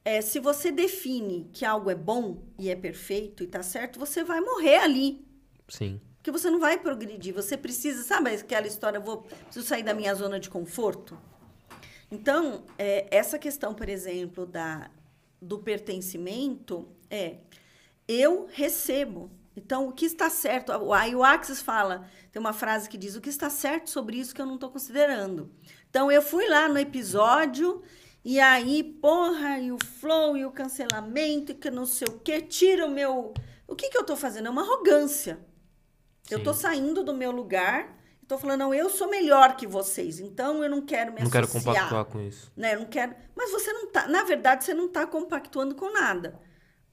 [0.03, 4.23] é, se você define que algo é bom e é perfeito e tá certo, você
[4.23, 5.25] vai morrer ali.
[5.67, 5.99] Sim.
[6.25, 7.31] Porque você não vai progredir.
[7.35, 11.15] Você precisa, sabe aquela história, vou preciso sair da minha zona de conforto?
[12.09, 14.89] Então, é, essa questão, por exemplo, da,
[15.39, 17.35] do pertencimento é
[18.07, 19.29] eu recebo.
[19.55, 20.71] Então, o que está certo?
[20.93, 24.33] Aí o Axis fala, tem uma frase que diz: o que está certo sobre isso
[24.33, 25.51] que eu não estou considerando.
[25.91, 27.83] Então, eu fui lá no episódio.
[28.23, 32.41] E aí, porra, e o flow, e o cancelamento, e que não sei o quê,
[32.41, 33.31] tira o meu.
[33.67, 34.47] O que, que eu tô fazendo?
[34.47, 35.37] É uma arrogância.
[36.29, 36.43] Eu Sim.
[36.43, 40.63] tô saindo do meu lugar e tô falando, não, eu sou melhor que vocês, então
[40.63, 41.75] eu não quero me Não quero associar.
[41.75, 42.51] compactuar com isso.
[42.55, 42.73] Né?
[42.73, 43.15] Eu não quero.
[43.35, 44.07] Mas você não tá.
[44.07, 46.39] Na verdade, você não tá compactuando com nada.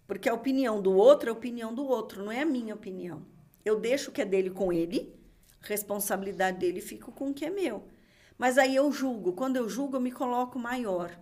[0.07, 3.25] Porque a opinião do outro é a opinião do outro, não é a minha opinião.
[3.65, 5.15] Eu deixo o que é dele com ele,
[5.63, 7.87] a responsabilidade dele fico com o que é meu.
[8.37, 9.33] Mas aí eu julgo.
[9.33, 11.17] Quando eu julgo, eu me coloco maior.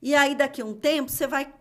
[0.00, 1.52] E aí, daqui a um tempo, você vai.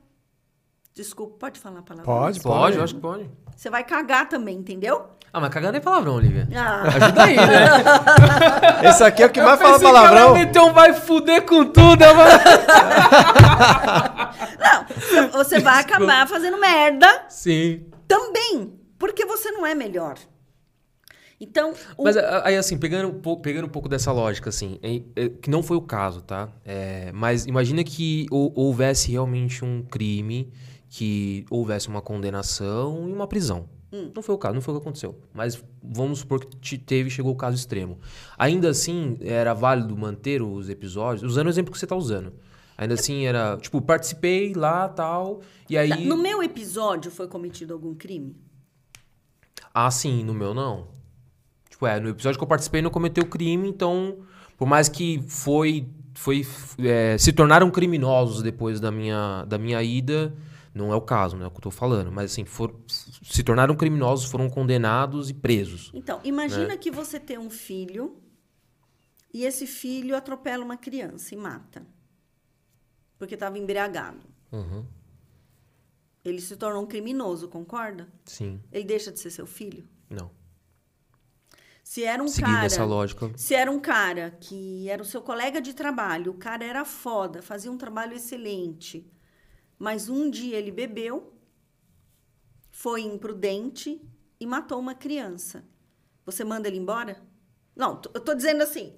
[0.94, 2.06] Desculpa, pode falar a palavra?
[2.06, 3.30] Pode, Pode, eu acho que pode.
[3.56, 5.10] Você vai cagar também, entendeu?
[5.34, 6.46] Ah, mas cagando é palavrão, Olivia.
[6.54, 6.82] Ah.
[6.84, 7.70] Ajuda aí, né?
[8.90, 10.34] Esse aqui é o que mais Eu fala pensei que palavrão.
[10.34, 12.04] meteu um vai fuder com tudo.
[12.04, 12.38] falei-
[15.16, 17.86] Não, você vai acabar fazendo merda Sim.
[18.08, 20.16] também, porque você não é melhor.
[21.40, 25.02] Então, o- Mas aí, assim, pegando um pouco, pegando um pouco dessa lógica, assim, é-
[25.24, 26.50] é- que não foi o caso, tá?
[26.64, 30.52] É, mas imagina que hou- houvesse realmente um crime,
[30.90, 33.68] que houvesse uma condenação e uma prisão.
[33.92, 35.20] Não foi o caso, não foi o que aconteceu.
[35.34, 38.00] Mas vamos supor que te- teve chegou o caso extremo.
[38.38, 42.32] Ainda assim, era válido manter os episódios, usando o exemplo que você tá usando.
[42.78, 46.06] Ainda assim, era, tipo, participei lá, tal, e aí...
[46.06, 48.36] no meu episódio foi cometido algum crime?
[49.74, 50.88] Ah, sim, no meu não.
[51.70, 54.20] Tipo, é, no episódio que eu participei não cometeu crime, então,
[54.58, 56.46] por mais que foi, foi
[56.80, 60.34] é, se tornaram criminosos depois da minha, da minha ida,
[60.74, 63.44] não é o caso, não é o que eu tô falando, mas assim, for, se
[63.44, 65.92] tornaram criminosos, foram condenados e presos.
[65.94, 68.22] Então, imagina que você tem um filho
[69.34, 71.86] e esse filho atropela uma criança e mata.
[73.18, 74.26] Porque estava embriagado.
[74.52, 74.86] Uhum,
[76.26, 78.08] Ele se tornou um criminoso, concorda?
[78.26, 79.88] sim, Ele deixa de ser seu filho?
[80.10, 80.32] não.
[81.84, 82.66] Se era um Seguindo cara.
[82.68, 86.64] essa lógica, Se era um cara que era o seu colega de trabalho, o cara
[86.64, 89.12] era foda, fazia um trabalho excelente,
[89.82, 91.34] mas um dia ele bebeu,
[92.70, 94.00] foi imprudente
[94.40, 95.64] e matou uma criança.
[96.26, 97.22] Você manda ele embora?
[97.76, 98.94] Não, eu tô dizendo assim.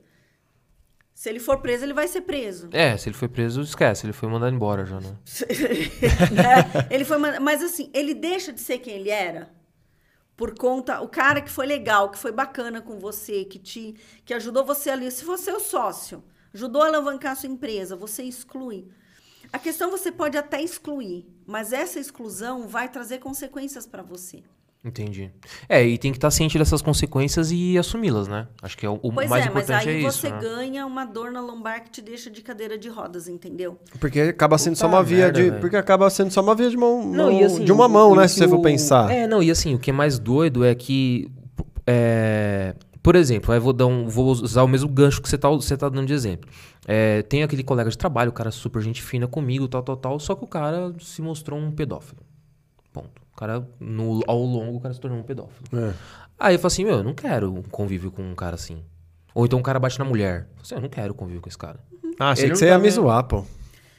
[1.13, 2.69] Se ele for preso, ele vai ser preso.
[2.73, 5.15] é, se ele foi preso, esquece, ele foi mandado embora já, né?
[6.89, 9.53] Ele foi, manda- mas assim, ele deixa de ser quem ele era,
[10.35, 14.33] por conta, o cara que foi legal, que foi bacana com você, que te que
[14.33, 16.23] ajudou você ali, se você é o sócio,
[16.53, 18.87] ajudou a alavancar a sua empresa, você exclui.
[19.53, 24.41] A questão você pode até excluir, mas essa exclusão vai trazer consequências para você.
[24.85, 25.31] Entendi.
[25.69, 28.47] É, e tem que estar ciente dessas consequências e assumi-las, né?
[28.61, 30.35] Acho que é o, Pois mais é, mas importante aí é você isso.
[30.35, 30.41] né?
[30.41, 33.79] ganha uma dor na lombar que te deixa de cadeira de rodas, entendeu?
[33.97, 35.49] Porque acaba sendo só uma via merda, de.
[35.51, 35.61] velho.
[35.61, 38.15] Porque acaba sendo só uma via de mão, Não, mão- assim, de uma mão, o
[38.17, 38.27] né?
[38.27, 39.09] Se você for pensar.
[39.09, 41.31] É, não, e assim, o que é mais doido é que.
[41.87, 45.49] é, por exemplo, aí vou, dar um, vou usar o mesmo gancho que você tá,
[45.49, 46.49] você tá dando de exemplo.
[46.87, 50.19] É, tem aquele colega de trabalho, o cara super gente fina comigo, tal, tal, tal,
[50.21, 52.21] só que o cara se mostrou um pedófilo.
[52.93, 53.21] Ponto.
[53.33, 55.67] O cara, no, ao longo, o cara se tornou um pedófilo.
[55.73, 55.93] É.
[56.39, 58.81] Aí eu falo assim, meu, eu não quero um convívio com um cara assim.
[59.35, 60.41] Ou então um cara bate na mulher.
[60.41, 61.79] Eu falo assim, eu não quero convívio com esse cara.
[62.17, 63.43] Ah, achei Ele que você ia tá me zoar, pô.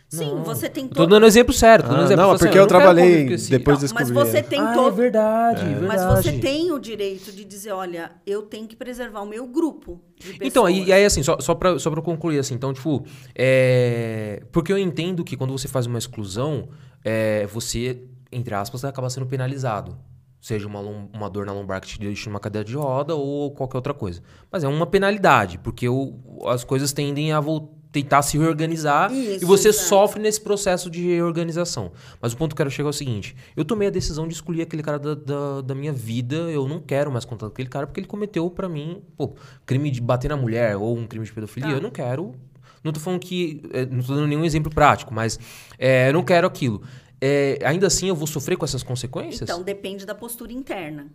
[0.08, 2.16] Sim, você tem Tô todo dando exemplo tô dando Ah, exemplo.
[2.16, 4.88] não, Eu falo porque eu não quero trabalhei depois Não, mas você tem Ah, todo
[4.88, 5.80] é verdade, é.
[5.80, 10.00] Mas você tem o direito de dizer, olha, eu tenho que preservar o meu grupo.
[10.40, 13.04] Então, e, e aí assim, só, só, pra, só pra eu concluir, assim, então, tipo,
[13.34, 14.42] é...
[14.52, 16.68] Porque eu entendo que quando você faz uma exclusão,
[17.04, 19.96] é, você, entre aspas, acaba sendo penalizado.
[20.40, 23.78] Seja uma, uma dor na lombar que te deixa numa cadeira de roda ou qualquer
[23.78, 24.22] outra coisa.
[24.52, 26.14] Mas é uma penalidade, porque o,
[26.46, 29.86] as coisas tendem a vol- tentar se reorganizar e Isso, você exato.
[29.88, 31.92] sofre nesse processo de reorganização.
[32.20, 34.34] Mas o ponto que eu quero chegar é o seguinte: eu tomei a decisão de
[34.34, 37.68] excluir aquele cara da, da, da minha vida, eu não quero mais contato com aquele
[37.68, 39.34] cara porque ele cometeu pra mim, pô,
[39.64, 41.76] crime de bater na mulher ou um crime de pedofilia, Tá.
[41.76, 42.34] eu não quero.
[42.82, 43.62] Não tô falando que.
[43.72, 45.38] é, Não tô dando nenhum exemplo prático, mas
[45.78, 46.82] é, eu não quero aquilo.
[47.20, 49.48] É, ainda assim eu vou sofrer com essas consequências?
[49.48, 51.06] Então, depende da postura interna.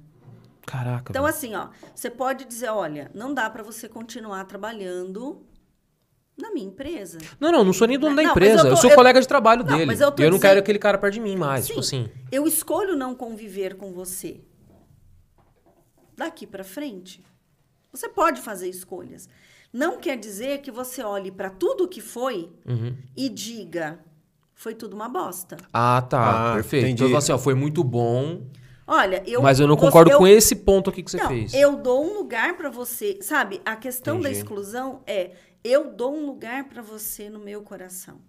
[0.65, 1.11] Caraca.
[1.11, 1.35] Então, velho.
[1.35, 5.41] assim, ó, você pode dizer, olha, não dá para você continuar trabalhando
[6.41, 7.17] na minha empresa.
[7.39, 8.61] Não, não, não sou nem dono da Não, empresa.
[8.63, 9.85] eu Eu, tô- sou eu- colega de trabalho Não, dele.
[9.85, 11.67] mas eu tô e eu não dizendo- quero aquele cara perto de mim mais.
[11.67, 12.03] Tipo Sim.
[12.05, 12.11] assim.
[12.31, 14.41] Eu escolho não conviver com você.
[16.17, 17.23] Daqui para frente,
[17.91, 19.27] você pode fazer escolhas.
[19.71, 22.95] Não quer dizer que você olhe para tudo que foi Uhum.
[23.15, 23.99] e diga,
[24.53, 25.57] foi tudo uma bosta.
[25.71, 26.51] Ah, tá.
[26.51, 26.85] Ah, perfeito.
[26.85, 26.93] entendi.
[26.95, 28.41] Então eu falo assim, ó, foi muito bom,
[28.85, 31.27] Olha, eu mas eu não você- concordo eu- com esse ponto aqui que você Não,
[31.27, 31.53] fez.
[31.53, 33.61] eu dou um lugar para você, sabe?
[33.63, 34.39] A questão da Entendi.
[34.39, 35.31] exclusão é
[35.63, 38.19] eu dou um lugar para você no meu coração.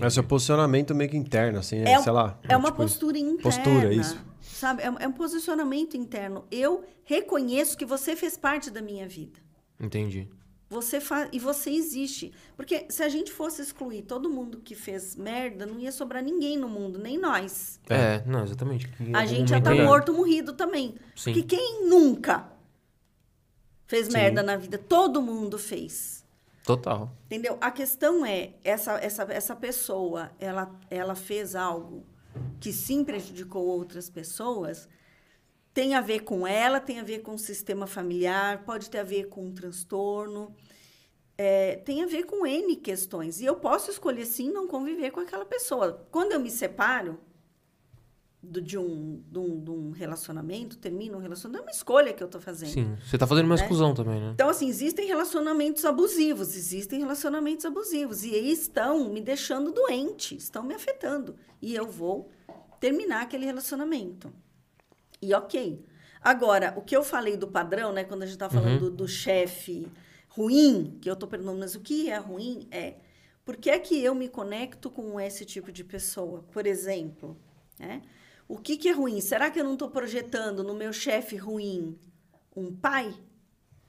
[0.00, 1.92] É o seu posicionamento meio que interno, assim, né?
[1.92, 2.38] É, um- sei lá.
[2.46, 3.42] é uma tipo, postura interna.
[3.42, 4.18] postura, isso.
[4.42, 4.82] Sabe?
[4.82, 6.44] É, um- é um posicionamento interno.
[6.50, 9.38] Eu reconheço que você fez parte da minha vida.
[9.80, 10.28] Entendi.
[10.68, 12.32] Você faz e você existe.
[12.56, 16.58] Porque se a gente fosse excluir todo mundo que fez merda, não ia sobrar ninguém
[16.58, 17.78] no mundo, nem nós.
[17.88, 18.90] É, não, exatamente.
[19.14, 19.82] A gente já tá é.
[19.84, 20.96] morto, morrido também.
[21.14, 21.32] Sim.
[21.32, 22.50] Porque quem nunca
[23.86, 24.12] fez Sim.
[24.14, 24.76] merda na vida?
[24.76, 26.15] Todo mundo fez.
[26.66, 27.16] Total.
[27.26, 27.56] Entendeu?
[27.60, 32.04] A questão é, essa, essa, essa pessoa, ela, ela fez algo
[32.60, 34.88] que sim prejudicou outras pessoas,
[35.72, 39.04] tem a ver com ela, tem a ver com o sistema familiar, pode ter a
[39.04, 40.52] ver com um transtorno,
[41.38, 43.40] é, tem a ver com N questões.
[43.40, 46.04] E eu posso escolher, sim, não conviver com aquela pessoa.
[46.10, 47.20] Quando eu me separo
[48.42, 52.22] do- de, um, de, um, de um relacionamento, termino um relacionamento, é uma escolha que
[52.22, 52.68] eu estou fazendo.
[52.70, 52.96] Sim.
[53.04, 53.62] Você tá fazendo uma Né?
[53.62, 54.30] exclusão também, né?
[54.34, 58.24] Então, assim, existem relacionamentos abusivos, existem relacionamentos abusivos.
[58.24, 61.34] E aí estão me deixando doente, estão me afetando.
[61.60, 62.30] E eu vou
[62.78, 64.32] terminar aquele relacionamento.
[65.20, 65.84] E ok.
[66.20, 68.04] Agora, o que eu falei do padrão, né?
[68.04, 69.86] Quando a gente tá falando do, do chefe
[70.28, 72.96] ruim, que eu tô perguntando, mas o que é ruim é
[73.44, 76.44] por que é que eu me conecto com esse tipo de pessoa?
[76.52, 77.36] Por exemplo,
[77.78, 78.02] né?
[78.48, 79.20] O que, que é ruim?
[79.20, 81.96] Será que eu não estou projetando no meu chefe ruim
[82.54, 83.14] um pai?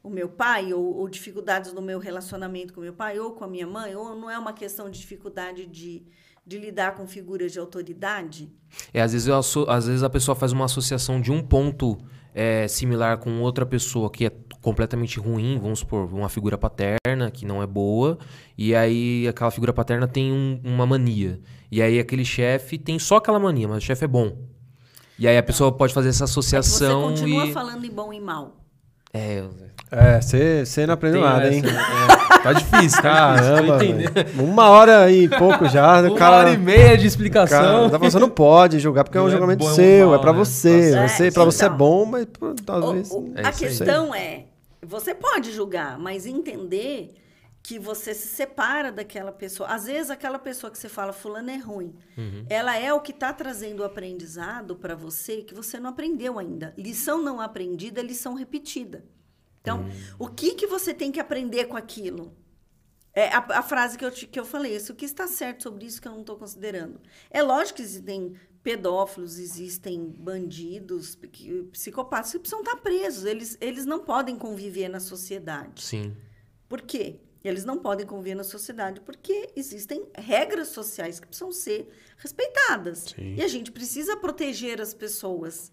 [0.04, 3.48] o meu pai, ou, ou dificuldades no meu relacionamento com meu pai, ou com a
[3.48, 6.02] minha mãe, ou não é uma questão de dificuldade de,
[6.46, 8.50] de lidar com figuras de autoridade?
[8.94, 9.36] É, às vezes, eu
[9.68, 11.98] às vezes a pessoa faz uma associação de um ponto
[12.34, 14.32] é, similar com outra pessoa que é
[14.62, 18.18] completamente ruim, vamos supor, uma figura paterna que não é boa,
[18.58, 21.42] e aí aquela figura paterna tem um- uma mania.
[21.72, 24.34] E aí aquele chefe tem só aquela mania, mas o chefe é bom.
[25.20, 27.52] E aí a pessoa pode fazer essa É que você associação continua e.
[27.54, 28.56] falando em bom e mal.
[29.14, 29.50] É, eu-
[29.90, 31.64] É, você não aprendeu nada, essa, hein?
[31.66, 32.28] é.
[32.48, 34.10] Tá difícil, Caramba, tá velho.
[34.40, 36.02] uma hora e pouco já.
[36.02, 37.90] o Uma cara, hora e meia de cara, explicação.
[37.90, 39.76] tá falando, você não pode julgar porque é um Não é julgamento bom, é um
[39.76, 40.40] seu, mal, é pra né?
[40.40, 40.92] você.
[40.94, 43.10] Tá você pra você é bom, mas pô, O- talvez.
[43.12, 44.46] o- É a questão é,
[44.86, 47.14] você pode julgar, mas entender
[47.64, 49.68] que você se separa daquela pessoa.
[49.70, 52.46] Às vezes, aquela pessoa que você fala, fulano é ruim, Uhum.
[52.50, 56.74] ela é o que está trazendo o aprendizado para você que você não aprendeu ainda.
[56.78, 59.04] Lição não aprendida é lição repetida.
[59.62, 59.90] Então, Uhum.
[60.20, 62.34] o que, que você tem que aprender com aquilo?
[63.14, 65.64] É a, a frase que eu, te- que eu falei, isso, o que está certo
[65.64, 67.02] sobre isso que eu não estou considerando?
[67.30, 68.34] É lógico que existem
[68.64, 71.18] pedófilos, existem bandidos,
[71.72, 73.26] psicopatas que precisam estar presos.
[73.26, 75.84] Eles, eles não podem conviver na sociedade.
[75.84, 76.16] Sim.
[76.70, 77.20] Por quê?
[77.44, 83.14] Eles não podem conviver na sociedade porque existem regras sociais que precisam ser respeitadas.
[83.16, 83.36] Sim.
[83.36, 85.72] E a gente precisa proteger as pessoas.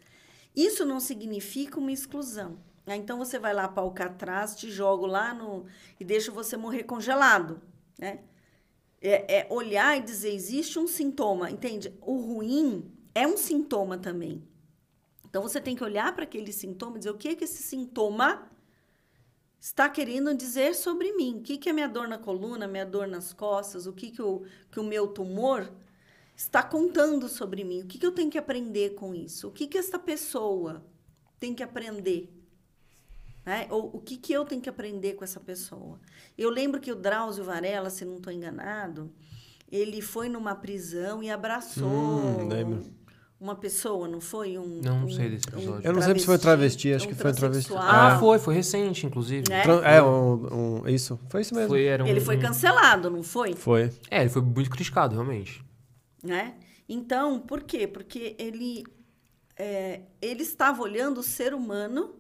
[0.54, 2.58] Isso não significa uma exclusão.
[2.86, 5.64] Ah, Então você vai lá para Alcatraz, te jogo lá no
[5.98, 7.60] e deixo você morrer congelado,
[7.98, 8.20] né?
[9.00, 11.92] É, é olhar e dizer existe um sintoma, entende?
[12.00, 14.42] O ruim é um sintoma também.
[15.28, 18.48] Então você tem que olhar para aquele sintoma e dizer o que que esse sintoma
[19.64, 21.38] está querendo dizer sobre mim.
[21.38, 24.20] O que, que é minha dor na coluna, minha dor nas costas, o que, que,
[24.20, 25.72] o, que o meu tumor
[26.36, 27.80] está contando sobre mim.
[27.80, 29.48] O que, que eu tenho que aprender com isso?
[29.48, 30.84] O que, que esta pessoa
[31.40, 32.30] tem que aprender?
[33.42, 33.66] Né?
[33.70, 35.98] Ou o que, que eu tenho que aprender com essa pessoa?
[36.36, 39.10] Eu lembro que o Drauzio Varela, se não estou enganado,
[39.72, 42.84] ele foi numa prisão e abraçou Hum, lembro.
[43.44, 44.56] Uma pessoa, não foi?
[44.58, 45.86] Um, Não, não um- sei desse episódio.
[45.86, 47.72] Eu não sei se foi travesti, acho que foi travesti.
[47.76, 48.18] Ah, Ah.
[48.18, 49.44] foi, foi recente, inclusive.
[49.50, 49.62] Né?
[49.62, 51.20] Tran- É, um, um- isso.
[51.28, 51.68] Foi isso mesmo.
[51.68, 53.52] Foi, era um, Ele foi um- cancelado, não foi?
[53.54, 53.92] Foi.
[54.10, 55.62] É, ele foi muito criticado, realmente.
[56.22, 56.54] né?
[56.88, 57.86] Então, por quê?
[57.86, 58.82] Porque ele,
[59.56, 62.14] é, ele estava olhando o ser humano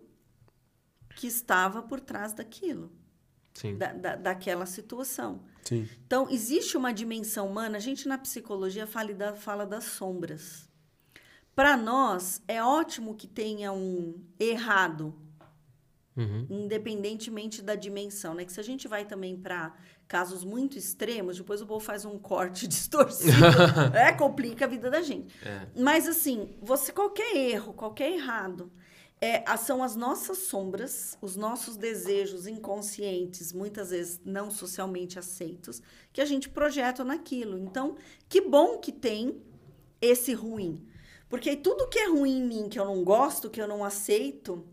[1.16, 2.92] que estava por trás daquilo,
[3.54, 3.76] Sim.
[3.78, 5.40] da, da, daquela situação.
[5.62, 5.88] Sim.
[6.06, 10.68] Então, existe uma dimensão humana, a gente na psicologia fala, da, fala das sombras.
[11.54, 15.14] Para nós, é ótimo que tenha um errado,
[16.16, 16.46] Uhum.
[16.48, 18.44] independentemente da dimensão, né?
[18.44, 19.74] Que se a gente vai também para
[20.06, 23.32] casos muito extremos, depois o povo faz um corte distorcido,
[23.94, 25.34] é complica a vida da gente.
[25.44, 25.66] É.
[25.76, 28.70] Mas assim, você qualquer erro, qualquer errado,
[29.20, 35.82] é, são as nossas sombras, os nossos desejos inconscientes, muitas vezes não socialmente aceitos,
[36.12, 37.58] que a gente projeta naquilo.
[37.58, 37.96] Então,
[38.28, 39.40] que bom que tem
[40.00, 40.86] esse ruim.
[41.28, 43.84] Porque aí tudo que é ruim em mim, que eu não gosto, que eu não
[43.84, 44.64] aceito,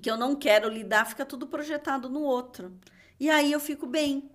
[0.00, 2.72] que eu não quero lidar, fica tudo projetado no outro.
[3.18, 4.30] E aí eu fico bem.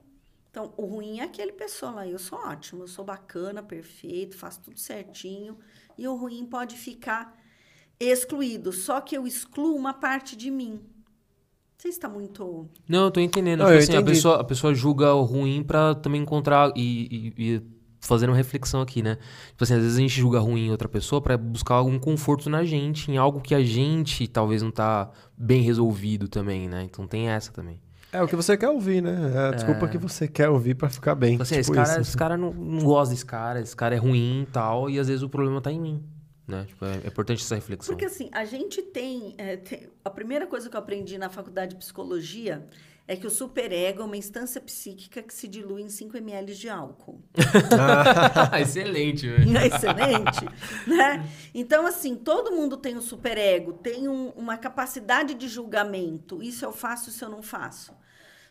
[0.49, 2.07] Então, o ruim é aquele pessoa lá.
[2.07, 5.57] Eu sou ótimo, eu sou bacana, perfeito, faço tudo certinho.
[5.97, 7.37] E o ruim pode ficar
[7.99, 8.71] excluído.
[8.71, 10.81] Só que eu excluo uma parte de mim.
[11.77, 12.67] Você está muito.
[12.89, 13.59] Não, eu tô entendendo.
[13.59, 17.33] Não, Tipo eu assim, a pessoa, a pessoa julga o ruim pra também encontrar e,
[17.37, 17.61] e, e
[17.99, 19.17] fazendo uma reflexão aqui, né?
[19.49, 22.49] Tipo assim, às vezes a gente julga ruim em outra pessoa pra buscar algum conforto
[22.49, 26.83] na gente, em algo que a gente talvez não tá bem resolvido também, né?
[26.83, 27.81] Então tem essa também.
[28.11, 29.31] É o que você quer ouvir, né?
[29.35, 31.31] É a desculpa que você quer ouvir pra ficar bem.
[31.31, 32.09] Tipo assim, tipo esse cara, isso.
[32.09, 35.07] esse cara não, não gosta desse cara, esse cara é ruim e tal, e às
[35.07, 36.03] vezes o problema tá em mim,
[36.47, 36.63] né?
[36.67, 37.93] Tipo, é, é importante essa reflexão.
[37.93, 41.71] Porque assim, a gente tem, é, tem- A primeira coisa que eu aprendi na faculdade
[41.71, 42.65] de psicologia
[43.07, 46.67] é que o superego é uma instância psíquica que se dilui em 5 ml de
[46.67, 47.21] álcool.
[48.61, 49.57] Excelente, velho.
[49.57, 50.45] É excelente?
[50.85, 51.25] né?
[51.53, 56.43] Então, assim, todo mundo tem um superego, tem um- uma capacidade de julgamento.
[56.43, 57.95] Isso eu faço, isso eu não faço.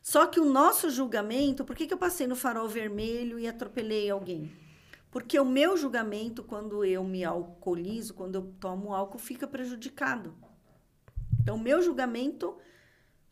[0.02, 4.08] Só que o nosso julgamento, por que, que eu passei no farol vermelho e atropelei
[4.08, 4.50] alguém?
[5.10, 10.34] Porque o meu julgamento, quando eu me alcoolizo, quando eu tomo álcool, fica prejudicado.
[11.42, 12.56] Então, o meu julgamento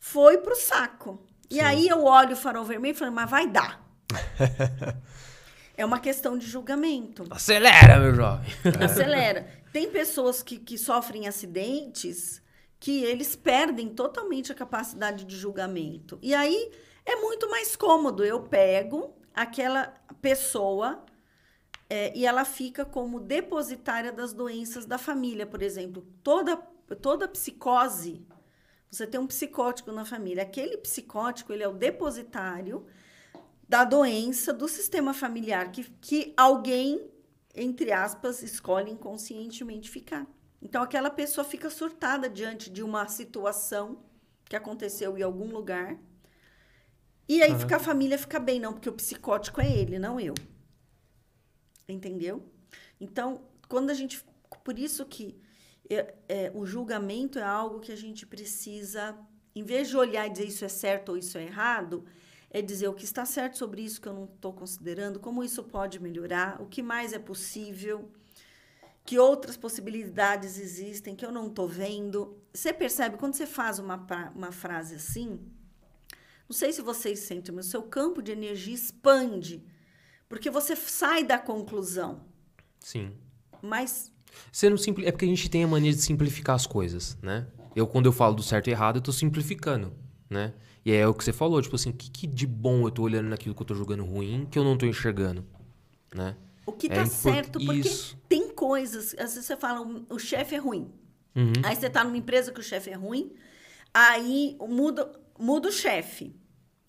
[0.04, 1.18] foi pro saco.
[1.50, 3.82] E aí eu olho o farol vermelho e falo, mas vai dar.
[5.74, 7.24] é uma questão de julgamento.
[7.30, 8.46] Acelera, meu jovem.
[8.84, 9.48] Acelera.
[9.72, 12.42] Tem pessoas que, que sofrem acidentes
[12.78, 16.18] que eles perdem totalmente a capacidade de julgamento.
[16.20, 16.70] E aí
[17.06, 18.22] é muito mais cômodo.
[18.22, 19.86] Eu pego aquela
[20.20, 21.02] pessoa
[21.88, 26.06] é, e ela fica como depositária das doenças da família, por exemplo.
[26.22, 26.58] Toda,
[27.00, 28.22] toda psicose,
[28.94, 30.42] você tem um psicótico na família.
[30.42, 32.86] Aquele psicótico, ele é o depositário
[33.68, 37.10] da doença do sistema familiar que, que alguém,
[37.54, 40.26] entre aspas, escolhe inconscientemente ficar.
[40.62, 44.04] Então, aquela pessoa fica surtada diante de uma situação
[44.44, 45.98] que aconteceu em algum lugar.
[47.28, 50.34] E aí fica, a família fica bem, não, porque o psicótico é ele, não eu.
[51.88, 52.42] Entendeu?
[53.00, 54.24] Então, quando a gente.
[54.62, 55.36] Por isso que
[55.88, 59.16] é, é, o julgamento é algo que a gente precisa,
[59.54, 62.04] em vez de olhar e dizer isso é certo ou isso é errado,
[62.50, 65.62] é dizer o que está certo sobre isso que eu não estou considerando, como isso
[65.64, 68.10] pode melhorar, o que mais é possível,
[69.04, 72.40] que outras possibilidades existem que eu não estou vendo.
[72.52, 75.40] Você percebe, quando você faz uma, uma frase assim,
[76.48, 79.66] não sei se vocês sentem, mas o seu campo de energia expande,
[80.28, 82.24] porque você sai da conclusão,
[82.80, 83.12] Sim.
[83.60, 84.13] mas
[84.52, 85.06] Você não simpli...
[85.06, 87.46] É porque a gente tem a mania de simplificar as coisas, né?
[87.74, 89.92] Eu, quando eu falo do certo e errado, eu tô simplificando.
[90.30, 90.52] né?
[90.84, 93.02] E é o que você falou, tipo assim, o que, que de bom eu tô
[93.02, 95.44] olhando naquilo que eu tô jogando ruim que eu não tô enxergando,
[96.14, 96.36] né?
[96.66, 98.18] O que É tá impor- certo, porque Isso.
[98.28, 99.14] tem coisas.
[99.18, 99.80] Às vezes você fala,
[100.10, 100.90] o, chefe é ruim.
[101.34, 101.52] Uhum.
[101.62, 103.32] Aí você tá numa empresa que o chefe é ruim,
[103.92, 106.34] aí muda, muda o chefe.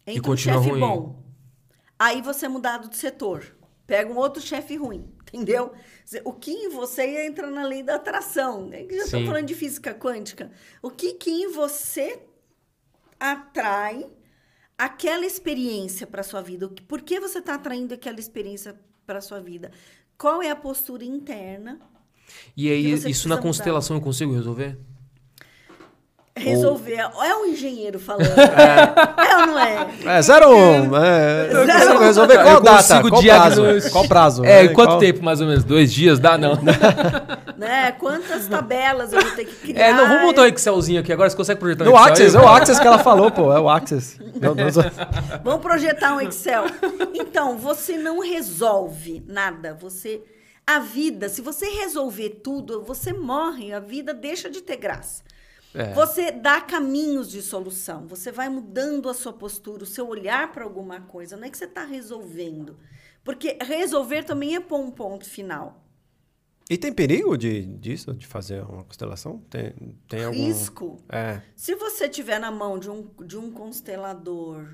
[0.05, 0.79] Entra um continua chefe ruim.
[0.79, 1.23] bom.
[1.97, 3.55] Aí você é mudado de setor.
[3.87, 5.05] Pega um outro chefe ruim,
[5.35, 5.73] entendeu?
[6.23, 8.67] O que em você entra na lei da atração.
[8.67, 8.85] né?
[8.89, 10.51] Já estou falando de física quântica.
[10.81, 12.19] O que, que em você
[13.19, 14.07] atrai
[14.77, 16.69] aquela experiência para sua vida?
[16.87, 18.75] Por que você está atraindo aquela experiência
[19.05, 19.71] para sua vida?
[20.17, 21.79] Qual é a postura interna?
[22.55, 23.47] E aí, isso na mudar.
[23.47, 24.77] constelação eu consigo resolver?
[26.37, 26.95] Resolver.
[26.95, 28.27] É um engenheiro falando.
[28.27, 29.87] É, ou não é?
[30.05, 30.95] É, 01.
[30.97, 31.99] É, eu Zero consigo um.
[31.99, 34.43] resolver qual Eu data, consigo qual prazo, qual prazo.
[34.43, 34.67] É, né?
[34.67, 35.63] quanto Qual- tempo mais ou menos?
[35.63, 36.19] Dois dias?
[36.19, 36.55] Dá não.
[37.57, 37.93] né?
[37.93, 39.79] Quantas tabelas eu vou ter que criar?
[39.87, 41.29] É, não, vamos montar um Excelzinho aqui agora.
[41.29, 42.11] Você consegue projetar um No Excel?
[42.11, 44.19] Access, é o Access que ela falou, pô, é o Access.
[44.19, 44.65] Não, não,
[45.41, 46.65] Vamos projetar um Excel.
[47.13, 49.77] Então, você não resolve nada.
[49.79, 50.21] Você.
[50.67, 55.23] A vida, se você resolver tudo, você morre, a vida deixa de ter graça.
[55.75, 55.93] É.
[55.93, 60.63] Você dá caminhos de solução, você vai mudando a sua postura, o seu olhar para
[60.63, 61.35] alguma coisa.
[61.35, 62.77] Não é que você está resolvendo.
[63.23, 65.83] Porque resolver também é pôr um ponto final.
[66.69, 69.39] E tem perigo de, disso, de fazer uma constelação?
[69.49, 69.73] Tem,
[70.07, 70.37] tem algum...
[70.37, 70.97] Risco.
[71.09, 71.41] É.
[71.55, 74.67] Se você tiver na mão de um, de um constelador,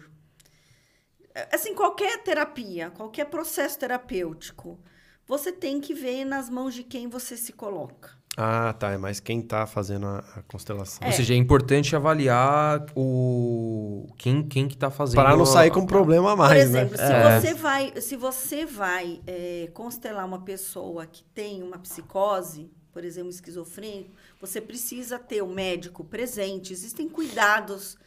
[1.34, 4.80] é, assim, qualquer terapia, qualquer processo terapêutico,
[5.26, 8.21] você tem que ver nas mãos de quem você se coloca.
[8.38, 8.92] Ah, tá.
[8.92, 11.06] É mais quem tá fazendo a, a constelação.
[11.06, 15.16] Ou seja, é importante avaliar o quem, quem que tá fazendo.
[15.16, 17.08] Para não sair a- com problema a Por mais, exemplo, né?
[17.08, 17.40] se É.
[17.42, 23.30] você vai, se você vai é, constelar uma pessoa que tem uma psicose, por exemplo,
[23.30, 26.72] esquizofrênico, você precisa ter o médico presente.
[26.72, 27.98] Existem cuidados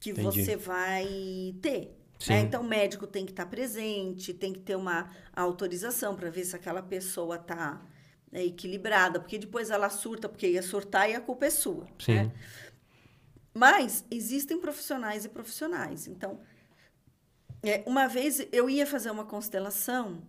[0.00, 0.44] que Entendi.
[0.44, 1.04] você vai
[1.60, 1.96] ter.
[2.28, 2.40] Né?
[2.40, 6.54] Então, o médico tem que estar presente, tem que ter uma autorização para ver se
[6.56, 7.80] aquela pessoa está
[8.32, 11.86] equilibrada, porque depois ela surta, porque ia surtar e a culpa é sua.
[11.98, 12.14] Sim.
[12.14, 12.32] né?
[13.54, 16.06] Mas existem profissionais e profissionais.
[16.06, 16.40] Então,
[17.62, 20.22] é, uma vez eu ia fazer uma constelação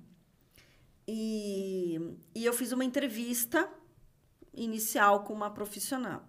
[1.07, 3.69] e, e eu fiz uma entrevista
[4.53, 6.27] inicial com uma profissional.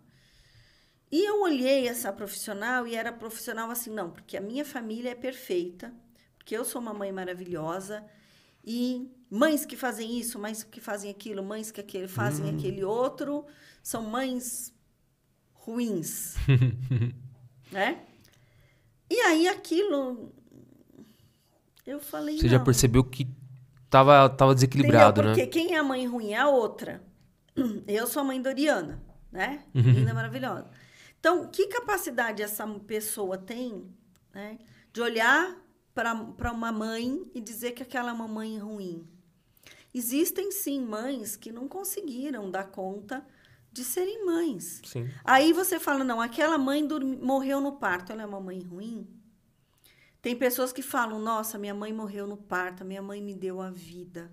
[1.11, 5.15] E eu olhei essa profissional e era profissional assim, não, porque a minha família é
[5.15, 5.93] perfeita,
[6.39, 8.05] porque eu sou uma mãe maravilhosa
[8.65, 13.47] e mães que fazem isso, mães que fazem aquilo, mães que aquele, fazem aquele outro,
[13.83, 14.75] são mães
[15.53, 16.35] ruins,
[17.71, 18.05] né?
[19.09, 20.33] E aí aquilo
[21.87, 22.65] eu falei, Você já não.
[22.65, 23.29] percebeu que
[23.89, 25.37] tava, tava desequilibrado, Entendeu?
[25.37, 25.43] né?
[25.47, 27.03] Porque quem é a mãe ruim é a outra.
[27.87, 29.03] Eu sou a mãe Doriana,
[29.33, 29.65] né?
[29.75, 29.83] Uhum.
[29.83, 30.71] Linda, maravilhosa.
[31.19, 33.85] Então, que capacidade essa pessoa tem
[34.33, 34.59] né,
[34.93, 35.57] de olhar
[35.93, 39.07] para uma mãe e dizer que aquela é uma mãe ruim?
[39.93, 43.27] Existem, sim, mães que não conseguiram dar conta
[43.73, 44.81] de serem mães.
[44.85, 45.09] Sim.
[45.25, 46.87] Aí você fala, não, aquela mãe
[47.21, 49.09] morreu no parto, ela é uma mãe ruim?
[50.23, 53.71] Tem pessoas que falam, nossa, minha mãe morreu no parto, minha mãe me deu a
[53.71, 54.31] vida.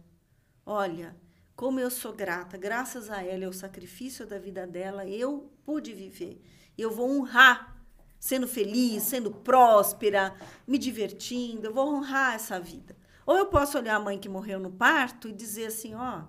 [0.65, 1.15] Olha,
[1.55, 5.93] como eu sou grata, graças a ela, é o sacrifício da vida dela, eu pude
[5.93, 6.41] viver.
[6.77, 7.81] Eu vou honrar,
[8.19, 10.35] sendo feliz, sendo próspera,
[10.67, 12.95] me divertindo, eu vou honrar essa vida.
[13.27, 16.21] Ou eu posso olhar a mãe que morreu no parto e dizer assim, ó,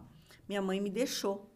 [0.49, 1.49] minha mãe me deixou.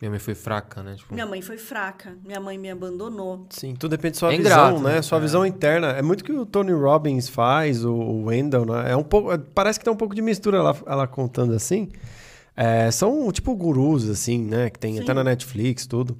[0.00, 0.96] Minha mãe foi fraca, né?
[0.96, 3.46] Tipo, Minha mãe foi fraca, minha mãe me abandonou.
[3.50, 4.94] Sim, tudo depende da sua É visão, né?
[4.96, 5.02] né?
[5.02, 5.20] Sua É.
[5.20, 5.88] visão interna.
[5.92, 8.90] É muito que o Tony Robbins faz, o, o Wendell, né?
[8.92, 11.88] É um pouco, é- parece que tem um pouco de mistura ela, ela contando assim.
[12.56, 14.68] É, são tipo gurus, assim, né?
[14.70, 15.02] Que tem Sim.
[15.04, 16.18] até na Netflix, tudo.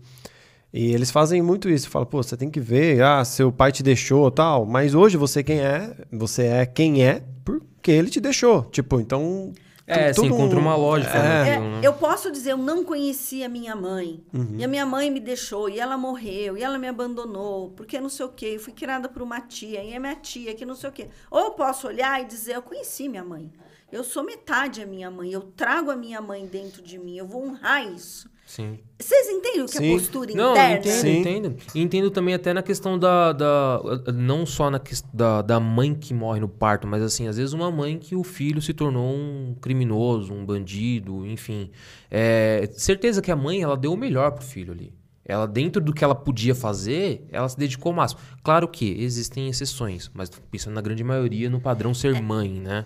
[0.72, 1.90] E eles fazem muito isso.
[1.90, 4.64] Fala, pô, você tem que ver, ah, seu pai te deixou tal.
[4.64, 8.62] Mas hoje você quem é, você é quem é porque ele te deixou.
[8.64, 9.52] Tipo, então.
[9.84, 11.18] É, tudo- encontra uma lógica É.
[11.18, 11.80] É, naquilo, né?
[11.82, 14.22] eu posso dizer, eu não conhecia a minha mãe.
[14.32, 14.54] Uhum.
[14.56, 18.08] E a minha mãe me deixou, e ela morreu, e ela me abandonou, porque não
[18.08, 18.52] sei o quê.
[18.54, 21.08] Eu fui criada por uma tia, e é minha tia, que não sei o quê.
[21.30, 23.50] Ou eu posso olhar e dizer, eu conheci minha mãe.
[23.90, 27.26] Eu sou metade a minha mãe, eu trago a minha mãe dentro de mim, eu
[27.26, 28.30] vou honrar isso.
[28.52, 28.78] Sim.
[29.00, 29.88] Vocês entendem o que Sim.
[29.88, 30.76] é postura Não, interna?
[30.76, 31.20] entendo, Sim.
[31.20, 31.56] entendo.
[31.74, 33.32] E entendo também até na questão da.
[33.32, 33.80] da
[34.12, 37.54] não só na questão da, da mãe que morre no parto, mas assim, às vezes
[37.54, 41.70] uma mãe que o filho se tornou um criminoso, um bandido, enfim.
[42.10, 44.92] É, certeza que a mãe, ela deu o melhor pro filho ali.
[45.24, 48.20] Ela, dentro do que ela podia fazer, ela se dedicou ao máximo.
[48.42, 52.84] Claro que existem exceções, mas pensando na grande maioria no padrão ser mãe, né?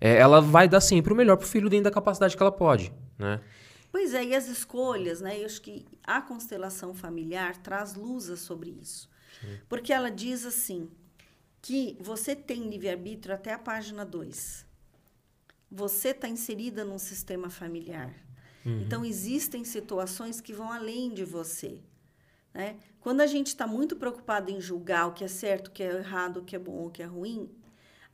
[0.00, 2.92] É, ela vai dar sempre o melhor pro filho dentro da capacidade que ela pode,
[3.18, 3.40] né?
[3.90, 5.40] Pois é, e as escolhas, né?
[5.40, 9.08] Eu acho que a constelação familiar traz luzes sobre isso.
[9.68, 10.90] Porque ela diz assim
[11.62, 14.66] que você tem livre-arbítrio até a página 2.
[15.70, 18.14] Você está inserida num sistema familiar.
[18.64, 21.80] Então, existem situações que vão além de você.
[22.52, 22.78] Né?
[23.00, 25.96] Quando a gente está muito preocupado em julgar o que é certo, o que é
[25.96, 27.48] errado, o que é bom, o que é ruim,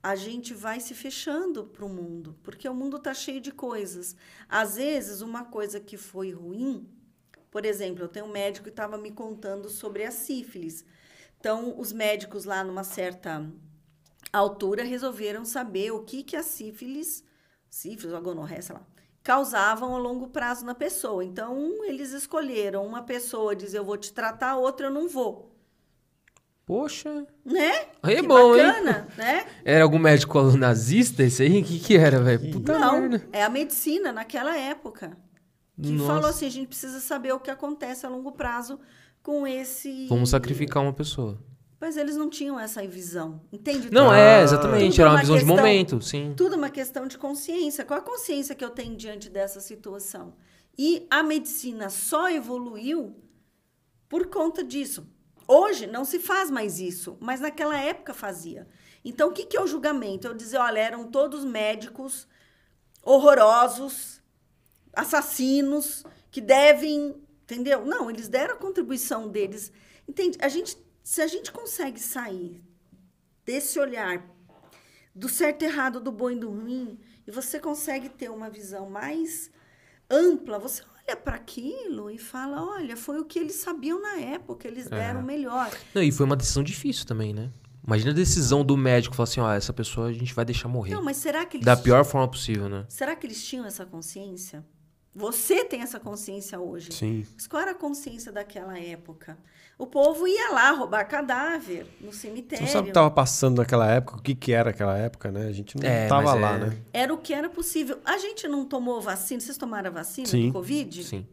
[0.06, 4.14] a gente vai se fechando para o mundo, porque o mundo está cheio de coisas.
[4.48, 6.88] Às vezes, uma coisa que foi ruim,
[7.50, 10.84] por exemplo, eu tenho um médico que estava me contando sobre a sífilis.
[11.40, 13.52] Então, os médicos lá numa certa
[14.32, 17.24] altura resolveram saber o que, que a sífilis,
[17.68, 18.86] sífilis ou gonorreia, sei lá,
[19.24, 21.24] causavam a longo prazo na pessoa.
[21.24, 25.55] Então, eles escolheram uma pessoa dizer eu vou te tratar, a outra eu não vou.
[26.66, 27.24] Poxa.
[27.44, 27.86] Né?
[28.02, 28.66] Aí é que bom, hein?
[28.66, 29.46] bacana, né?
[29.64, 31.60] Era algum médico nazista esse aí?
[31.62, 32.50] O que, que era, velho?
[32.50, 33.28] Puta Não, merda.
[33.32, 35.16] é a medicina naquela época.
[35.80, 36.06] Que Nossa.
[36.12, 38.80] falou assim, a gente precisa saber o que acontece a longo prazo
[39.22, 40.08] com esse...
[40.08, 41.38] Vamos sacrificar uma pessoa.
[41.80, 43.88] Mas eles não tinham essa visão, entende?
[43.92, 44.92] Não, Ah, é, exatamente.
[44.92, 46.34] tudo Era uma uma visão de questão- momento, sim.
[46.36, 47.84] Tudo uma questão de consciência.
[47.84, 50.32] Qual a consciência que eu tenho diante dessa situação?
[50.76, 53.14] E a medicina só evoluiu
[54.08, 55.06] por conta disso.
[55.48, 58.66] Hoje não se faz mais isso, mas naquela época fazia.
[59.04, 60.26] Então, o que, que é o julgamento?
[60.26, 62.26] Eu dizer, olha, eram todos médicos
[63.02, 64.20] horrorosos,
[64.92, 67.22] assassinos, que devem.
[67.44, 67.84] Entendeu?
[67.84, 69.72] Não, eles deram a contribuição deles.
[70.08, 70.36] Entende?
[70.40, 72.60] A gente, se a gente consegue sair
[73.44, 74.28] desse olhar
[75.14, 78.90] do certo e errado, do bom e do ruim, e você consegue ter uma visão
[78.90, 79.50] mais
[80.10, 84.66] ampla, você olha para aquilo e fala: olha, foi o que eles sabiam na época,
[84.66, 85.70] eles deram o melhor.
[85.94, 87.50] Não, e foi uma decisão difícil também, né?
[87.86, 90.92] Imagina a decisão do médico falar assim, ó, essa pessoa a gente vai deixar morrer.
[90.92, 92.84] Não, mas será que eles da pior forma possível, né?
[92.88, 94.64] Será que eles tinham essa consciência?
[95.16, 96.92] Você tem essa consciência hoje.
[96.92, 97.26] Sim.
[97.34, 99.38] Mas qual era a consciência daquela época?
[99.78, 102.64] O povo ia lá roubar cadáver no Você cemitério.
[102.66, 105.46] não sabe o que estava passando naquela época, o que, que era aquela época, né?
[105.46, 106.78] A gente não É, estava mas lá, é- né?
[106.92, 107.98] Era o que era possível.
[108.04, 109.40] A gente não tomou vacina.
[109.40, 110.48] Vocês tomaram a vacina Sim.
[110.48, 111.02] do Covid?
[111.02, 111.26] Sim.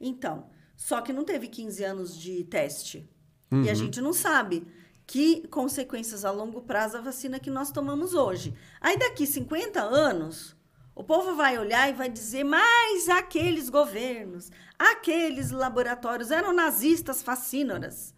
[0.00, 0.46] Então,
[0.76, 3.08] só que não teve 15 anos de teste.
[3.50, 3.68] E Uhum.
[3.70, 4.64] a gente não sabe
[5.06, 8.54] que consequências a longo prazo a vacina que nós tomamos hoje.
[8.80, 10.56] Aí daqui 50 anos,
[10.94, 18.14] o povo vai olhar e vai dizer: "Mas aqueles governos, aqueles laboratórios eram nazistas fascínoras.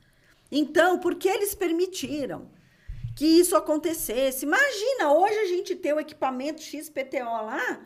[0.50, 2.48] Então, por que eles permitiram
[3.16, 4.44] que isso acontecesse?
[4.44, 7.80] Imagina, hoje a gente ter o equipamento XPTO lá,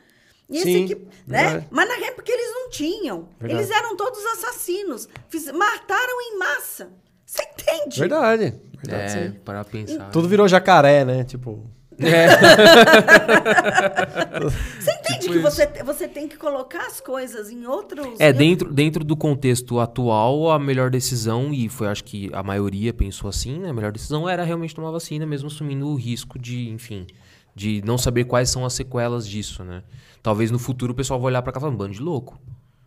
[0.49, 1.67] e esse Sim, equi- né?
[1.71, 3.29] Mas na época eles não tinham.
[3.39, 3.63] Verdade.
[3.63, 5.09] Eles eram todos assassinos.
[5.29, 6.91] Fiz- mataram em massa.
[7.25, 8.01] Você entende?
[8.01, 8.61] Verdade.
[8.85, 10.11] Verdade, É, para pensar.
[10.11, 11.23] Tudo virou jacaré, né?
[11.23, 11.65] Tipo,
[12.01, 12.29] É,
[14.81, 18.19] Você entende Tipo que você, você tem que colocar as coisas em outros.
[18.19, 22.93] é dentro, dentro do contexto atual, a melhor decisão, e foi acho que a maioria
[22.93, 23.71] pensou assim, né?
[23.71, 27.07] A melhor decisão era realmente tomar vacina, mesmo assumindo o risco de, enfim,
[27.55, 29.83] de não saber quais são as sequelas disso, né?
[30.23, 32.39] Talvez no futuro o pessoal vai olhar pra cá e falar, bando de louco.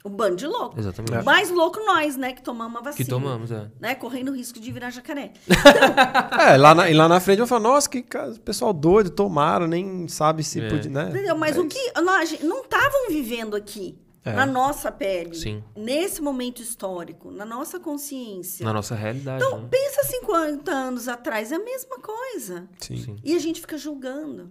[0.05, 0.77] Um bando de louco.
[0.77, 1.23] Exatamente.
[1.23, 2.33] Mais louco nós, né?
[2.33, 3.05] Que tomamos a vacina.
[3.05, 3.69] Que tomamos, é.
[3.79, 3.95] Né?
[3.95, 5.31] Correndo o risco de virar jacaré.
[6.51, 8.03] é, lá na, e lá na frente eu falo, nossa, que
[8.43, 10.69] pessoal doido, tomaram, nem sabe se É.
[10.69, 11.09] podia, né?
[11.09, 11.37] Entendeu?
[11.37, 12.01] Mas É o que.
[12.01, 13.97] Nós não estavam vivendo aqui.
[14.25, 14.31] É.
[14.31, 15.35] Na nossa pele.
[15.35, 15.61] Sim.
[15.75, 17.29] Nesse momento histórico.
[17.29, 18.65] Na nossa consciência.
[18.65, 19.67] Na nossa realidade, Então, né?
[19.69, 21.51] pensa 50 anos atrás.
[21.51, 22.65] É a mesma coisa.
[22.79, 22.97] Sim.
[22.97, 23.15] Sim.
[23.21, 24.49] E a gente fica julgando.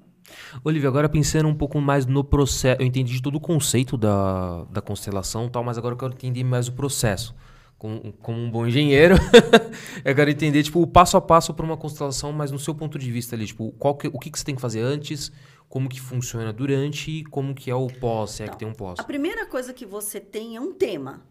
[0.65, 4.81] Olivia, agora pensando um pouco mais no processo, eu entendi todo o conceito da, da
[4.81, 7.35] constelação tal, mas agora eu quero entender mais o processo.
[7.78, 9.16] Como, como um bom engenheiro,
[10.05, 12.97] eu quero entender tipo, o passo a passo para uma constelação, mas no seu ponto
[12.99, 15.32] de vista ali, tipo, qual que- o que, que você tem que fazer antes,
[15.69, 18.73] como que funciona durante e como que é o pós, se é que tem um
[18.74, 19.01] pós.
[19.01, 21.23] A primeira coisa que você tem é um tema.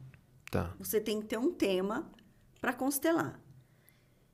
[0.52, 0.74] Tá.
[0.78, 2.12] Você tem que ter um tema
[2.60, 3.40] para constelar.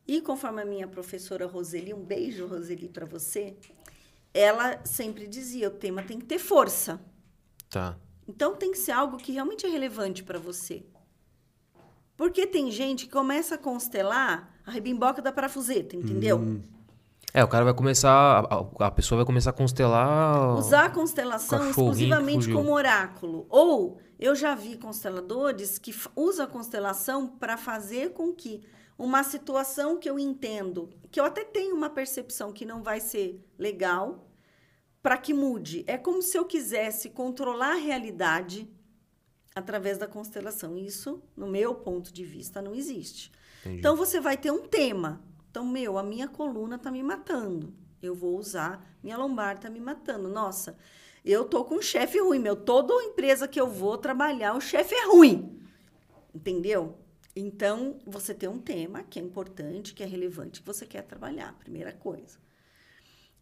[0.08, 3.56] E conforme a minha professora Roseli, um beijo, Roseli, para você,
[4.34, 6.99] ela sempre dizia: o tema tem que ter força.
[7.70, 7.98] Tá.
[8.28, 10.86] Então tem que ser algo que realmente é relevante para você.
[12.16, 16.62] Porque tem gente que começa a constelar a rebimboca da parafuseta, entendeu?
[17.34, 18.10] É, o cara vai começar,
[18.49, 20.58] a, a- pessoa vai começar a constelar...
[20.58, 23.45] Usar a constelação exclusivamente como oráculo.
[23.49, 28.64] Ou eu já vi consteladores que usam a constelação para fazer com que
[28.98, 33.45] uma situação que eu entendo, que eu até tenho uma percepção que não vai ser
[33.57, 34.28] legal,
[35.02, 35.84] para que mude.
[35.88, 38.68] É como se eu quisesse controlar a realidade
[39.56, 40.78] através da constelação.
[40.78, 43.32] Isso, no meu ponto de vista, não existe.
[43.61, 43.80] Entendi.
[43.80, 45.22] Então você vai ter um tema.
[45.49, 47.74] Então, meu, a minha coluna tá me matando.
[48.02, 50.28] Eu vou usar, minha lombar tá me matando.
[50.28, 50.78] Nossa,
[51.24, 52.56] eu tô com um chefe ruim, meu.
[52.56, 55.60] Toda empresa que eu vou trabalhar, o chefe é ruim.
[56.34, 56.98] Entendeu?
[57.39, 61.53] Então, você tem um tema que é importante, que é relevante, que você quer trabalhar,
[61.59, 62.39] primeira coisa.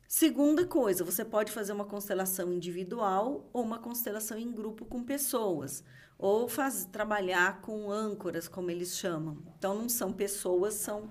[0.06, 5.82] Segunda coisa, você pode fazer uma constelação individual ou uma constelação em grupo com pessoas,
[6.18, 9.42] ou faz, trabalhar com âncoras, como eles chamam.
[9.58, 11.10] Então, não são pessoas, são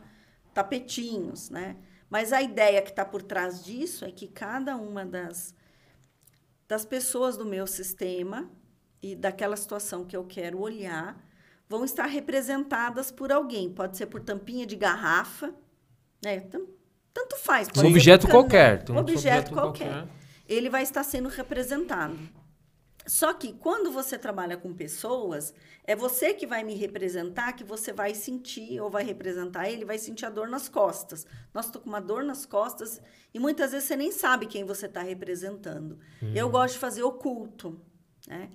[0.52, 1.78] tapetinhos, né?
[2.10, 5.54] Mas a ideia que está por trás disso é que cada uma das,
[6.68, 8.50] das pessoas do meu sistema
[9.02, 11.23] e daquela situação que eu quero olhar
[11.68, 13.72] vão estar representadas por alguém.
[13.72, 15.54] Pode ser por tampinha de garrafa,
[16.22, 16.40] né?
[17.12, 17.68] Tanto faz.
[17.76, 18.84] Um objeto qualquer.
[18.90, 19.88] Um objeto, qualquer.
[19.88, 20.08] qualquer.
[20.48, 22.18] Ele vai estar sendo representado.
[23.06, 25.52] Só que quando você trabalha com pessoas,
[25.86, 29.98] é você que vai me representar, que você vai sentir, ou vai representar ele, vai
[29.98, 31.26] sentir a dor nas costas.
[31.52, 34.86] Nossa, estou com uma dor nas costas e muitas vezes você nem sabe quem você
[34.86, 35.98] está representando.
[36.22, 36.32] Uhum.
[36.34, 37.78] Eu gosto de fazer oculto.
[38.26, 38.48] Né?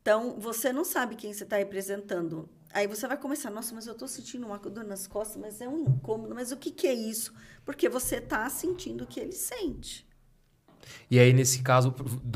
[0.00, 2.48] Então, você não sabe quem você está representando.
[2.72, 5.68] Aí você vai começar, nossa, mas eu estou sentindo uma dor nas costas, mas é
[5.68, 7.32] um incômodo, mas o que, que é isso?
[7.64, 10.06] Porque você está sentindo o que ele sente.
[11.10, 11.94] E aí, nesse caso,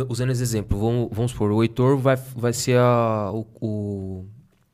[0.08, 4.26] usando esse exemplo, vamos, vamos supor, o Heitor vai, vai ser a, o, o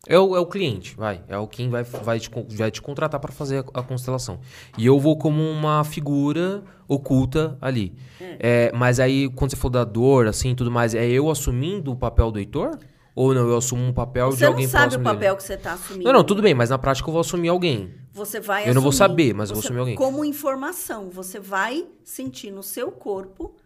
[0.06, 1.20] é o, é o cliente, vai.
[1.26, 4.38] É o quem vai, vai, te, vai te contratar para fazer a, a, constelação.
[4.78, 7.92] E eu vou como uma figura oculta ali.
[8.20, 8.68] É.
[8.68, 11.96] É, mas aí, quando você for da dor, assim, tudo mais, é eu assumindo o
[11.96, 12.78] papel do Heitor?
[13.16, 15.20] Ou não, eu assumo um papel você de alguém próximo Você não sabe o papel
[15.20, 15.36] dele?
[15.36, 16.04] que você está assumindo.
[16.04, 17.94] Não, não, tudo bem, mas na prática eu vou assumir alguém.
[18.12, 19.94] Você vai Eu assumir, não vou saber, mas eu vou assumir alguém.
[19.94, 23.56] Como informação, você vai sentir no seu corpo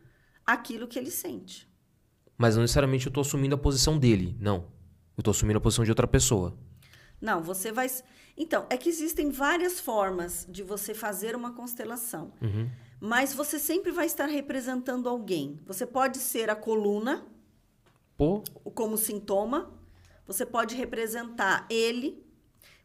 [0.46, 1.68] aquilo que ele sente.
[2.38, 4.66] Mas não necessariamente eu estou assumindo a posição dele, não.
[5.16, 6.56] Eu estou assumindo a posição de outra pessoa.
[7.20, 7.88] Não, você vai.
[8.36, 12.32] Então, é que existem várias formas de você fazer uma constelação.
[12.40, 12.70] Uhum.
[13.00, 15.58] Mas você sempre vai estar representando alguém.
[15.66, 17.26] Você pode ser a coluna,
[18.20, 18.44] Pô.
[18.74, 19.70] como sintoma.
[20.26, 22.22] Você pode representar ele,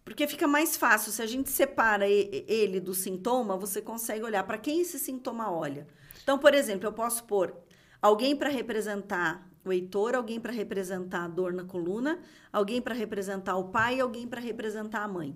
[0.06, 1.12] porque fica mais fácil.
[1.12, 5.88] Se a gente separa ele do sintoma, você consegue olhar para quem esse sintoma olha.
[6.24, 7.54] Então, por exemplo, eu posso pôr
[8.02, 12.20] alguém para representar o Heitor, alguém para representar a dor na coluna,
[12.54, 15.36] alguém para representar o pai e alguém para representar a mãe.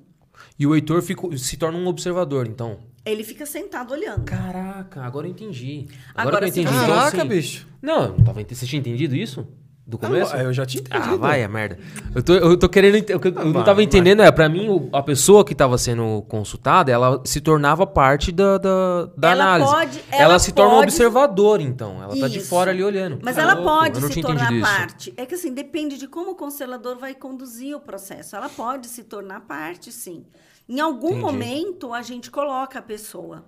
[0.58, 2.80] E o Heitor fica, se torna um observador, então?
[3.06, 4.24] Ele fica sentado olhando.
[4.24, 5.88] Caraca, agora eu entendi.
[6.12, 6.70] Agora, agora eu entendi.
[6.70, 7.68] Caraca, então, assim, bicho.
[7.82, 9.46] Não, não tava, você tinha entendido isso?
[9.90, 10.36] Do começo?
[10.36, 11.16] eu já tinha entendido.
[11.16, 11.80] Ah, vai, é merda.
[12.14, 12.96] Eu tô, eu tô querendo.
[13.10, 17.20] Eu, eu não tava entendendo, é, pra mim, a pessoa que tava sendo consultada, ela
[17.26, 19.72] se tornava parte da, da, da ela análise.
[19.72, 22.04] Pode, ela, ela se torna um observador, então.
[22.04, 22.50] Ela tá de Isso.
[22.50, 23.18] fora ali olhando.
[23.24, 24.62] Mas Tá ela louco, pode eu não se tinha tornar isso.
[24.62, 25.14] parte.
[25.18, 28.36] É que assim, depende de como o constelador vai conduzir o processo.
[28.36, 30.24] Ela pode se tornar parte, sim.
[30.68, 31.22] Em algum Entendi.
[31.24, 33.44] momento, a gente coloca a pessoa.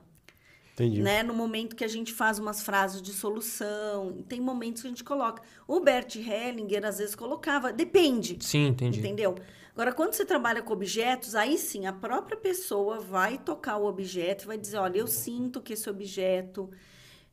[0.73, 1.01] Entendi.
[1.01, 1.21] Né?
[1.21, 5.03] No momento que a gente faz umas frases de solução, tem momentos que a gente
[5.03, 5.41] coloca.
[5.67, 8.37] O Bert Hellinger às vezes colocava, depende.
[8.39, 8.99] Sim, entendi.
[8.99, 9.35] Entendeu?
[9.73, 14.43] Agora, quando você trabalha com objetos, aí sim, a própria pessoa vai tocar o objeto
[14.43, 16.69] e vai dizer, olha, eu sinto que esse objeto,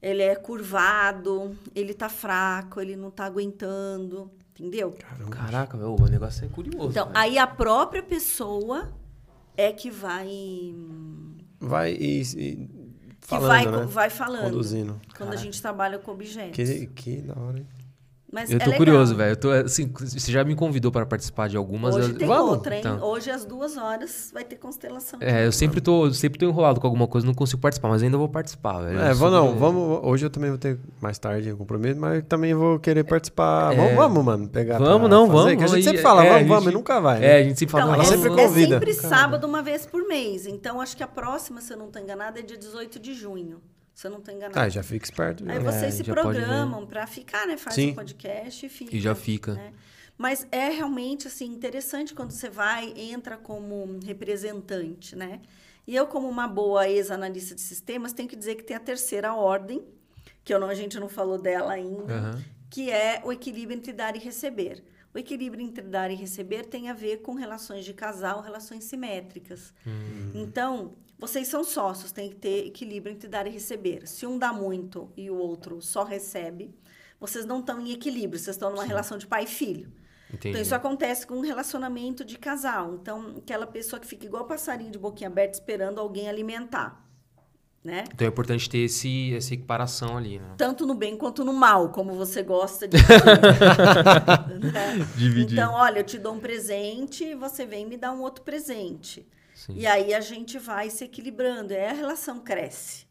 [0.00, 4.94] ele é curvado, ele tá fraco, ele não tá aguentando, entendeu?
[5.30, 6.90] Caraca, meu, o negócio é curioso.
[6.90, 7.18] Então, velho.
[7.18, 8.92] aí a própria pessoa
[9.56, 10.74] é que vai...
[11.60, 12.77] Vai e, e
[13.28, 13.86] falando, vai, né?
[13.86, 14.44] vai falando.
[14.44, 15.00] Conduzindo.
[15.16, 16.56] Quando a gente trabalha com objetos.
[16.56, 17.66] Que, que da hora, hein?
[18.30, 18.76] Mas Eu é tô legal.
[18.78, 19.32] curioso, velho.
[19.32, 21.96] Eu tô, assim, você já me convidou para participar de algumas.
[21.96, 22.50] Hoje eu- tem Vamos?
[22.50, 22.80] outra, hein?
[22.80, 23.02] Então.
[23.02, 25.18] Hoje, às duas horas, vai ter constelação.
[25.22, 28.02] É, eu sempre tô, eu sempre tô enrolado com alguma coisa, não consigo participar, mas
[28.02, 29.00] ainda vou participar, velho.
[29.00, 30.00] É, vou não, vamos.
[30.02, 33.72] Hoje eu também vou ter mais tarde um compromisso, mas também vou querer participar.
[33.72, 33.76] É.
[33.76, 34.76] Vamos, vamos, mano, pegar.
[34.78, 35.56] Vamos, não, fazer, vamos.
[35.56, 37.16] Que a gente sempre fala, É, vamos, a vamos, gente- e nunca vai.
[37.16, 37.36] É, né?
[37.38, 38.44] a gente sempre fala, Então, Ela é, vamos, sempre vamos.
[38.44, 38.78] é convida.
[38.78, 39.16] sempre Caramba.
[39.16, 40.46] sábado, uma vez por mês.
[40.46, 43.56] Então, acho que a próxima, se eu não estou enganada, é dia 18 de junho.
[43.98, 44.62] Se eu não estou enganada.
[44.62, 45.42] Ah, já fica esperto.
[45.50, 45.60] Aí já.
[45.72, 47.56] vocês É, se programam para ficar, né?
[47.56, 47.90] Faz Sim.
[47.90, 48.94] o podcast e fica.
[48.94, 49.54] E já fica.
[49.54, 49.72] né?
[50.16, 55.40] Mas é realmente, assim, interessante quando você vai, entra como representante, né?
[55.84, 59.34] E eu, como uma boa ex-analista de sistemas, tenho que dizer que tem a terceira
[59.34, 59.84] ordem,
[60.44, 62.44] que eu não, a gente não falou dela ainda, Aham.
[62.70, 64.84] que é o equilíbrio entre dar e receber.
[65.12, 69.74] O equilíbrio entre dar e receber tem a ver com relações de casal, relações simétricas.
[70.32, 74.06] Então, vocês são sócios, tem que ter equilíbrio entre dar e receber.
[74.06, 76.72] Se um dá muito e o outro só recebe,
[77.18, 79.92] vocês não estão em equilíbrio, vocês estão numa relação de pai e filho.
[80.28, 80.50] Entendi.
[80.50, 82.94] Então, isso acontece com um relacionamento de casal.
[82.94, 87.04] Então, aquela pessoa que fica igual passarinho de boquinha aberta esperando alguém alimentar.
[87.82, 88.04] Né?
[88.12, 90.54] Então é importante ter esse, essa equiparação ali, né?
[90.58, 92.98] Tanto no bem quanto no mal, como você gosta de.
[94.58, 95.06] Né?
[95.16, 95.52] Dividir.
[95.52, 99.26] Então, olha, eu te dou um presente e você vem me dar um outro presente.
[99.58, 99.74] Sim.
[99.76, 103.06] E aí a gente vai se equilibrando, aí a relação cresce.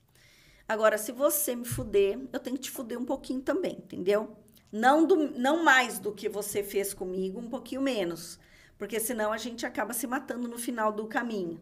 [0.68, 4.36] Agora, se você me fuder, eu tenho que te fuder um pouquinho também, entendeu?
[4.72, 8.40] Não, do, não mais do que você fez comigo, um pouquinho menos.
[8.78, 11.60] Porque senão a gente acaba se matando no final do caminho.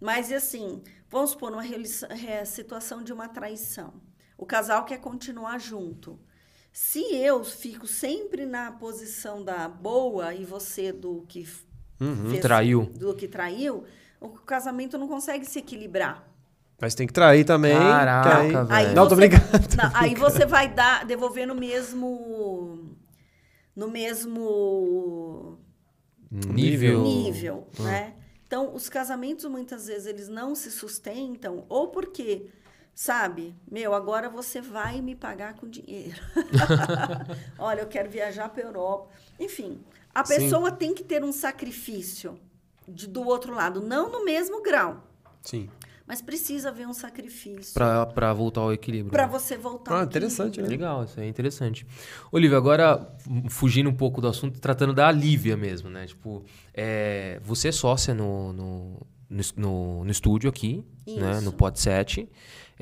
[0.00, 1.88] Mas, e assim, vamos supor uma reli-
[2.28, 3.94] é, situação de uma traição.
[4.36, 6.18] O casal quer continuar junto.
[6.72, 11.64] Se eu fico sempre na posição da boa e você do que f-
[12.30, 12.84] fez- Traiu.
[12.86, 13.84] do que traiu,
[14.20, 16.28] o casamento não consegue se equilibrar.
[16.80, 17.76] Mas tem que trair também.
[17.76, 18.86] Caraca, que aí-.
[18.88, 19.76] Aí Não, tô você- brincando.
[19.76, 22.96] Não, aí você vai dar, devolver no mesmo.
[23.76, 25.58] No mesmo
[26.30, 27.02] Nível.
[27.02, 28.14] nível, né?
[28.46, 32.46] Então, os casamentos muitas vezes eles não se sustentam ou porque,
[32.94, 36.20] sabe, meu, agora você vai me pagar com dinheiro.
[37.58, 39.08] Olha, eu quero viajar para Europa.
[39.38, 39.80] Enfim,
[40.14, 40.34] a Sim.
[40.36, 42.38] pessoa tem que ter um sacrifício
[42.90, 45.06] de, do outro lado, não no mesmo grau,
[45.42, 45.68] Sim.
[46.06, 49.10] mas precisa haver um sacrifício Pra, pra voltar ao equilíbrio.
[49.12, 49.32] para né?
[49.32, 49.92] você voltar.
[49.94, 50.78] Ah, ao interessante, equilíbrio.
[50.78, 51.86] Legal, isso é interessante.
[52.32, 53.08] Olivia, agora
[53.48, 56.06] fugindo um pouco do assunto, tratando da Lívia mesmo, né?
[56.06, 56.42] Tipo,
[56.74, 59.06] é, você é sócia no, no,
[59.56, 61.32] no, no- estúdio aqui, né?
[61.32, 61.44] Isso.
[61.44, 62.28] No Pod 7.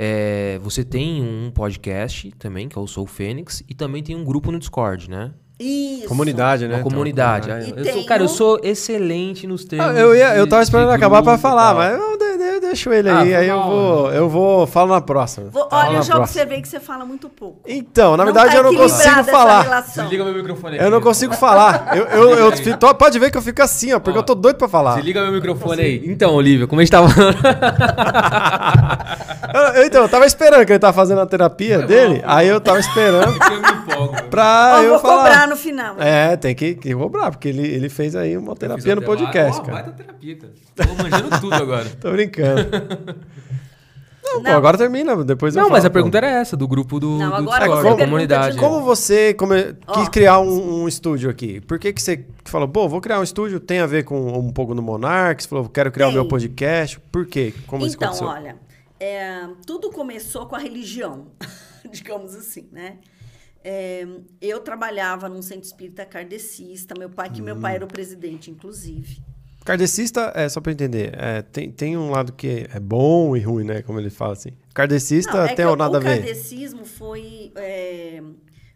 [0.01, 4.23] É, você tem um podcast também, que é o Sou Fênix, e também tem um
[4.25, 5.35] grupo no Discord, né?
[5.61, 6.07] Isso.
[6.07, 6.75] Comunidade, né?
[6.75, 7.49] Uma Então, comunidade.
[7.49, 7.75] comunidade.
[7.81, 9.89] Ah, E eu sou- cara, eu um- sou excelente nos termos.
[9.89, 13.09] Ah, eu, ia, eu tava esperando acabar e falar, mas eu, de- de- deixo ele
[13.11, 15.51] Ah, aí, foi aí eu vou, eu vou, falo na próxima.
[15.51, 16.21] Vou- Falo olha, na já próxima.
[16.43, 17.59] observei que você fala muito pouco.
[17.67, 19.83] Então, na Não verdade tá eu não consigo falar.
[19.83, 20.85] Desliga meu microfone aqui.
[20.85, 21.91] Eu não consigo falar.
[21.97, 24.37] Eu, eu, eu fico- pode ver que eu fico assim, ó, porque Ó, eu tô
[24.37, 24.95] doido pra falar.
[24.97, 26.03] Desliga meu microfone aí.
[26.07, 27.09] Então, Olivia, como a gente tava.
[29.55, 32.61] Eu, eu- então, eu tava esperando que ele tava fazendo a terapia dele, aí eu
[32.61, 34.23] tava esperando eu me empolgo.
[34.31, 35.48] pra eu vou falar.
[35.49, 36.01] No final.
[36.01, 39.63] É, tem que, que cobrar, porque ele, ele fez aí uma terapia no podcast.
[39.69, 40.53] Vai da terapia, cara.
[40.77, 41.89] Tô manjando tudo agora.
[42.01, 42.69] Tô brincando.
[44.31, 45.95] Não, pô, agora termina, depois eu Não, falo, mas a pô.
[45.95, 48.55] pergunta era essa, do grupo do, Não, do agora Discord, você da comunidade.
[48.57, 50.11] de Como você come- quis Ó.
[50.11, 51.63] criar um, um estúdio aqui?
[51.63, 54.53] Por que, que você falou, pô, vou criar um estúdio, tem a ver com um
[54.53, 55.43] pouco no Monark?
[55.43, 56.19] Você falou, quero criar o Tem.
[56.21, 57.01] meu podcast.
[57.11, 57.55] Por quê?
[57.67, 58.29] Como isso então, aconteceu?
[58.29, 58.57] olha,
[59.01, 61.29] é, tudo começou com a religião,
[61.91, 62.97] digamos assim, né?
[63.65, 64.07] É,
[64.41, 67.61] eu trabalhava num centro espírita kardecista, meu pai, que meu Hum.
[67.61, 69.21] pai era o presidente, inclusive.
[69.65, 73.65] Kardecista, é, só pra entender, é, tem, tem um lado que é bom e ruim,
[73.65, 73.83] né?
[73.83, 74.53] Como ele fala assim.
[74.73, 76.19] Kardecista Não, é tem ou o- nada a o ver?
[76.25, 78.23] kardecismo foi é,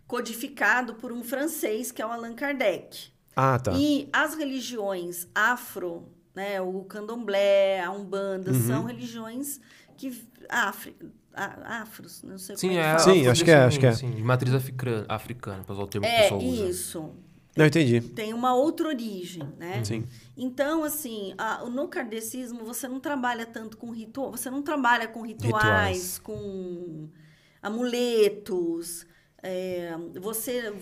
[0.07, 3.11] codificado por um francês, que é o Allan Kardec.
[3.35, 3.73] Ah, tá.
[3.73, 8.67] E as religiões afro, né, o candomblé, a umbanda, Uhum.
[8.67, 9.59] são religiões
[9.97, 10.09] que
[10.51, 12.95] afri, a- afros, não sei Sim, como é, é.
[12.97, 13.15] que fala.
[13.15, 13.93] Sim, acho que é, acho que é.
[13.93, 16.69] Sim, de matriz africana, africana para usar o termo que o É pessoal usa.
[16.69, 17.11] isso.
[17.55, 18.01] Não, entendi.
[18.01, 19.85] Tem uma outra origem, né?
[19.85, 20.07] Sim.
[20.37, 25.21] Então, assim, a- no kardecismo você não trabalha tanto com ritual, você não trabalha com
[25.23, 26.19] rituais, Rituais.
[26.19, 27.09] com
[27.61, 29.07] amuletos,
[29.43, 30.73] é, você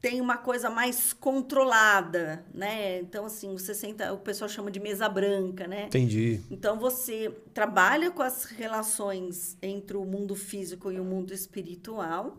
[0.00, 2.98] tem uma coisa mais controlada, né?
[3.00, 5.84] Então, assim, você senta, o pessoal chama de mesa branca, né?
[5.86, 6.40] Entendi.
[6.50, 12.38] Então você trabalha com as relações entre o mundo físico e o mundo espiritual.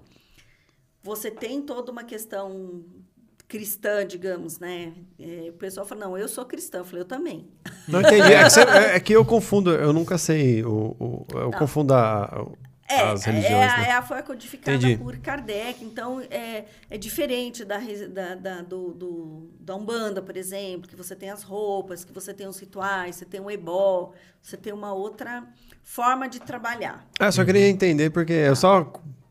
[1.03, 2.83] Você tem toda uma questão
[3.47, 4.93] cristã, digamos, né?
[5.19, 6.79] É, o pessoal fala, não, eu sou cristã.
[6.79, 7.47] Eu falei, eu também.
[7.87, 8.31] Não entendi.
[8.33, 10.63] É que, você- é- é que eu confundo, eu nunca sei.
[10.63, 12.47] O, o- eu confundo a-
[12.91, 13.73] É, as religiões.
[13.73, 13.87] é, né?
[13.87, 14.97] é a- foi codificada Entendi.
[14.97, 15.83] por Kardec.
[15.83, 21.15] Então, é, é diferente da, da, da, do, do- da Umbanda, por exemplo, que você
[21.15, 24.93] tem as roupas, que você tem os rituais, você tem um ebó, você tem uma
[24.93, 25.43] outra
[25.83, 27.07] forma de trabalhar.
[27.19, 28.83] Ah, eu só queria entender, porque eu só,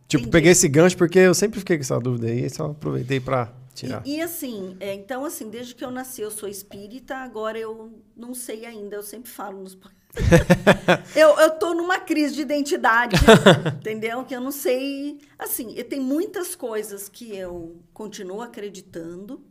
[0.09, 0.31] tipo, Entendi.
[0.31, 4.03] peguei esse gancho porque eu sempre fiquei com essa dúvida aí, só aproveitei pra tirar.
[4.05, 8.03] E, e assim, é, então assim, desde que eu nasci eu sou espírita, agora eu
[8.17, 9.75] não sei ainda, eu sempre falo nos
[11.15, 13.17] eu, eu tô numa crise de identidade,
[13.79, 14.25] entendeu?
[14.25, 19.43] Que eu não sei, assim, eu tenho muitas coisas que eu continuo acreditando,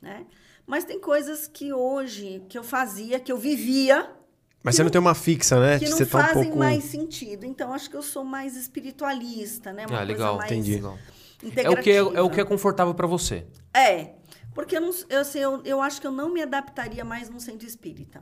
[0.00, 0.26] né?
[0.66, 4.10] Mas tem coisas que hoje que eu fazia, que eu vivia,
[4.62, 5.78] Mas você não tem uma fixa, né?
[5.78, 6.58] que não você tá um fazem pouco...
[6.58, 7.46] mais sentido.
[7.46, 9.86] Então acho que eu sou mais espiritualista, né?
[9.86, 10.74] Uma Ah, legal, coisa mais entendi.
[10.74, 10.98] Legal.
[11.56, 13.46] É o, que é, é o que é confortável para você.
[13.72, 14.14] É,
[14.54, 17.38] porque eu, não, eu, assim, eu, eu acho que eu não me adaptaria mais num
[17.38, 18.20] centro espírita.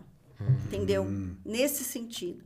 [0.67, 1.07] Entendeu?
[1.45, 2.45] Nesse sentido.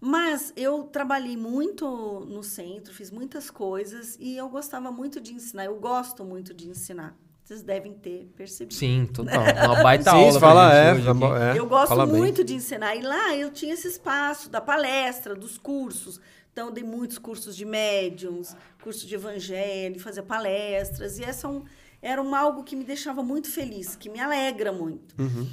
[0.00, 1.86] Mas eu trabalhei muito
[2.28, 5.64] no centro, fiz muitas coisas e eu gostava muito de ensinar.
[5.64, 7.16] Eu gosto muito de ensinar.
[7.42, 8.74] Vocês devem ter percebido.
[8.74, 9.42] Sim, total.
[9.42, 12.16] Uma baita Sim, aula fala, é, tá é, eu gosto fala bem.
[12.16, 12.96] muito de ensinar.
[12.96, 16.20] E lá eu tinha esse espaço da palestra, dos cursos.
[16.52, 21.18] Então, eu dei muitos cursos de médiums, curso de evangelho, fazia palestras.
[21.18, 21.64] E essa é um,
[22.02, 25.14] era um algo que me deixava muito feliz, que me alegra muito.
[25.20, 25.46] Uhum.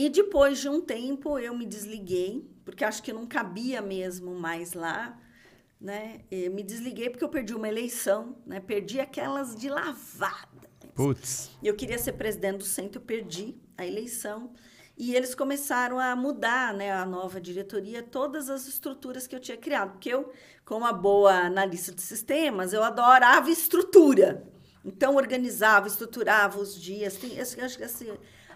[0.00, 4.72] E depois de um tempo, eu me desliguei, porque acho que não cabia mesmo mais
[4.72, 5.20] lá.
[5.78, 6.22] Né?
[6.30, 8.60] Me desliguei porque eu perdi uma eleição, né?
[8.60, 10.70] perdi aquelas de lavada.
[10.94, 11.50] Putz.
[11.62, 14.54] Eu queria ser presidente do centro, eu perdi a eleição.
[14.96, 19.58] E eles começaram a mudar, né, a nova diretoria, todas as estruturas que eu tinha
[19.58, 19.92] criado.
[19.92, 20.32] Porque eu,
[20.64, 24.48] como uma boa analista de sistemas, eu adorava estrutura.
[24.82, 27.16] Então, organizava, estruturava os dias.
[27.16, 28.10] Tem, acho que assim,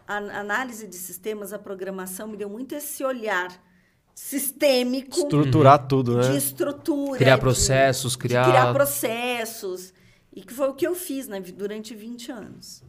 [0.06, 3.51] a análise de sistemas, a programação, me deu muito esse olhar
[4.14, 5.18] sistêmico.
[5.18, 5.89] Estruturar uhum.
[5.89, 6.31] tudo, né?
[6.31, 7.18] De estrutura.
[7.18, 8.44] Criar processos, de, criar...
[8.44, 9.93] De criar processos.
[10.32, 12.82] E que foi o que eu fiz né, durante 20 anos.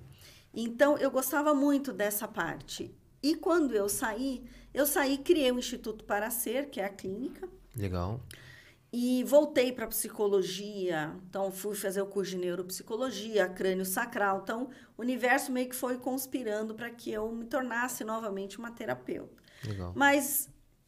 [0.54, 2.94] Então, eu gostava muito dessa parte.
[3.22, 4.44] E quando eu saí,
[4.74, 7.48] eu saí criei o um Instituto para Ser, que é a clínica.
[7.76, 8.20] Legal.
[8.98, 11.14] E voltei para psicologia.
[11.30, 14.40] Então, fui fazer o curso de neuropsicologia, crânio sacral.
[14.42, 19.36] Então, o universo meio que foi conspirando para que eu me tornasse novamente uma terapeuta.
[19.68, 19.92] Legal.
[19.94, 20.48] Mas,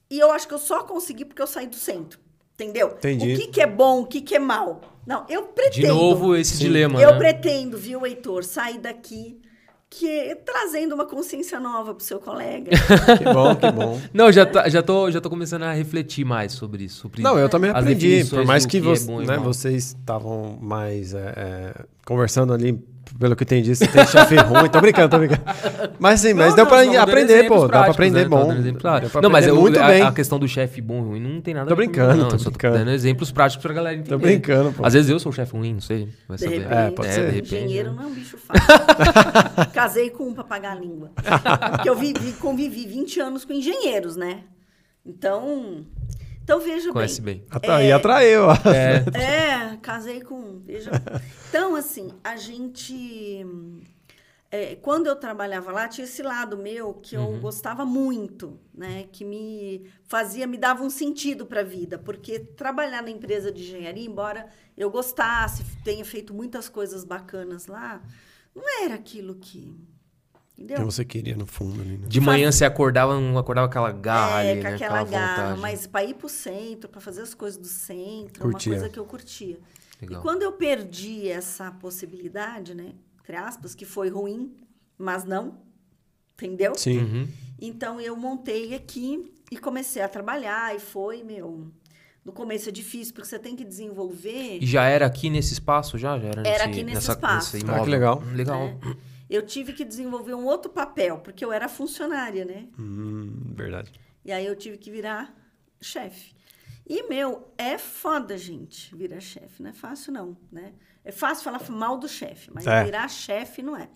[0.10, 2.18] e eu acho que eu só consegui porque eu saí do centro.
[2.54, 2.96] Entendeu?
[2.98, 3.34] Entendi.
[3.34, 4.80] O que, que é bom, o que, que é mal.
[5.06, 5.76] Não, eu pretendo.
[5.76, 7.02] De novo, esse dilema.
[7.02, 7.18] Eu né?
[7.18, 9.42] pretendo, viu, Heitor, sair daqui
[9.90, 12.72] que trazendo uma consciência nova para o seu colega.
[13.18, 14.02] que bom, que bom.
[14.14, 17.02] Não, já, tá, já, tô, já tô começando a refletir mais sobre isso.
[17.02, 18.26] Sobre Não, eu também aprendi.
[18.26, 22.78] Por mais que, que você, é né, vocês estavam mais é, é, conversando ali
[23.20, 24.70] pelo que eu entendi, você tem chefe ruim.
[24.70, 25.42] Tô brincando, tô brincando.
[26.00, 27.68] Mas sim, mas não, deu não, pra aprender, pô.
[27.68, 28.30] Dá pra aprender né?
[28.30, 28.50] bom.
[28.80, 29.10] Claro.
[29.22, 30.02] Não, mas eu, muito a, bem.
[30.02, 32.24] a questão do chefe bom e ruim não tem nada tô a ver brincando, comigo,
[32.24, 32.38] não.
[32.38, 32.74] Tô brincando.
[32.74, 34.10] Tô dando exemplos práticos pra galera entender.
[34.10, 34.86] Tô brincando, pô.
[34.86, 36.10] Às vezes eu sou o chefe ruim, não sei.
[36.28, 36.60] Vai saber.
[36.60, 37.30] Repente, é, pode é, ser.
[37.30, 39.72] Repente, engenheiro não é um bicho fácil.
[39.74, 41.12] Casei com um pra pagar a língua.
[41.72, 44.42] Porque eu vivi, convivi 20 anos com engenheiros, né?
[45.06, 45.86] Então,
[46.48, 47.40] então, veja Conhece bem.
[47.40, 47.48] bem.
[47.52, 48.44] Atra é, e atraiu.
[48.74, 49.74] É.
[49.74, 50.60] é, casei com...
[50.60, 50.92] Veja.
[51.50, 53.46] Então, assim, a gente...
[54.50, 57.42] É, quando eu trabalhava lá, tinha esse lado meu que eu uhum.
[57.42, 59.10] gostava muito, né?
[59.12, 62.00] Que me fazia, me dava um sentido para a vida.
[62.00, 64.48] Porque trabalhar na empresa de engenharia, embora
[64.78, 68.02] eu gostasse, tenha feito muitas coisas bacanas lá,
[68.56, 69.76] não era aquilo que
[70.58, 70.78] Entendeu?
[70.78, 72.08] Que você queria no fundo ali, né?
[72.08, 74.76] De manhã você acordava, não acordava aquela garra é, ali, com né?
[74.76, 75.62] aquela, garra, vontade.
[75.62, 78.74] mas para ir pro centro, para fazer as coisas do centro, curtia.
[78.74, 79.60] uma coisa que eu curtia.
[80.02, 80.20] Legal.
[80.20, 84.52] E quando eu perdi essa possibilidade, né, entre aspas, que foi ruim,
[84.98, 85.60] mas não,
[86.34, 86.74] entendeu?
[86.74, 87.00] Sim.
[87.00, 87.28] Uhum.
[87.62, 91.72] Então eu montei aqui e comecei a trabalhar e foi, meu,
[92.26, 94.58] no começo é difícil, porque você tem que desenvolver.
[94.60, 96.00] E já era aqui nesse espaço?
[96.00, 96.18] Já?
[96.18, 97.56] já era, era nesse, aqui nesse nessa, espaço.
[97.56, 98.24] Nesse ah, que legal.
[98.34, 98.64] Legal.
[98.64, 98.78] É
[99.30, 102.68] eu tive que desenvolver um outro papel, porque eu era funcionária, né?
[102.78, 103.92] Hum, verdade.
[104.24, 105.36] E aí eu tive que virar
[105.82, 106.36] chefe.
[106.86, 109.62] E, meu, é foda, gente, virar chefe.
[109.62, 110.74] Não é fácil, não, né?
[111.04, 112.84] É fácil falar mal do chefe, mas é.
[112.84, 113.90] virar chefe não é.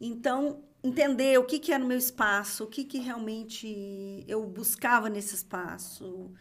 [0.00, 5.08] Então, entender o que, que era o meu espaço, o que, que realmente eu buscava
[5.08, 6.32] nesse espaço,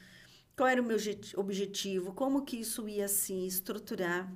[0.56, 0.98] qual era o meu
[1.38, 4.32] objetivo, como que isso ia se estruturar.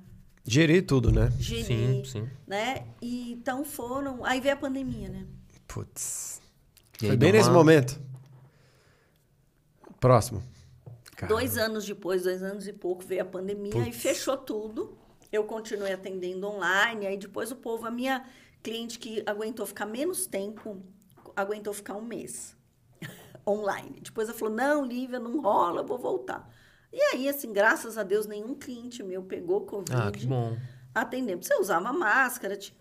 [0.46, 1.32] Gerir tudo, né?
[1.38, 2.30] Gerir, sim, sim.
[2.46, 2.86] né?
[3.00, 4.24] E, então foram...
[4.24, 5.26] Aí veio a pandemia, né?
[5.66, 6.42] Putz.
[6.98, 7.58] Foi bem nesse uma...
[7.58, 7.98] momento.
[9.98, 10.42] Próximo.
[11.16, 11.40] Caramba.
[11.40, 13.88] Dois anos depois, dois anos e pouco, veio a pandemia Putz.
[13.88, 14.96] e fechou tudo.
[15.32, 17.06] Eu continuei atendendo online.
[17.06, 18.24] Aí depois o povo, a minha
[18.62, 20.82] cliente que aguentou ficar menos tempo,
[21.34, 22.54] aguentou ficar um mês
[23.46, 24.00] online.
[24.02, 26.53] Depois ela falou, não, Lívia, não rola, eu vou voltar.
[26.94, 29.92] E aí, assim, graças a Deus, nenhum cliente meu pegou Covid.
[29.92, 30.56] Ah, que bom.
[30.94, 31.44] Atendendo.
[31.44, 32.78] Você usava máscara, tinha.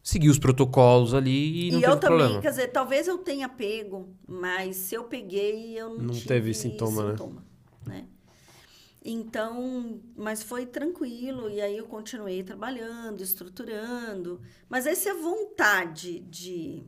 [0.00, 2.40] Seguir os protocolos ali e não e eu também, problema.
[2.40, 7.10] quer dizer, talvez eu tenha pego, mas se eu peguei, eu não, não teve sintoma,
[7.10, 7.44] sintoma
[7.84, 7.94] né?
[7.94, 8.06] né?
[9.04, 14.40] Então, mas foi tranquilo, e aí eu continuei trabalhando, estruturando.
[14.68, 16.84] Mas essa vontade de,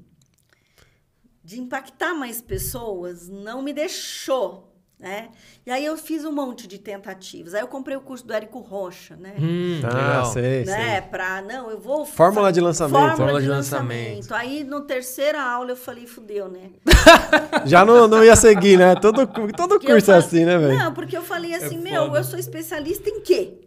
[1.43, 4.72] de impactar mais pessoas não me deixou
[5.03, 5.31] né?
[5.67, 7.55] E aí eu fiz um monte de tentativas.
[7.55, 9.35] Aí eu comprei o curso do Érico Rocha, né?
[9.37, 11.01] Hum, ah, sei, né?
[11.01, 11.01] sei.
[11.11, 12.07] Pra, não, eu vou...
[12.07, 12.93] Fórmula de lançamento.
[12.93, 14.17] Fórmula, Fórmula de, de lançamento.
[14.19, 14.35] lançamento.
[14.35, 16.71] Aí, no terceira aula, eu falei, fudeu, né?
[17.67, 18.95] Já não, não ia seguir, né?
[18.95, 20.79] Todo, todo curso é assim, né, velho?
[20.79, 23.59] Não, porque eu falei assim, é meu, eu sou especialista em quê?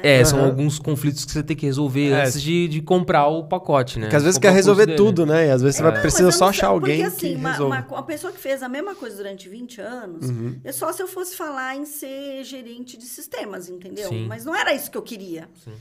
[0.00, 0.24] É, uhum.
[0.24, 2.22] são alguns conflitos que você tem que resolver é.
[2.22, 4.06] antes de, de comprar o pacote, né?
[4.06, 5.48] Porque às vezes quer resolver tudo, né?
[5.48, 5.82] E às vezes é.
[5.82, 7.74] você vai, precisa só achar alguém porque, assim, que uma, resolva.
[7.74, 10.60] Uma, uma, pessoa que fez a mesma coisa durante 20 anos, uhum.
[10.62, 14.08] é só se eu fosse falar em ser gerente de sistemas, entendeu?
[14.08, 14.26] Sim.
[14.28, 15.48] Mas não era isso que eu queria.
[15.64, 15.72] Sim.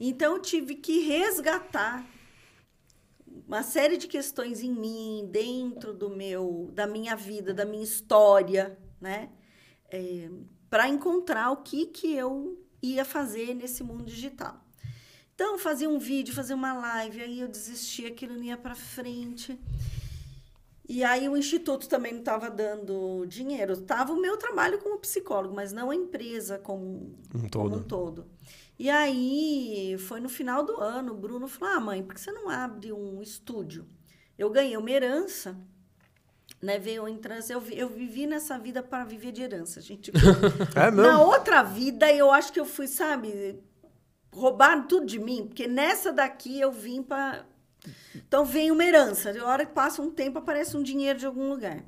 [0.00, 2.04] Então, eu tive que resgatar
[3.46, 8.76] uma série de questões em mim, dentro do meu, da minha vida, da minha história,
[9.00, 9.28] né?
[9.90, 10.28] É,
[10.68, 12.58] para encontrar o que que eu
[12.94, 14.64] ia fazer nesse mundo digital.
[15.34, 19.58] Então, fazia um vídeo, fazia uma live, aí eu desistia, aquilo não ia para frente.
[20.88, 23.72] E aí o instituto também não estava dando dinheiro.
[23.72, 27.76] Estava o meu trabalho como psicólogo, mas não a empresa como Um como todo.
[27.76, 28.26] um todo.
[28.78, 32.30] E aí foi no final do ano, o Bruno falou: "Ah, mãe, por que você
[32.30, 33.86] não abre um estúdio?"
[34.38, 35.58] Eu ganhei uma herança,
[36.62, 36.78] né?
[36.78, 40.10] Veio em trans, eu, eu vivi nessa vida para viver de herança, gente.
[40.74, 41.20] É Na mesmo?
[41.20, 43.60] outra vida, eu acho que eu fui, sabe,
[44.32, 47.46] roubaram tudo de mim, porque nessa daqui eu vim para.
[48.14, 51.48] Então vem uma herança, de hora que passa um tempo aparece um dinheiro de algum
[51.48, 51.84] lugar.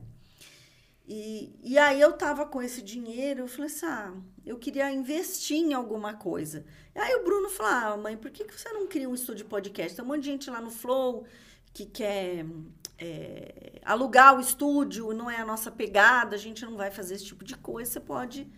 [1.10, 4.12] E, e aí eu tava com esse dinheiro, eu falei assim, ah,
[4.44, 6.66] eu queria investir em alguma coisa.
[6.94, 9.44] E aí o Bruno falou, ah, mãe, por que, que você não cria um estúdio
[9.44, 9.96] de podcast?
[9.96, 11.24] Tem um monte de gente lá no Flow
[11.72, 12.44] que quer
[12.98, 17.26] é, alugar o estúdio, não é a nossa pegada, a gente não vai fazer esse
[17.26, 18.50] tipo de coisa, você pode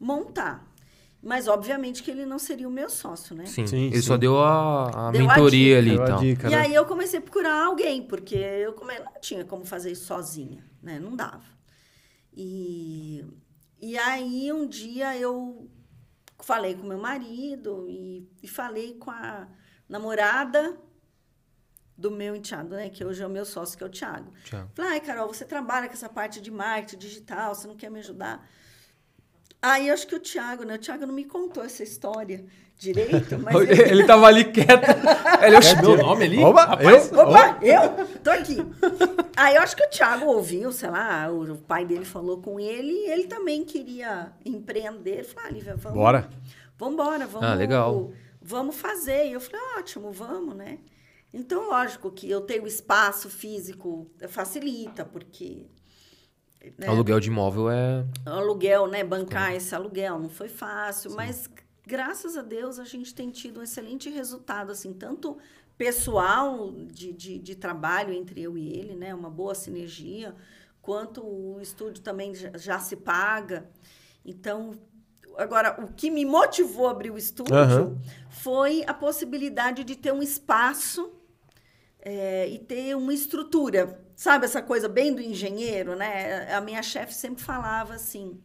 [0.00, 0.66] montar.
[1.22, 3.56] Mas, obviamente, que ele não seria o meu sócio, né?
[3.56, 4.02] Sim, Sim, ele sim.
[4.02, 5.78] só deu a, a Deu a mentoria dica.
[5.78, 6.12] ali Deu e a tal.
[6.12, 6.56] dica, E né?
[6.56, 10.64] aí eu comecei a procurar alguém, porque eu come- não tinha como fazer isso sozinha,
[10.82, 10.98] né?
[11.00, 11.44] Não dava.
[12.32, 13.24] E,
[13.80, 15.70] e aí um dia eu
[16.42, 19.48] falei com meu marido e, e falei com a
[19.88, 20.78] namorada
[22.00, 22.88] do meu enteado, né?
[22.88, 24.32] Que hoje é o meu sócio, que é o Thiago.
[24.44, 24.70] Thiago.
[24.74, 27.98] Falei, ai, Carol, você trabalha com essa parte de marketing digital, você não quer me
[27.98, 28.48] ajudar?
[29.60, 30.76] Aí eu acho que o Thiago, né?
[30.76, 32.46] O Thiago não me contou essa história
[32.78, 34.88] direito, mas ele, Ele tava ali quieto.
[35.44, 36.38] Ele, "Oxe, meu nome ali?
[36.42, 37.18] Oba, Rapaz, eu?
[37.18, 38.06] Opa, eu?
[38.24, 38.56] Tô aqui.
[39.36, 42.92] Aí eu acho que o Thiago ouviu, sei lá, o pai dele falou com ele
[42.92, 45.16] e ele também queria empreender.
[45.18, 45.98] Ele falou, ah, Lívia, vamos.
[45.98, 46.30] Bora.
[46.78, 47.46] Vambora, vamos.
[47.46, 48.10] Ah, legal.
[48.40, 49.26] Vamos fazer.
[49.26, 50.78] E eu falei, ótimo, vamos, né?
[51.32, 55.66] Então, lógico que eu tenho espaço físico facilita, porque.
[56.76, 58.04] né, Aluguel de imóvel é.
[58.26, 59.04] aluguel, né?
[59.04, 61.48] Bancar esse aluguel não foi fácil, mas
[61.86, 65.38] graças a Deus a gente tem tido um excelente resultado, assim, tanto
[65.78, 69.14] pessoal de, de, de trabalho entre eu e ele, né?
[69.14, 70.34] Uma boa sinergia,
[70.82, 73.70] quanto o estúdio também já, já se paga.
[74.24, 74.72] Então,
[75.38, 77.96] agora, o que me motivou a abrir o estúdio Aham.
[78.28, 81.19] foi a possibilidade de ter um espaço
[82.02, 84.04] é, e ter uma estrutura.
[84.16, 86.52] Sabe essa coisa bem do engenheiro, né?
[86.54, 88.38] A minha chefe sempre falava assim,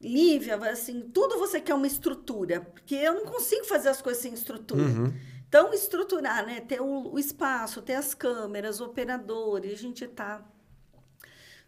[0.00, 4.32] Lívia, assim, tudo você quer uma estrutura, porque eu não consigo fazer as coisas sem
[4.32, 4.82] estrutura.
[4.82, 5.12] Uhum.
[5.48, 6.60] Então, estruturar, né?
[6.60, 10.44] Ter o, o espaço, ter as câmeras, operadores, a gente tá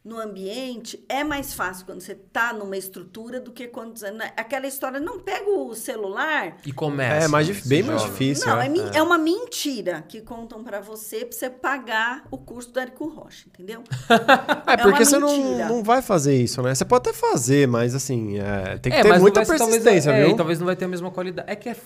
[0.04, 4.00] no ambiente, é mais fácil quando você tá numa estrutura do que quando...
[4.12, 4.32] né?
[4.36, 7.26] Aquela história, não pega o celular E começa.
[7.26, 7.54] É mais né?
[7.66, 8.10] bem mais joga.
[8.12, 8.46] difícil.
[8.48, 8.66] não, é.
[8.66, 12.80] é, men- é uma mentira que contam pra você pra você pagar o curso do
[12.80, 13.84] Érico Rocha, entendeu?
[14.66, 16.74] É, É porque uma você não, não vai fazer isso, né?
[16.74, 19.82] Você pode até fazer, mas assim, é, tem que É, ter muita vai ser- talvez-
[19.82, 20.34] persistência, é, viu?
[20.34, 21.48] e talvez não vai ter a mesma qualidade.
[21.50, 21.76] É que é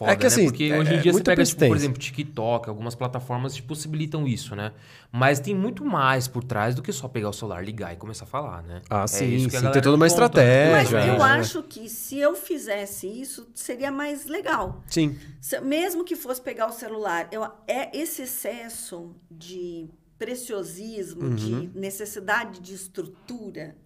[0.00, 0.26] foda, É que né?
[0.28, 2.94] assim, Porque é- hoje em é dia você muita pega, tipo, por exemplo, TikTok, algumas
[2.94, 4.72] plataformas te possibilitam isso, né?
[5.12, 8.24] Mas tem muito mais por trás do que só pegar o celular, ligar e começar
[8.24, 8.80] a falar, né?
[8.88, 10.00] Ah, É sim, isso que a sim, tem toda uma né?
[10.00, 10.96] Mas estratégia.
[11.06, 11.30] eu é.
[11.38, 14.82] acho que se eu fizesse isso, seria mais legal.
[14.88, 15.18] Sim.
[15.40, 21.34] Se- mesmo que fosse pegar o celular, eu, é esse excesso de preciosismo, Uhum.
[21.34, 23.76] de necessidade de estrutura,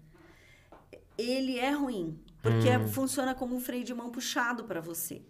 [1.16, 2.18] ele é ruim.
[2.42, 2.88] Porque Hum.
[2.88, 5.22] funciona como um freio de mão puxado para você.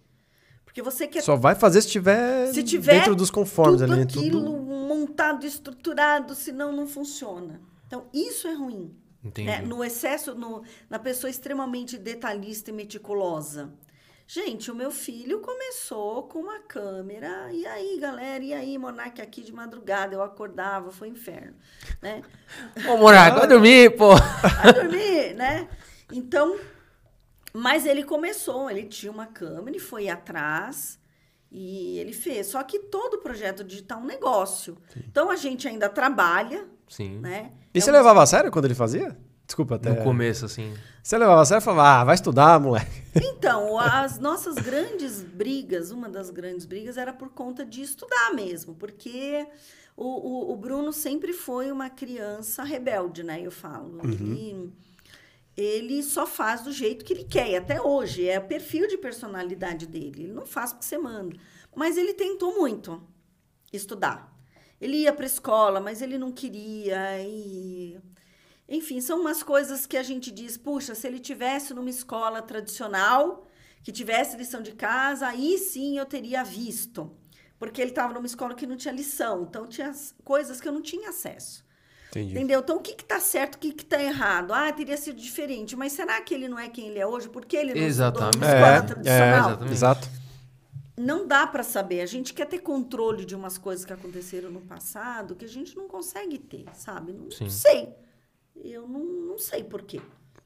[0.75, 4.03] Porque você quer Só vai fazer se tiver, Se tiver dentro dos conformes tudo ali.
[4.03, 4.57] aquilo Tudo...
[4.61, 7.61] montado, estruturado, senão não funciona.
[7.87, 8.93] Então, isso é ruim.
[9.25, 9.47] Entendi.
[9.47, 9.63] né?
[9.63, 13.73] No excesso, no- na pessoa extremamente detalhista e meticulosa.
[14.27, 19.43] Gente, o meu filho começou com uma câmera, e aí, galera, e aí, Monark aqui
[19.43, 21.55] de madrugada, eu acordava, foi inferno,
[22.03, 22.21] né?
[22.91, 24.17] Ô, Moraco, vai dormir, pô.
[24.17, 25.69] Vai dormir, né?
[26.13, 26.57] Então,
[27.55, 30.99] mas ele começou, ele tinha uma câmera e foi atrás
[31.51, 32.49] e ele fez.
[32.49, 34.77] Só que todo projeto digital é um negócio.
[34.97, 37.19] Então a gente ainda trabalha, Sim.
[37.21, 37.53] né?
[37.73, 39.17] E É você um- levava a sério quando ele fazia?
[39.47, 39.91] Desculpa até.
[39.91, 40.73] No começo, assim.
[41.03, 43.05] Você levava a sério e falava, ah, vai estudar, moleque.
[43.45, 48.75] Então, as nossas grandes brigas, uma das grandes brigas era por conta de estudar mesmo,
[48.75, 49.47] porque
[49.95, 53.43] o, o, o Bruno sempre foi uma criança rebelde, né?
[53.43, 54.01] Eu falo.
[54.03, 54.73] Ele,
[55.57, 58.29] ele só faz do jeito que ele quer, e até hoje.
[58.29, 60.25] É o perfil de personalidade dele.
[60.25, 61.37] Ele não faz porque você manda.
[61.75, 63.03] Mas ele tentou muito
[63.73, 64.33] estudar.
[64.81, 67.23] Ele ia para escola, mas ele não queria.
[67.23, 67.99] E...
[68.69, 73.47] Enfim, são umas coisas que a gente diz, puxa, se ele tivesse numa escola tradicional,
[73.83, 77.17] que tivesse lição de casa, aí sim eu teria visto.
[77.59, 80.73] Porque ele estava numa escola que não tinha lição, então tinha as coisas que eu
[80.73, 81.64] não tinha acesso.
[82.19, 82.35] Entendi.
[82.37, 82.61] Entendeu?
[82.61, 84.53] Então, o que está certo, o que está errado?
[84.53, 87.29] Ah, teria sido diferente, mas será que ele não é quem ele é hoje?
[87.29, 88.37] Porque ele não estudou Exatamente.
[88.39, 89.49] numa escola É, é, tradicional?
[89.51, 89.73] exatamente.
[89.73, 90.09] exato.
[90.97, 92.01] não dá para saber.
[92.03, 95.77] A gente quer ter controle de umas coisas que aconteceram no passado que a gente
[95.77, 97.13] não consegue ter, sabe?
[97.13, 97.49] Não Sim.
[97.51, 97.93] sei.
[98.57, 100.01] Eu não, não sei por quê.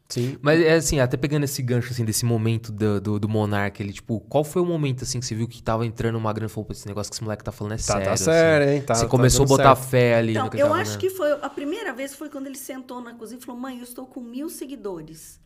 [0.08, 0.38] Sim.
[0.40, 3.92] Mas é assim, até pegando esse gancho assim desse momento do, do, do Monark, ele,
[3.92, 6.48] tipo, qual foi o momento assim que você viu que tava entrando uma grana e
[6.50, 8.04] falou, "Pô, esse negócio que esse moleque tá falando é Tá, sério.
[8.06, 8.80] tá assim." sério, hein?
[8.82, 9.90] Tá, você tá começou a botar certo.
[9.90, 10.98] fé ali Então, no que eu tava, acho né?
[10.98, 13.84] que foi a primeira vez foi quando ele sentou na cozinha e falou: "Mãe, eu
[13.84, 15.38] estou com mil seguidores".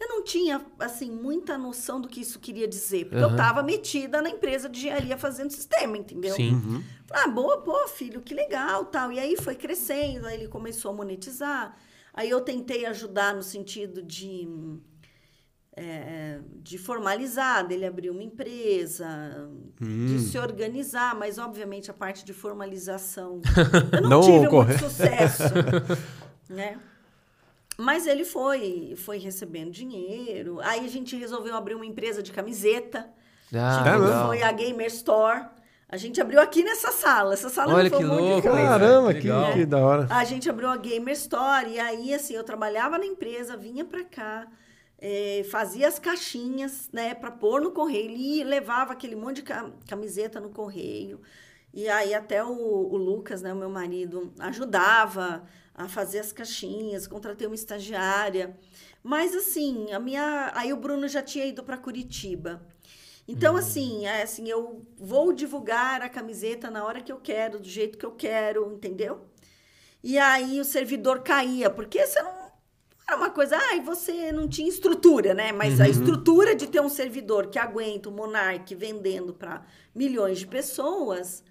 [0.00, 3.32] Eu não tinha assim muita noção do que isso queria dizer, porque eu Aham.
[3.36, 6.34] estava metida na empresa de engenharia fazendo sistema, entendeu?
[6.36, 6.52] Sim.
[6.52, 6.82] Uhum.
[7.10, 9.10] Ah, boa, boa, filho, que legal, tal.
[9.12, 11.76] E aí foi crescendo, aí ele começou a monetizar.
[12.18, 14.48] Aí eu tentei ajudar no sentido de
[15.76, 19.06] é, de formalizar, dele abrir uma empresa,
[19.80, 23.40] de se organizar, mas obviamente a parte de formalização
[23.94, 25.44] eu não, Não tive ocorre- muito sucesso,
[26.50, 26.78] né?
[27.80, 30.58] Mas ele foi, foi recebendo dinheiro.
[30.62, 33.08] Aí a gente resolveu abrir uma empresa de camiseta.
[33.54, 35.46] Ah, Tipo, foi a Gamer Store.
[35.88, 37.32] A gente abriu aqui nessa sala.
[37.32, 38.56] Essa sala Olha não foi que louco, coisa.
[38.68, 39.20] Caramba, Que
[39.54, 40.06] que, da hora.
[40.10, 44.04] A gente abriu a Gamer Store e aí, assim, eu trabalhava na empresa, vinha pra
[44.04, 44.46] cá,
[45.00, 49.70] eh, fazia as caixinhas, né, pra pôr no correio e levava aquele monte de ca-
[49.88, 51.20] camiseta no correio.
[51.72, 55.42] E aí até o, o Lucas, né, o meu marido, ajudava
[55.74, 58.54] a fazer as caixinhas, contratei uma estagiária.
[59.02, 62.60] Mas assim, a minha, aí o Bruno já tinha ido para Curitiba.
[63.28, 67.68] Então, assim, é assim, eu vou divulgar a camiseta na hora que eu quero, do
[67.68, 69.20] jeito que eu quero, entendeu?
[70.02, 72.48] E aí o servidor caía, porque você não
[73.06, 75.52] era uma coisa, ai, você não tinha estrutura, né?
[75.52, 79.62] Mas a estrutura de ter um servidor que aguenta o Monark vendendo para
[79.94, 81.44] milhões de pessoas,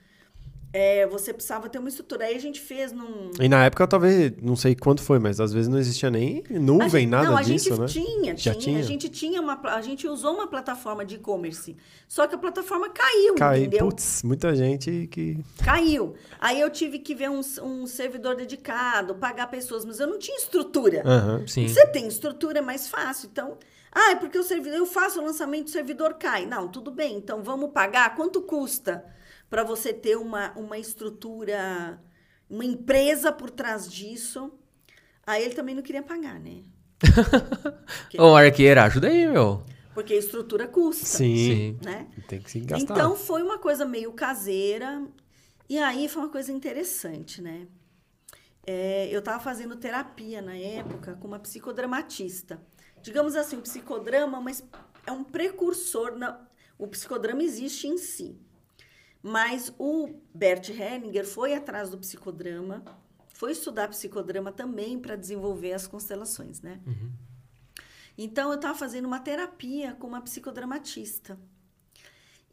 [0.73, 2.25] é, você precisava ter uma estrutura.
[2.25, 3.31] Aí a gente fez num.
[3.39, 6.89] E na época, talvez, não sei quanto foi, mas às vezes não existia nem nuvem,
[6.89, 7.87] gente- nada não, a disso, gente né?
[7.87, 8.79] tinha, Já tinha, tinha?
[8.79, 11.75] A gente tinha uma, a gente usou uma plataforma de e-commerce.
[12.07, 13.87] Só que a plataforma caiu, Cai, entendeu?
[13.87, 15.39] putz, muita gente que.
[15.63, 16.15] Caiu.
[16.39, 20.37] Aí eu tive que ver um, um servidor dedicado, pagar pessoas, mas eu não tinha
[20.37, 21.01] estrutura.
[21.05, 21.47] Aham.
[21.47, 21.67] Sim.
[21.67, 23.29] Você tem estrutura, é mais fácil.
[23.31, 23.57] Então,
[23.91, 26.45] ah, é porque o servidor, eu faço o lançamento, o servidor cai.
[26.45, 27.15] Não, tudo bem.
[27.17, 28.15] Então, vamos pagar.
[28.15, 29.03] Quanto custa
[29.49, 32.01] para você ter uma, uma estrutura,
[32.49, 34.51] uma empresa por trás disso?
[35.25, 36.63] Aí ele também não queria pagar, né?
[38.17, 39.63] Ô, arqueira, ajuda aí, meu.
[39.93, 41.77] Porque a estrutura custa, Sim.
[41.83, 42.07] né?
[42.27, 42.93] Tem que se gastar.
[42.93, 45.05] Então foi uma coisa meio caseira.
[45.69, 47.67] E aí foi uma coisa interessante, né?
[48.65, 52.61] É, eu estava fazendo terapia na época com uma psicodramatista.
[53.01, 54.63] Digamos assim, o psicodrama mas
[55.05, 56.15] é um precursor.
[56.15, 56.45] Na...
[56.77, 58.39] O psicodrama existe em si.
[59.21, 62.83] Mas o Bert Hellinger foi atrás do psicodrama,
[63.27, 66.79] foi estudar psicodrama também para desenvolver as constelações, né?
[68.17, 71.37] Então, eu estava fazendo uma terapia com uma psicodramatista.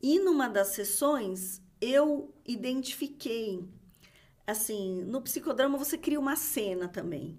[0.03, 3.67] E numa das sessões, eu identifiquei,
[4.47, 7.39] assim, no psicodrama você cria uma cena também.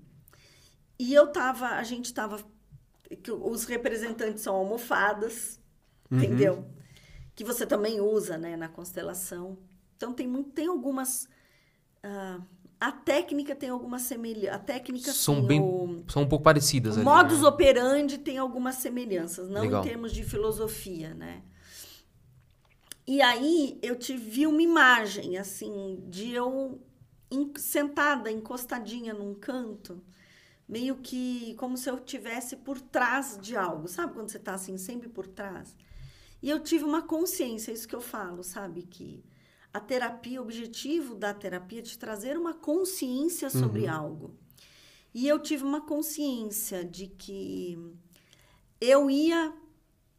[0.98, 2.44] E eu tava, a gente tava,
[3.22, 5.60] que os representantes são almofadas,
[6.10, 6.66] entendeu?
[7.36, 9.58] Que você também usa, né, na constelação.
[9.98, 11.28] Então tem muito, tem algumas,
[12.04, 12.40] ah,
[12.80, 15.62] a técnica tem algumas semelhanças, a técnica São sim, bem.
[15.62, 17.06] o, São um pouco parecidas o ali.
[17.06, 17.48] modus né?
[17.48, 19.84] operandi tem algumas semelhanças, não Legal.
[19.84, 21.44] em termos de filosofia, né?
[23.08, 26.82] E aí eu tive uma imagem, assim, de eu
[27.58, 30.04] sentada, encostadinha num canto,
[30.68, 33.88] meio que como se eu tivesse por trás de algo.
[33.88, 35.76] Sabe quando você tá assim, sempre por trás?
[36.46, 38.84] E eu tive uma consciência, é isso que eu falo, sabe?
[38.84, 39.26] Que
[39.74, 44.38] a terapia, o objetivo da terapia é te trazer uma consciência sobre algo.
[45.12, 47.80] E eu tive uma consciência de que
[48.80, 49.58] eu ia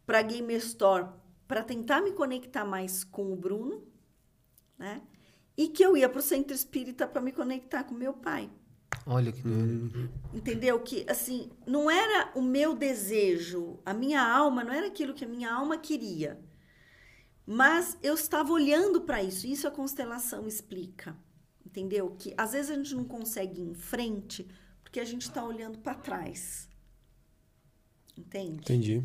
[0.04, 1.10] para a Gamer Store
[1.46, 3.86] para tentar me conectar mais com o Bruno,
[4.76, 5.02] né?
[5.56, 8.50] E que eu ia para o Centro Espírita para me conectar com meu pai.
[9.06, 10.10] Olha que doido.
[10.34, 10.80] Entendeu?
[10.80, 15.28] Que, assim, não era o meu desejo, a minha alma, não era aquilo que a
[15.28, 16.40] minha alma queria.
[17.46, 21.16] Mas eu estava olhando para isso, isso a constelação explica.
[21.64, 22.16] Entendeu?
[22.18, 24.48] Que às vezes a gente não consegue ir em frente
[24.82, 26.68] porque a gente está olhando para trás.
[28.16, 28.58] Entende?
[28.58, 29.04] Entendi.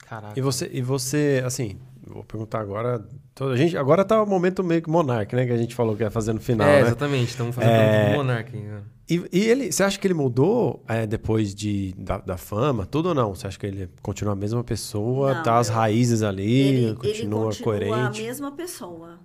[0.00, 0.38] Caraca.
[0.38, 3.06] E você, e você, assim, vou perguntar agora.
[3.34, 5.46] toda- A gente, agora tá o momento meio que monarca, né?
[5.46, 6.86] Que a gente falou que ia fazer no final, é, né?
[6.88, 7.28] exatamente.
[7.30, 8.10] Estamos fazendo É.
[8.12, 8.56] um Monark.
[8.56, 8.82] né?
[9.10, 13.10] E, e ele, você acha que ele mudou é, depois de, da, da fama, tudo
[13.10, 13.34] ou não?
[13.34, 17.10] Você acha que ele continua a mesma pessoa, Não, tá as raízes ali, ele, continua,
[17.14, 18.20] ele continua coerente?
[18.20, 19.18] a mesma pessoa.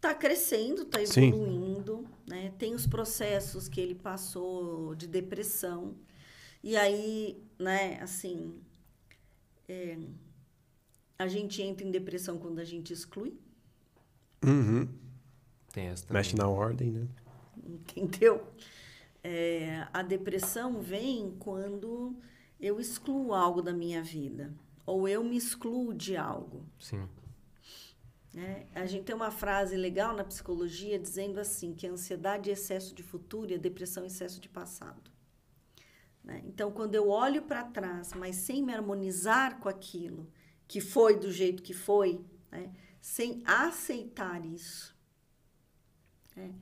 [0.00, 1.28] Tá crescendo, tá Sim.
[1.28, 2.52] evoluindo, né?
[2.56, 5.94] Tem os processos que ele passou de depressão.
[6.62, 8.54] E aí, né, assim,
[9.68, 9.96] é,
[11.18, 13.38] A gente entra em depressão quando a gente exclui,
[14.44, 14.88] Uhum.
[15.72, 16.20] Tem essa também.
[16.22, 17.08] Mexe na ordem, né?
[17.66, 18.46] entendeu?
[19.22, 22.16] É, a depressão vem quando
[22.60, 24.54] eu excluo algo da minha vida,
[24.86, 26.64] ou eu me excluo de algo.
[26.78, 27.08] Sim.
[28.32, 28.66] né?
[28.74, 32.94] A gente tem uma frase legal na psicologia dizendo assim que a ansiedade é excesso
[32.94, 35.10] de futuro e a depressão é excesso de passado.
[36.24, 36.42] né?
[36.46, 40.28] Então, quando eu olho para trás, mas sem me harmonizar com aquilo
[40.68, 42.20] que foi do jeito que foi,
[42.52, 42.70] né?
[43.00, 44.94] sem aceitar isso.
[46.36, 46.52] né?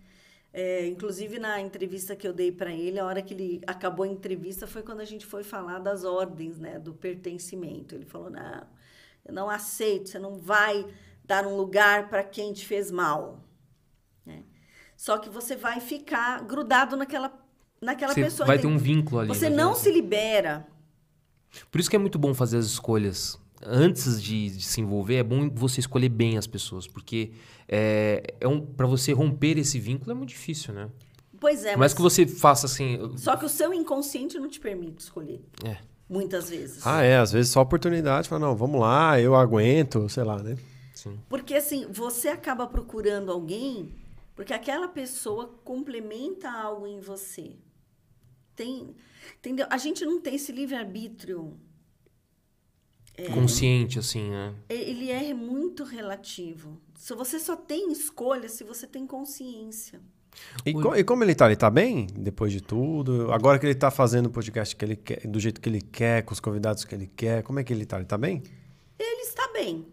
[0.52, 4.08] É, inclusive, na entrevista que eu dei para ele, a hora que ele acabou a
[4.08, 7.94] entrevista foi quando a gente foi falar das ordens, né, do pertencimento.
[7.94, 8.66] Ele falou: Não,
[9.26, 10.86] eu não aceito, você não vai
[11.22, 13.44] dar um lugar para quem te fez mal.
[14.24, 14.44] né?
[14.96, 17.30] Só que você vai ficar grudado naquela,
[17.82, 18.46] naquela Você pessoa.
[18.46, 19.28] vai ter um vínculo ali.
[19.28, 20.66] Você não se libera.
[21.70, 23.38] Por isso que é muito bom fazer as escolhas.
[23.64, 26.86] Antes de, de se envolver, é bom você escolher bem as pessoas.
[26.86, 27.32] Porque
[27.68, 30.88] é, é um, para você romper esse vínculo é muito difícil, né?
[31.38, 32.98] Pois é, Por mas que você faça assim.
[33.16, 35.42] só que o seu inconsciente não te permite escolher.
[35.64, 35.76] É.
[36.08, 36.86] Muitas vezes.
[36.86, 37.18] Ah, é.
[37.18, 38.28] Às vezes só oportunidade.
[38.28, 40.56] Fala, não, vamos lá, eu aguento, sei lá, né?
[40.94, 41.18] Sim.
[41.28, 43.92] Porque assim, você acaba procurando alguém
[44.36, 47.56] porque aquela pessoa complementa algo em você.
[48.54, 48.94] Tem,
[49.38, 49.66] entendeu?
[49.70, 51.58] A gente não tem esse livre-arbítrio.
[53.16, 53.28] É.
[53.30, 54.54] Consciente, assim, né?
[54.68, 56.78] Ele é muito relativo.
[56.94, 60.00] Se você só tem escolha se você tem consciência.
[60.66, 61.46] E, co- e como ele tá?
[61.46, 63.32] Ele tá bem depois de tudo?
[63.32, 66.22] Agora que ele tá fazendo o podcast que ele quer, do jeito que ele quer,
[66.24, 67.96] com os convidados que ele quer, como é que ele tá?
[67.96, 68.42] Ele tá bem?
[68.98, 69.86] Ele está bem.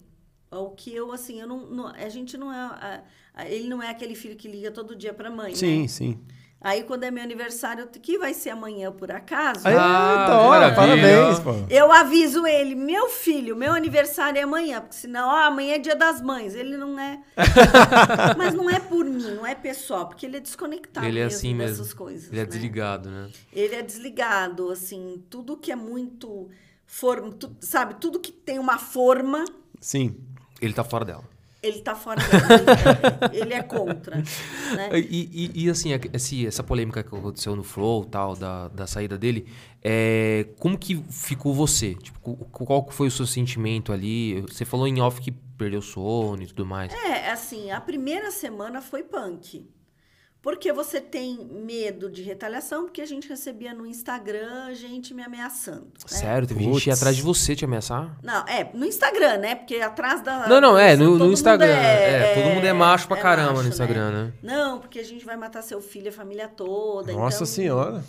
[0.51, 2.57] O que eu, assim, eu não, não- a gente não é.
[2.57, 3.03] a-
[3.35, 5.55] a- ele não é aquele filho que liga todo dia para mãe.
[5.55, 5.87] Sim, né?
[5.87, 6.19] sim.
[6.63, 10.75] Aí, quando é meu aniversário, que vai ser amanhã por acaso, Ah, hora, maravilha.
[10.75, 11.51] parabéns, pô.
[11.69, 15.95] eu aviso ele, meu filho, meu aniversário é amanhã, porque senão, ó, amanhã é dia
[15.95, 16.55] das mães.
[16.55, 17.21] Ele não é.
[18.37, 21.37] Mas não é por mim, não é pessoal, porque ele é desconectado Ele é mesmo
[21.37, 21.95] assim dessas mesmo.
[21.97, 22.27] coisas.
[22.31, 22.49] Ele é né?
[22.49, 23.29] desligado, né?
[23.51, 26.49] Ele é desligado, assim, tudo que é muito.
[26.85, 29.43] Forma, tu- sabe, tudo que tem uma forma,
[29.81, 30.15] Sim.
[30.61, 31.23] Ele tá fora dela.
[31.63, 32.21] Ele tá fora
[33.31, 34.17] ele é contra.
[34.17, 34.23] Né?
[34.93, 39.17] E, e- e, assim, esse- essa polêmica que aconteceu no Flow, tal, da, da saída
[39.17, 39.47] dele,
[39.81, 41.95] é, como que ficou você?
[41.95, 44.41] Tipo, qual foi o seu sentimento ali?
[44.41, 46.91] Você falou em off que perdeu sono e tudo mais.
[46.93, 49.67] É, assim, a primeira semana foi punk.
[50.43, 55.85] Porque você tem medo de retaliação, porque a gente recebia no Instagram gente me ameaçando.
[55.85, 56.17] né?
[56.17, 56.45] Sério?
[56.45, 56.75] Teve Putz.
[56.79, 58.19] gente ir atrás de você te ameaçar?
[58.21, 59.55] Não, é, no Instagram, né?
[59.55, 60.45] Porque atrás da.
[60.49, 61.67] Não, não, é, no, no Instagram.
[61.67, 64.33] É, todo mundo é macho pra é caramba macho, no Instagram, né?
[64.43, 67.13] Não, porque a gente vai matar seu filho e a família toda.
[67.13, 68.03] Nossa então, senhora.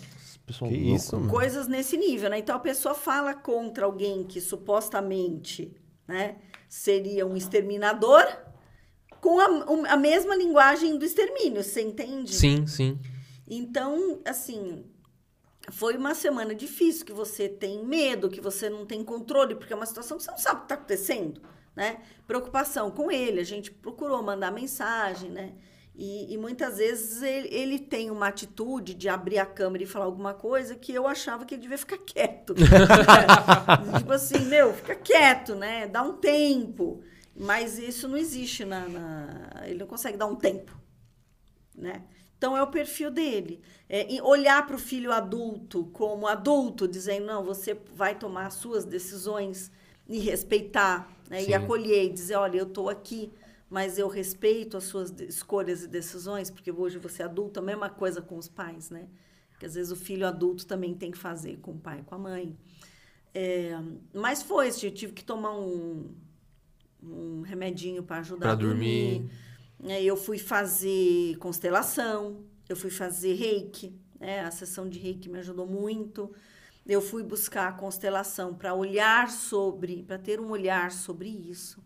[0.45, 1.21] Pessoal Que louco, isso, né?
[1.21, 1.31] mano.
[1.31, 2.39] Coisas nesse nível, né?
[2.39, 5.73] Então a pessoa fala contra alguém que supostamente
[6.05, 6.35] né,
[6.67, 8.27] seria um exterminador
[9.25, 12.31] com a, a mesma linguagem do extermínio, você entende?
[12.31, 12.99] Sim, sim.
[13.47, 14.85] Então, assim,
[15.71, 19.75] foi uma semana difícil, que você tem medo, que você não tem controle, porque é
[19.75, 21.41] uma situação que você não sabe o que está acontecendo,
[21.75, 22.01] né?
[22.27, 25.53] Preocupação com ele, a gente procurou mandar mensagem, né?
[25.95, 30.05] E, e muitas vezes ele, ele tem uma atitude de abrir a câmera e falar
[30.05, 32.53] alguma coisa que eu achava que ele devia ficar quieto.
[32.53, 33.97] né?
[33.97, 35.87] tipo assim, meu, fica quieto, né?
[35.87, 37.01] Dá um tempo.
[37.35, 40.71] Mas isso não existe na, na- Ele não consegue dar um tempo,
[41.75, 42.03] né?
[42.37, 43.61] Então é o perfil dele.
[43.89, 48.85] É, olhar para o filho adulto como adulto, dizendo, não, você vai tomar as suas
[48.85, 49.71] decisões
[50.07, 51.43] e respeitar, né?
[51.43, 53.31] E acolher, e dizer, olha, eu estou aqui,
[53.69, 57.89] mas eu respeito as suas escolhas e decisões, porque hoje você é adulto, a mesma
[57.89, 59.07] coisa com os pais, né?
[59.59, 62.15] Que às vezes o filho adulto também tem que fazer com o pai e com
[62.15, 62.55] a mãe.
[63.33, 63.71] É,
[64.13, 66.09] mas foi, eu tive que tomar um,
[67.07, 69.19] um remedinho para ajudar Pra a dormir.
[69.21, 69.31] dormir.
[69.83, 74.41] É, Eu fui fazer constelação, eu fui fazer reiki, né?
[74.41, 76.31] a sessão de reiki me ajudou muito.
[76.85, 81.83] Eu fui buscar a constelação para olhar sobre, para ter um olhar sobre isso.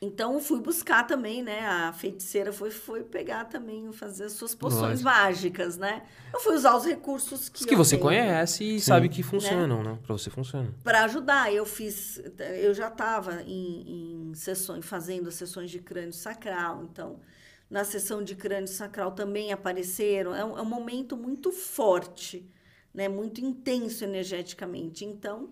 [0.00, 0.06] Né?
[0.06, 1.66] Então, fui buscar também, né?
[1.66, 5.04] A feiticeira foi, foi pegar também, fazer as suas poções Lógico.
[5.04, 6.02] mágicas, né?
[6.32, 9.22] Eu fui usar os recursos que Os que eu você tenho conhece e sabe que
[9.22, 9.98] funcionam, né?
[10.04, 10.74] Pra você funciona.
[10.84, 11.52] para ajudar.
[11.52, 12.20] Eu fiz,
[12.62, 17.20] eu já estava em, em sessões, fazendo sessões de crânio sacral, então
[17.68, 20.34] na sessão de crânio sacral também apareceram.
[20.34, 22.48] É um, é um momento muito forte,
[22.92, 23.08] né?
[23.08, 25.04] Muito intenso energeticamente.
[25.04, 25.50] Então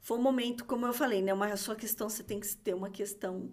[0.00, 1.32] foi um momento, como eu falei, né?
[1.32, 3.50] Uma a sua questão você tem que ter uma questão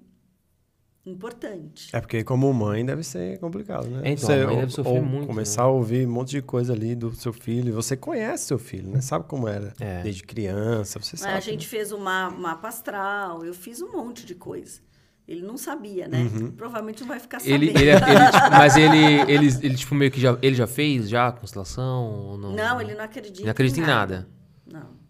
[1.05, 1.89] importante.
[1.93, 4.01] É porque como mãe deve ser complicado, né?
[4.05, 5.67] É, então, a mãe deve sofrer muito, Começar né?
[5.67, 7.69] a ouvir um monte de coisa ali do seu filho.
[7.69, 9.01] E Você conhece seu filho, né?
[9.01, 10.01] Sabe como era É.
[10.01, 11.33] desde criança, você sabe.
[11.33, 14.79] a gente fez o ma- mapa astral, eu fiz um monte de coisa.
[15.27, 16.19] Ele não sabia, né?
[16.21, 16.51] Uhum.
[16.51, 17.63] Provavelmente não vai ficar sabendo.
[17.63, 17.97] Ele, ele, ele,
[18.31, 18.97] tipo, mas ele,
[19.31, 22.11] ele, ele, tipo, meio que já, ele já fez já a constelação?
[22.11, 22.51] Ou não?
[22.53, 23.43] Não, ele não acredita.
[23.43, 24.27] Não acredita em nada.
[24.71, 25.04] Não.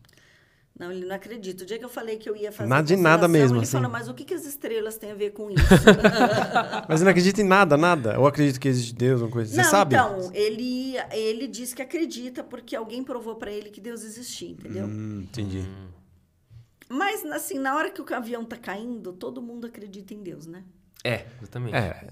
[0.78, 1.64] Não, ele não acredita.
[1.64, 3.72] O dia que eu falei que eu ia fazer Nada de nada mesmo, ele assim.
[3.72, 5.64] falou, mas o que, que as estrelas têm a ver com isso?
[6.90, 8.20] Mas você não acredita em nada, nada?
[8.20, 9.50] Ou acredita que existe Deus, uma coisa?
[9.50, 9.96] Você não, sabe?
[9.96, 14.86] então, ele, ele diz que acredita porque alguém provou pra ele que Deus existia, entendeu?
[14.86, 15.64] Hum, entendi.
[16.90, 20.64] Mas, assim, na hora que o avião tá caindo, todo mundo acredita em Deus, né?
[21.06, 21.76] É, exatamente.
[21.76, 22.08] É,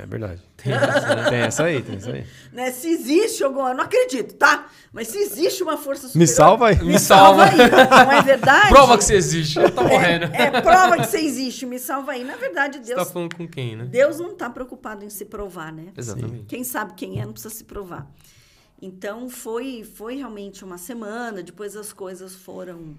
[0.00, 0.42] é verdade.
[0.56, 1.30] Tem essa, né?
[1.30, 2.26] Tem essa aí, tem essa aí.
[2.52, 2.70] né?
[2.70, 3.70] Se existe alguma...
[3.70, 4.68] Eu não acredito, tá?
[4.92, 6.20] Mas se existe uma força superior...
[6.20, 6.84] Me salva aí.
[6.84, 7.56] Me salva aí.
[7.56, 8.68] Não é verdade?
[8.68, 9.58] Prova que você existe.
[9.58, 10.26] Eu tô morrendo.
[10.26, 12.22] É, é prova que você existe, me salva aí.
[12.22, 13.86] Na verdade, Você Deus, tá falando com quem, né?
[13.86, 15.88] Deus não está preocupado em se provar, né?
[15.96, 16.44] Exatamente.
[16.44, 18.08] Quem sabe quem é não precisa se provar.
[18.80, 21.42] Então foi foi realmente uma semana.
[21.42, 22.94] Depois as coisas foram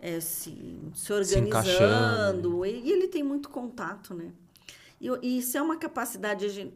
[0.00, 2.66] é, se, se organizando encaixando.
[2.66, 4.30] e, e ele tem muito contato, né?
[5.22, 6.48] E, isso é uma capacidade.
[6.48, 6.74] gente-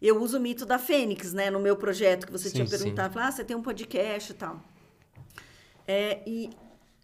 [0.00, 1.50] Eu uso o mito da Fênix, né?
[1.50, 2.76] No meu projeto que você Sim, tinha sim.
[2.78, 4.62] perguntado, ah, você tem um podcast e tal.
[5.86, 6.50] É, e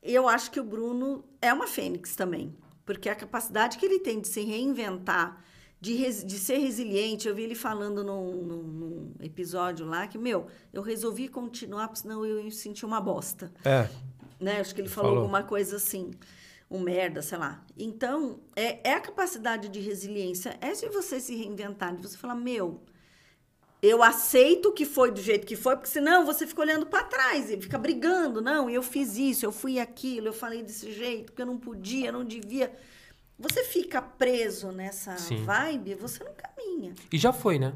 [0.03, 2.55] eu acho que o Bruno é uma fênix também,
[2.87, 5.45] porque a capacidade que ele tem de se reinventar,
[5.81, 10.17] de, res- de ser resiliente, eu vi ele falando num, num- num episódio lá que,
[10.19, 13.53] meu, eu resolvi continuar, porque senão eu ia sentir uma bosta.
[13.65, 13.89] É.
[14.39, 14.61] Né?
[14.61, 15.23] Acho que ele falou, Falou.
[15.25, 16.11] alguma coisa assim,
[16.71, 17.65] um merda, sei lá.
[17.77, 22.37] Então, é, é a capacidade de resiliência, é de você se reinventar, de você falar,
[22.37, 22.81] meu,
[23.83, 27.51] eu aceito que foi do jeito que foi, porque senão você fica olhando para trás
[27.51, 28.41] e fica brigando.
[28.41, 32.13] Não, eu fiz isso, eu fui aquilo, eu falei desse jeito, porque eu não podia,
[32.13, 32.73] não devia.
[33.39, 35.43] Você fica preso nessa Sim.
[35.45, 36.95] vibe, você não caminha.
[37.11, 37.73] E já foi, né?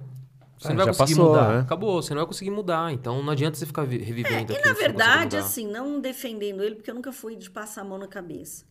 [0.59, 1.49] Você É, não vai conseguir passou, mudar.
[1.55, 1.61] né?
[1.63, 2.93] Acabou, você não vai conseguir mudar.
[2.93, 6.63] Então não adianta você ficar vi- revivendo É, e aquilo na verdade, assim, não defendendo
[6.63, 8.65] ele, porque eu nunca fui de passar a mão na cabeça.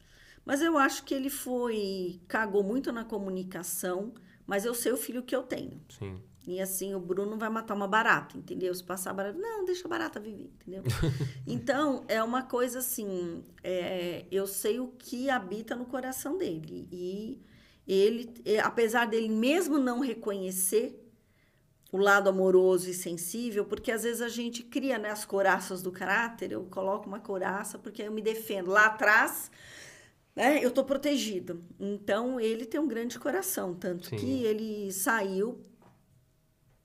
[0.46, 2.22] Mas eu acho que ele foi.
[2.28, 4.14] cagou muito na comunicação,
[4.46, 5.82] mas eu sei o filho que eu tenho.
[5.90, 6.20] Sim.
[6.46, 8.76] E assim, o Bruno vai matar uma barata, entendeu?
[8.76, 10.84] Se passar barata, não, deixa a barata viver, entendeu?
[11.48, 16.90] então, é uma coisa assim, é, eu sei o que habita no coração dele.
[16.92, 17.42] E
[17.88, 21.00] ele, é, apesar dele mesmo não reconhecer
[21.94, 25.92] o lado amoroso e sensível, porque às vezes a gente cria né, as coraças do
[25.92, 28.72] caráter, eu coloco uma coraça porque eu me defendo.
[28.72, 29.52] Lá atrás,
[30.36, 31.64] né, eu tô protegido.
[31.80, 34.16] Então, ele tem um grande coração, tanto Sim.
[34.16, 35.62] que ele saiu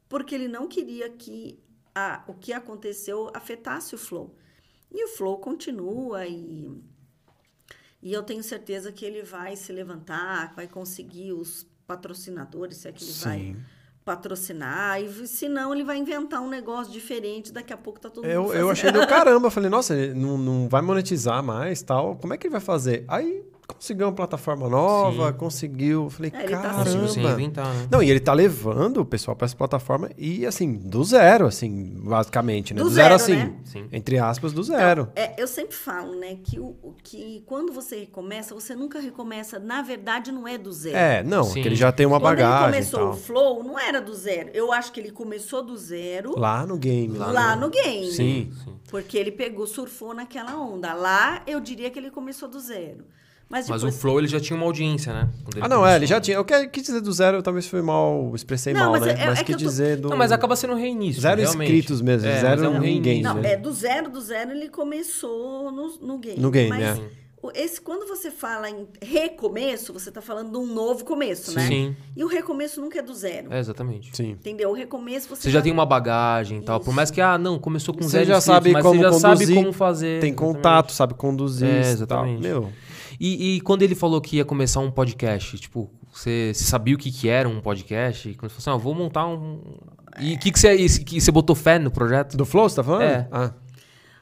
[0.09, 1.63] porque ele não queria que
[1.95, 4.35] a, o que aconteceu afetasse o Flow.
[4.91, 6.71] E o Flow continua e,
[8.01, 12.93] e eu tenho certeza que ele vai se levantar, vai conseguir os patrocinadores, se é
[12.93, 13.57] que ele vai Sim.
[14.09, 18.25] Patrocinar, e se não, ele vai inventar um negócio diferente, daqui a pouco tá todo
[18.25, 19.51] mundo Eu, eu achei do caramba.
[19.51, 22.17] Falei, nossa, ele não, não vai monetizar mais tal.
[22.17, 23.05] Como é que ele vai fazer?
[23.07, 23.45] Aí
[23.75, 25.37] conseguiu uma plataforma nova, Sim.
[25.39, 26.11] conseguiu.
[26.11, 26.85] Falei, É, tá caramba.
[26.85, 27.89] Conseguiu se reinventar, né?
[27.91, 31.95] Não, e ele tá levando o pessoal pra essa plataforma e, assim, do zero, assim,
[32.03, 32.79] basicamente, né?
[32.79, 33.89] Do Do, zero, zero, assim, né?
[33.93, 35.09] Entre aspas, do zero.
[35.15, 36.75] É, eu sempre falo, né, que, o,
[37.05, 40.97] que quando você recomeça, você nunca recomeça, na verdade, não é do zero.
[40.97, 41.63] É, não, Sim.
[41.63, 43.11] que ele já tem uma Quando bagagem ele e começou tal.
[43.11, 44.51] o Flow, não era do zero.
[44.55, 47.17] Eu acho que ele começou do zero lá, Lá no game.
[47.17, 48.11] Lá, no game.
[48.11, 48.51] Sim.
[48.65, 48.75] Sim.
[48.91, 50.95] Porque ele pegou, surfou naquela onda.
[50.95, 53.05] Lá, eu diria que ele começou do zero.
[53.51, 55.29] Mas, Mas depois, o Flow, ele já tinha uma audiência, né?
[55.61, 56.37] Ah, não, é, ele já tinha.
[56.37, 59.13] Eu quis dizer do zero, eu talvez foi mal, expressei Não, mal, mas né?
[59.19, 60.09] é- mas é que quis eu tô- dizer do.
[60.11, 61.23] Não, mas acaba sendo um reinício.
[61.23, 61.63] Zero realmente.
[61.73, 63.35] inscritos mesmo, É, zero é um ninguém, reinício.
[63.35, 63.53] Não, né?
[63.53, 66.39] é do zero, do zero ele começou no, no game.
[66.39, 67.03] No game, Mas é.
[67.55, 71.67] esse, quando você fala em recomeço, você está falando de um novo começo, né?
[71.67, 73.51] Sim, E o recomeço nunca é do zero.
[73.51, 74.15] é, exatamente.
[74.15, 74.33] Sim.
[74.33, 74.69] Entendeu?
[74.69, 76.81] O recomeço você, Você já tem uma bagagem e tal.
[76.81, 79.03] Por mais que, ah, não, começou com Você zero já inscritos, sabe mas como você
[79.03, 80.21] já conduzir, sabe como fazer.
[80.21, 80.55] Tem exatamente.
[80.57, 81.91] contato, sabe conduzir É, tal.
[81.93, 82.43] exatamente.
[82.43, 82.71] Meu,
[83.21, 86.99] E, e quando ele falou que ia começar um podcast, tipo, você, você sabia o
[86.99, 88.35] que, que era um podcast?
[88.35, 89.61] Quando você falou assim, ah, vou montar um...
[90.21, 92.37] E o que, que, você, e que você botou fé no projeto?
[92.37, 93.03] do Flow, você tá falando?
[93.03, 93.29] É.
[93.31, 93.53] Ah,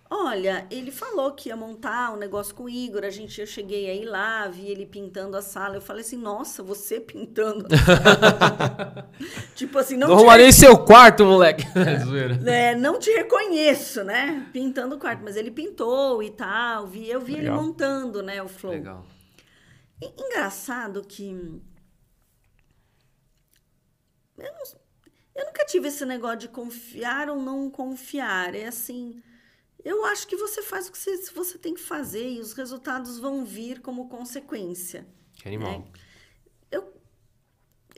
[0.08, 3.02] Olha, ele falou que ia montar um negócio com o Igor.
[3.04, 5.74] A gente, eu cheguei aí lá, vi ele pintando a sala.
[5.76, 7.66] Eu falei assim, nossa, você pintando.
[9.56, 11.64] tipo assim, não, Não te, arrumarei seu quarto, moleque.
[12.46, 14.48] É é, não te reconheço, né?
[14.52, 15.22] Pintando o quarto.
[15.24, 16.86] Mas ele pintou e tal.
[16.86, 17.60] Vi, eu vi ele Legal.
[17.62, 18.72] montando, né, o flow.
[18.74, 19.04] Legal.
[20.00, 21.30] E- Engraçado que.
[24.38, 24.80] Eu, não-
[25.34, 28.54] eu nunca tive esse negócio de confiar ou não confiar.
[28.54, 29.20] É assim.
[29.86, 33.18] Eu acho que você faz o que você, você tem que fazer e os resultados
[33.18, 35.06] vão vir como consequência.
[35.34, 35.84] Que animal.
[36.70, 36.92] Eu,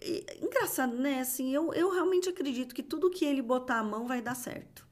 [0.01, 1.21] e- engraçado, né?
[1.21, 4.87] Assim, eu, eu realmente acredito que tudo que ele botar a mão vai dar certo.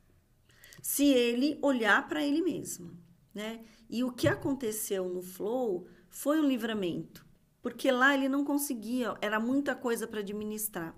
[0.82, 2.98] Se ele olhar para ele mesmo,
[3.34, 3.64] né?
[3.90, 7.26] E o que aconteceu no Flow foi um livramento,
[7.62, 10.96] porque lá ele não conseguia, era muita coisa para administrar.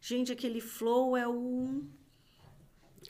[0.00, 1.84] Gente, aquele Flow é o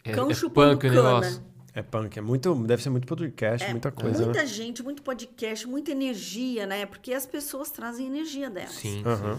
[0.04, 1.55] É, cão é chupando punk o cana.
[1.76, 4.46] É punk, é muito, deve ser muito podcast, muita coisa, muita né?
[4.46, 6.86] gente, muito podcast, muita energia, né?
[6.86, 8.72] Porque as pessoas trazem energia delas.
[8.72, 9.02] Sim.
[9.04, 9.38] Aham.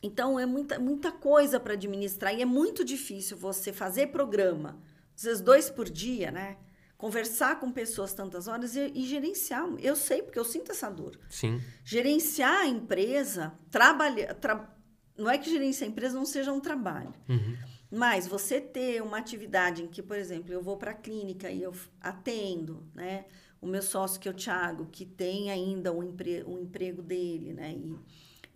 [0.00, 4.80] Então é muita, muita coisa para administrar e é muito difícil você fazer programa,
[5.16, 6.58] às vezes dois por dia, né?
[6.96, 9.66] Conversar com pessoas tantas horas e, e gerenciar.
[9.80, 11.18] Eu sei, porque eu sinto essa dor.
[11.28, 11.60] Sim.
[11.84, 14.32] Gerenciar a empresa, trabalhar.
[14.34, 14.72] Tra...
[15.18, 17.12] Não é que gerenciar a empresa não seja um trabalho.
[17.28, 17.56] Uhum.
[17.94, 21.62] Mas você ter uma atividade em que, por exemplo, eu vou para a clínica e
[21.62, 23.26] eu atendo, né?
[23.60, 26.40] O meu sócio, que é o Thiago, que tem ainda o, empre...
[26.40, 27.72] emprego dele, né?
[27.74, 27.94] E,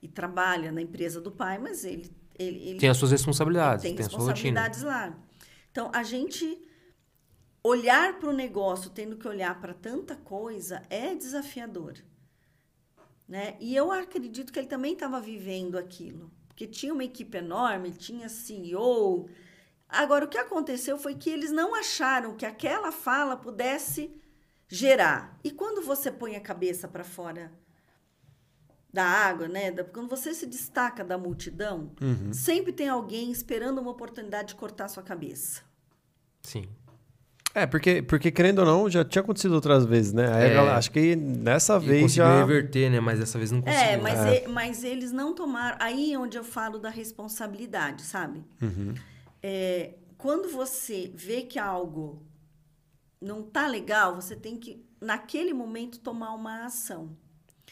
[0.00, 2.10] e trabalha na empresa do pai, mas ele...
[2.38, 4.32] ele, ele Tem as suas responsabilidades, tem tem, a sua rotina.
[4.32, 5.18] responsabilidades lá.
[5.70, 6.58] Então, a gente
[7.62, 11.94] olhar para o negócio tendo que olhar para tanta coisa é desafiador.
[13.28, 13.54] Né?
[13.60, 16.32] E eu acredito que ele também estava vivendo aquilo.
[16.56, 19.28] Porque tinha uma equipe enorme, tinha CEO.
[19.86, 24.10] Agora, o que aconteceu foi que eles não acharam que aquela fala pudesse
[24.66, 25.38] gerar.
[25.44, 27.52] E quando você põe a cabeça para fora
[28.90, 29.70] da água, né?
[29.92, 31.92] Quando você se destaca da multidão,
[32.32, 35.60] sempre tem alguém esperando uma oportunidade de cortar sua cabeça.
[36.40, 36.70] Sim.
[37.58, 40.30] É, porque, porque querendo ou não, já tinha acontecido outras vezes, né?
[40.30, 40.58] Aí É.
[40.58, 42.38] acho que nessa E vez conseguiu já.
[42.40, 43.00] reverter, né?
[43.00, 43.82] Mas dessa vez não conseguiu.
[43.82, 45.76] É, mas, e- mas eles não tomaram.
[45.80, 48.44] Aí é onde eu falo da responsabilidade, sabe?
[48.60, 48.92] Uhum.
[49.42, 52.22] É, quando você vê que algo
[53.20, 57.08] não tá legal, você tem que, naquele momento, tomar uma ação.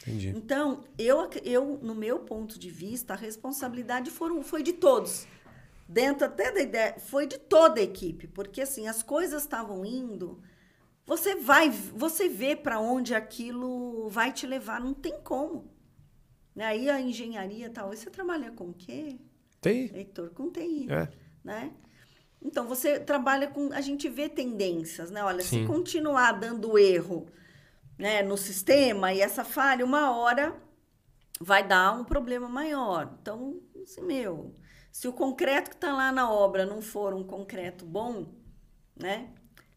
[0.01, 0.33] Entendi.
[0.35, 5.27] Então, eu, eu, no meu ponto de vista, a responsabilidade foram, foi de todos.
[5.87, 10.41] Dentro até da ideia, foi de toda a equipe, porque assim, as coisas estavam indo,
[11.05, 15.71] você vai, você vê para onde aquilo vai te levar, não tem como.
[16.55, 16.65] Né?
[16.65, 19.19] Aí a engenharia tal, você trabalha com o quê?
[19.61, 19.95] Tem.
[19.95, 21.07] Heitor, com TI, É.
[21.43, 21.71] né?
[22.41, 23.73] Então, você trabalha com...
[23.73, 25.23] A gente vê tendências, né?
[25.23, 25.61] Olha, Sim.
[25.61, 27.27] se continuar dando erro
[27.97, 30.55] né, no sistema e essa falha, uma hora
[31.41, 33.17] vai dar um problema maior.
[33.19, 34.53] Então, assim, meu,
[34.95, 38.27] se o concreto que está lá na obra não for um concreto bom,
[38.95, 39.27] né?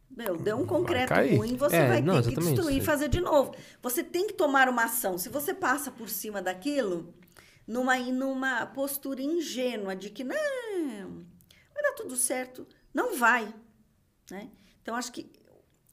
[0.08, 3.20] Meu, deu um concreto ruim, você É, vai não, ter que destruir e fazer de
[3.20, 3.52] novo.
[3.82, 5.18] Você tem que tomar uma ação.
[5.18, 7.12] Se você passa por cima daquilo,
[7.66, 11.26] numa, numa postura ingênua de que não,
[11.74, 12.64] vai dar tudo certo,
[12.94, 13.52] não vai.
[14.30, 14.48] Né?
[14.80, 15.28] Então, acho que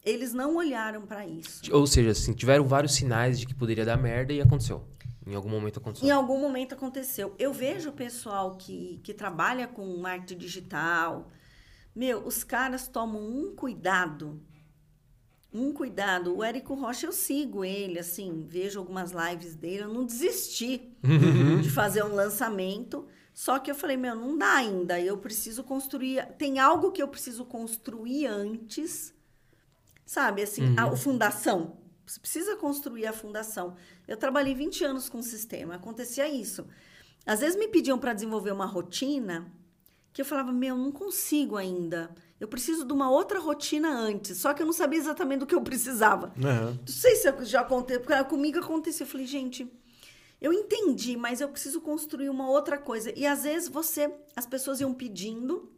[0.04, 1.62] eles não olharam para isso.
[1.74, 4.86] Ou seja, assim, tiveram vários sinais de que poderia dar merda e aconteceu.
[5.26, 6.08] Em algum momento aconteceu.
[6.08, 7.34] Em algum momento aconteceu.
[7.38, 11.30] Eu vejo o pessoal que, que trabalha com marketing digital.
[11.94, 14.40] Meu, os caras tomam um cuidado.
[15.52, 16.36] Um cuidado.
[16.36, 19.82] O Érico Rocha, eu sigo ele, assim, vejo algumas lives dele.
[19.82, 20.96] Eu não desisti
[21.62, 23.08] de fazer um lançamento.
[23.34, 25.00] Só que eu falei, meu, não dá ainda.
[25.00, 26.24] Eu preciso construir.
[26.38, 29.12] Tem algo que eu preciso construir antes.
[30.04, 31.78] Sabe, assim, a, a fundação.
[32.06, 33.76] Você precisa construir a fundação.
[34.06, 36.66] Eu trabalhei 20 anos com o sistema, acontecia isso.
[37.26, 39.52] Às vezes me pediam para desenvolver uma rotina
[40.12, 42.14] que eu falava, meu, não consigo ainda.
[42.38, 44.38] Eu preciso de uma outra rotina antes.
[44.38, 46.32] Só que eu não sabia exatamente do que eu precisava.
[46.38, 46.78] Aham.
[46.78, 49.04] Não sei se já aconteceu, porque comigo aconteceu.
[49.04, 49.70] Eu falei, gente,
[50.40, 53.12] eu entendi, mas eu preciso construir uma outra coisa.
[53.18, 55.70] E às vezes você, as pessoas iam pedindo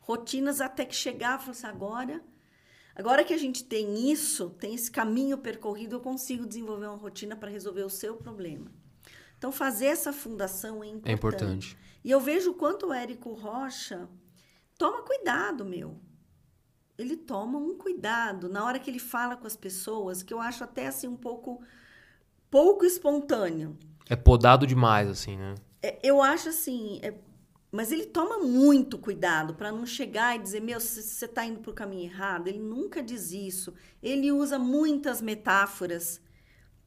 [0.00, 2.22] rotinas até que chegava, assim, agora,
[2.96, 7.36] agora que a gente tem isso, tem esse caminho percorrido, eu consigo desenvolver uma rotina
[7.36, 8.70] para resolver o seu problema.
[9.38, 11.08] Então, fazer essa fundação é importante.
[11.08, 11.78] É importante.
[12.02, 14.08] E eu vejo o quanto o Érico Rocha
[14.78, 16.00] toma cuidado, meu.
[16.98, 20.64] Ele toma um cuidado na hora que ele fala com as pessoas, que eu acho
[20.64, 21.62] até assim um pouco
[22.50, 23.76] pouco espontâneo.
[24.08, 25.54] É podado demais, assim, né?
[25.82, 27.14] É, eu acho assim, é-
[27.70, 31.70] mas ele toma muito cuidado para não chegar e dizer, meu, você está indo para
[31.70, 32.48] o caminho errado.
[32.48, 33.74] Ele nunca diz isso.
[34.02, 36.20] Ele usa muitas metáforas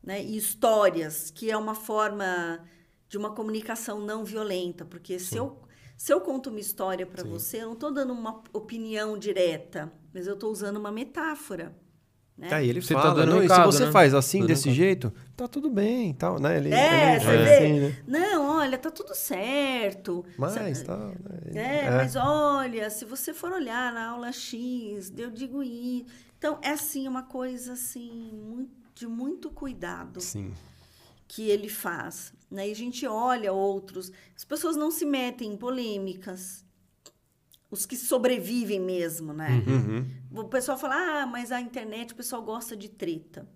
[0.01, 2.65] né, e histórias, que é uma forma
[3.07, 4.85] de uma comunicação não violenta.
[4.85, 5.59] Porque se eu,
[5.97, 10.27] se eu conto uma história para você, eu não estou dando uma opinião direta, mas
[10.27, 11.75] eu estou usando uma metáfora.
[12.39, 12.47] Né?
[12.53, 13.91] Aí ele Você tá fala, dando não, um e se recado, você né?
[13.91, 14.75] faz assim, Dando um desse recado.
[14.77, 16.55] jeito, tá tudo bem, tal, né?
[16.57, 17.55] Ele, É, ele você faz vê?
[17.57, 17.97] assim, né?
[18.07, 20.25] Não, olha, tá tudo certo.
[20.37, 21.13] Mas, tal, né?
[21.53, 26.05] É, mas olha, se você for olhar na aula X, eu digo isso.
[26.37, 30.21] Então, é assim, uma coisa assim, muito- de muito cuidado.
[30.21, 30.53] Sim.
[31.31, 32.33] que ele faz.
[32.49, 32.69] Né?
[32.69, 34.11] E a gente olha outros.
[34.35, 36.65] As pessoas não se metem em polêmicas.
[37.71, 39.63] Os que sobrevivem mesmo, né?
[39.67, 40.05] Uhum.
[40.41, 43.47] O pessoal fala, ah, mas a internet o pessoal gosta de treta.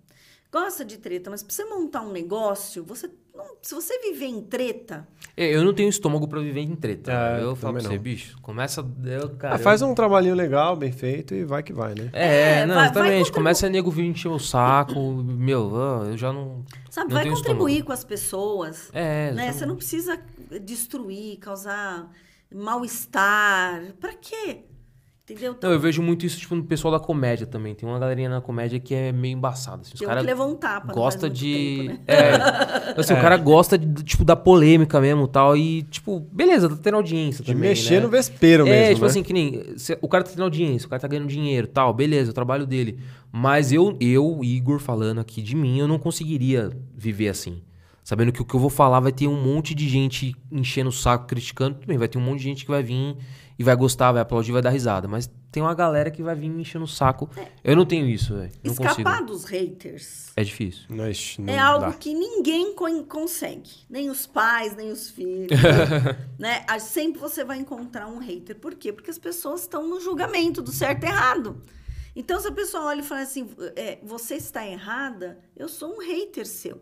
[0.51, 4.41] Gosta de treta, mas para você montar um negócio, você não- se você viver em
[4.41, 7.11] treta, É, Eu não tenho estômago pra viver em treta.
[7.11, 7.97] É, eu falo pra você, não.
[8.03, 8.85] bicho, começa.
[9.03, 12.11] Eu, cara, Ah, faz eu- um trabalhinho legal, bem feito e vai que vai, né?
[12.13, 13.17] É, É, não, vai- vai exatamente.
[13.21, 14.93] contribu- Começa a nego vir encher o saco.
[15.25, 16.63] meu, ah, eu já não.
[16.91, 17.87] sabe, Não vai tenho contribuir estômago.
[17.87, 18.89] com as pessoas.
[18.93, 19.47] É, né?
[19.47, 19.57] exatamente.
[19.57, 20.19] Você não precisa
[20.61, 22.11] destruir, causar
[22.53, 23.81] mal-estar.
[23.99, 24.59] Para quê?
[25.25, 25.55] Entendeu?
[25.61, 27.73] Não, eu vejo muito isso, tipo, no pessoal da comédia também.
[27.73, 29.81] Tem uma galerinha na comédia que é meio embaçada.
[29.81, 30.91] Assim, os Tem cara que levou um tapa.
[30.91, 31.77] gosta de.
[31.77, 31.99] tempo, né?
[32.05, 32.99] É.
[32.99, 35.55] Assim, o cara gosta de, tipo, da polêmica mesmo e tal.
[35.55, 37.69] E, tipo, beleza, tá tendo audiência De também.
[37.69, 37.99] mexer né?
[38.01, 39.11] no vespeiro é, mesmo, tipo né?
[39.11, 39.77] assim, que nem.
[39.77, 42.67] cê- o cara tá tendo audiência, o cara tá ganhando dinheiro tal, beleza, o trabalho
[42.67, 42.99] dele.
[43.31, 47.61] Mas eu, eu, Igor, falando aqui de mim, eu não conseguiria viver assim.
[48.03, 50.93] Sabendo que o que eu vou falar vai ter um monte de gente enchendo o
[50.93, 51.75] saco, criticando.
[51.75, 53.15] Tudo bem, vai ter um monte de gente que vai vir
[53.57, 55.07] e vai gostar, vai aplaudir, vai dar risada.
[55.07, 57.29] Mas tem uma galera que vai vir me enchendo o saco.
[57.63, 58.51] Eu não tenho isso, velho.
[58.61, 59.25] Não Escapar consigo.
[59.25, 60.83] dos haters É difícil.
[60.89, 61.93] Mas não é algo dá.
[61.93, 63.69] que ninguém con- consegue.
[63.89, 65.47] Nem os pais, nem os filhos.
[66.37, 66.65] né?
[66.67, 68.57] Ah, Sempre você vai encontrar um hater.
[68.59, 68.91] Por quê?
[68.91, 71.61] Porque as pessoas estão no julgamento do certo e errado.
[72.15, 75.99] Então, se a pessoa olha e fala assim, é, você está errada, eu sou um
[75.99, 76.81] hater seu.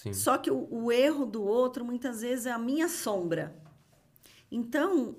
[0.00, 0.14] Sim.
[0.14, 3.54] Só que o, o erro do outro, muitas vezes, é a minha sombra.
[4.50, 5.14] Então,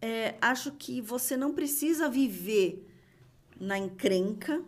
[0.00, 2.90] é, acho que você não precisa viver
[3.60, 4.64] na encrenca,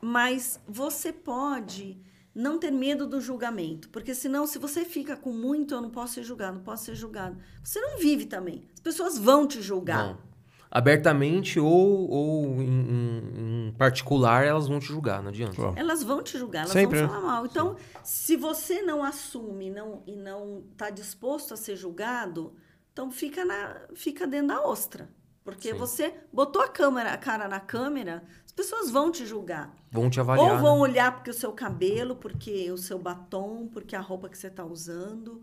[0.00, 2.00] mas você pode
[2.32, 3.88] não ter medo do julgamento.
[3.88, 6.94] Porque senão, se você fica com muito, eu não posso ser julgado, não posso ser
[6.94, 7.36] julgado.
[7.60, 8.62] Você não vive também.
[8.72, 10.10] As pessoas vão te julgar.
[10.10, 10.35] Não.
[10.70, 15.56] Abertamente ou, ou em, em- em particular, elas vão te julgar, não adianta.
[15.60, 17.14] Bom, Elas vão te julgar, elas Sempre, vão né?
[17.14, 17.46] falar mal.
[17.46, 22.54] Então, se você não assume não, e não está disposto a ser julgado,
[22.92, 25.08] então fica, na, fica dentro da ostra.
[25.44, 25.78] Porque Sim.
[25.78, 29.72] você botou a, câmera, a cara na câmera, as pessoas vão te julgar.
[29.92, 30.54] Vão te avaliar.
[30.54, 30.82] Ou vão né?
[30.82, 34.64] olhar porque o seu cabelo, porque o seu batom, porque a roupa que você está
[34.64, 35.40] usando,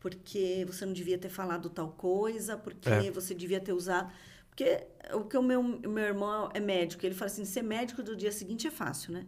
[0.00, 3.10] porque você não devia ter falado tal coisa, porque É.
[3.10, 4.10] você devia ter usado.
[4.52, 8.14] Porque o que o meu, meu irmão é médico, ele fala assim: ser médico do
[8.14, 9.26] dia seguinte é fácil, né?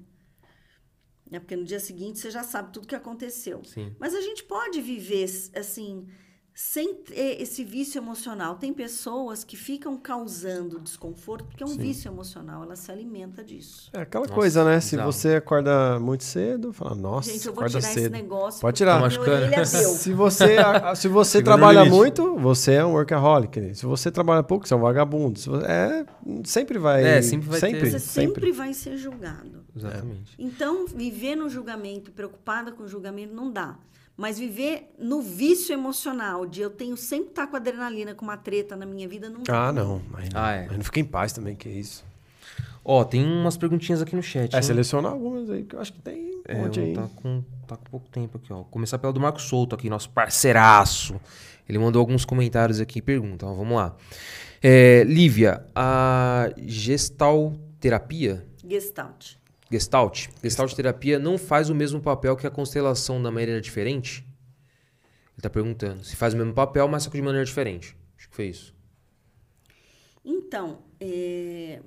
[1.32, 3.64] É porque no dia seguinte você já sabe tudo que aconteceu.
[3.64, 3.96] Sim.
[3.98, 5.24] Mas a gente pode viver
[5.56, 6.06] assim,
[6.55, 8.55] sem ter esse vício emocional.
[8.55, 11.78] Tem pessoas que ficam causando desconforto porque é um Sim.
[11.78, 13.90] vício emocional, ela se alimenta disso.
[13.93, 14.81] É aquela Nossa, coisa, né?
[14.81, 18.12] Se você acorda muito cedo, fala, nossa, Gente, eu vou acorda tirar esse cedo.
[18.12, 18.60] negócio.
[18.60, 19.01] Pode tirar.
[19.01, 19.64] meu deu.
[19.66, 20.56] Se você,
[20.94, 23.74] se você trabalha muito, você é um workaholic.
[23.74, 25.39] Se você trabalha pouco, você é um vagabundo.
[25.40, 26.06] Se você- é,
[26.44, 27.05] sempre vai.
[27.05, 28.35] É, sempre vai ter- sempre, Você sempre.
[28.35, 29.64] sempre vai ser julgado.
[29.76, 30.35] Exatamente.
[30.39, 33.76] Então, viver no julgamento, preocupada com o julgamento, não dá.
[34.16, 38.76] Mas viver no vício emocional, de eu tenho sempre estar com adrenalina, com uma treta
[38.76, 39.42] na minha vida, não.
[39.48, 40.00] Ah, não.
[40.14, 40.68] Aí não, Ah, é.
[40.70, 42.04] aí não fica em paz também, que isso.
[42.84, 44.52] Ó, tem umas perguntinhas aqui no chat.
[44.52, 44.62] É, hein?
[44.62, 46.92] seleciona algumas aí, que eu acho que tem um É, monte eu aí.
[46.94, 48.62] tá com, tá com pouco tempo aqui, ó.
[48.64, 51.18] Começar pela do Marco Souto aqui, nosso parceiraço.
[51.68, 53.46] Ele mandou alguns comentários aqui e pergunta.
[53.46, 53.96] ó, vamos lá.
[54.62, 59.34] É, Lívia, a gestalterapia, Gestalt.
[59.74, 64.24] Gestalt, gestalt terapia não faz o mesmo papel que a constelação da maneira diferente?
[65.34, 66.05] Ele tá perguntando.
[66.05, 67.96] Se faz o mesmo papel, mas só que de maneira diferente.
[68.16, 68.74] Acho que foi isso.
[70.24, 71.82] Então, é,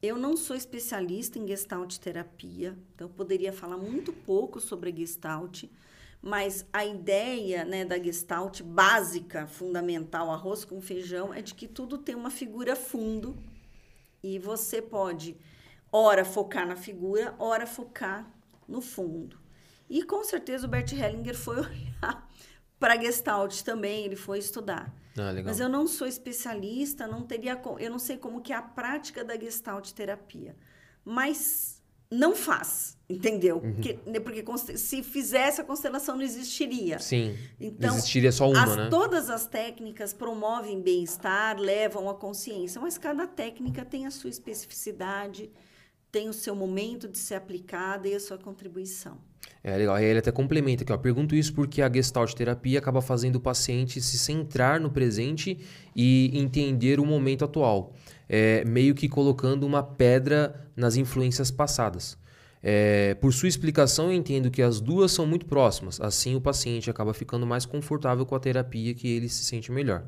[0.00, 5.64] eu não sou especialista em Gestalt terapia, então eu poderia falar muito pouco sobre Gestalt,
[6.22, 11.98] mas a ideia né, da Gestalt básica, fundamental, arroz com feijão, é de que tudo
[11.98, 13.36] tem uma figura fundo
[14.22, 15.36] e você pode,
[15.92, 18.26] ora, focar na figura, ora, focar
[18.66, 19.38] no fundo.
[19.88, 22.28] E com certeza o Bert Hellinger foi olhar
[22.80, 24.92] para Gestalt também, ele foi estudar.
[25.18, 25.32] Ah.
[25.44, 29.22] Mas eu não sou especialista, não teria, eu não sei como que é a prática
[29.22, 30.56] da Gestalt terapia.
[31.04, 33.56] Mas não faz, entendeu?
[33.56, 33.72] Uhum.
[33.74, 34.44] Porque, né, porque
[34.76, 36.98] se fizesse a constelação não existiria.
[36.98, 37.36] Sim.
[37.60, 38.88] Então, Existiria só uma, as- né?
[38.90, 45.50] Todas as técnicas promovem bem-estar, levam à consciência, mas cada técnica tem a sua especificidade,
[46.12, 49.16] tem o seu momento de ser aplicada e a sua contribuição.
[49.64, 49.94] É legal.
[49.94, 50.98] Aí ele até complementa aqui, ó.
[50.98, 55.58] Pergunto isso porque a Gestalt terapia acaba fazendo o paciente se centrar no presente
[55.96, 57.94] e entender o momento atual,
[58.28, 62.18] é, meio que colocando uma pedra nas influências passadas.
[62.62, 66.00] É, por sua explicação, eu entendo que as duas são muito próximas.
[66.00, 70.04] Assim, o paciente acaba ficando mais confortável com a terapia que ele se sente melhor.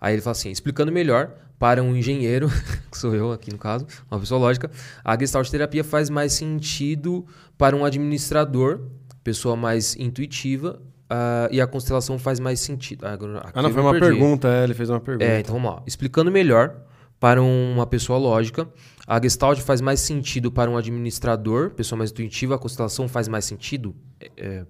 [0.00, 2.48] Aí ele fala assim, explicando melhor para um engenheiro,
[2.90, 4.70] que sou eu aqui no caso, uma pessoa lógica,
[5.04, 7.26] a Gestalt terapia faz mais sentido
[7.56, 8.80] para um administrador
[9.24, 10.80] pessoa mais intuitiva
[11.10, 13.04] ah, e a constelação faz mais sentido.
[13.06, 13.18] Ah,
[13.54, 14.06] Ah, não, foi uma perdi.
[14.06, 15.24] pergunta, é, ele fez uma pergunta.
[15.24, 15.82] É, então vamos lá.
[15.86, 16.76] Explicando melhor
[17.20, 18.68] para uma pessoa lógica,
[19.06, 23.44] a Gestalt faz mais sentido para um administrador, pessoa mais intuitiva, a constelação faz mais
[23.44, 23.94] sentido?
[24.20, 24.66] É, é,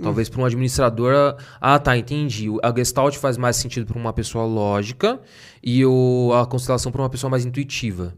[0.00, 1.36] Talvez para um administrador.
[1.60, 2.46] ah, Ah, tá, entendi.
[2.62, 5.20] A Gestalt faz mais sentido para uma pessoa lógica
[5.62, 8.14] e o, a constelação para uma pessoa mais intuitiva.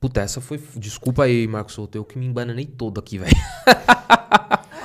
[0.00, 0.60] Puta, essa foi.
[0.76, 3.30] Desculpa aí, Marcos Souto, eu que me embananei todo aqui, velho.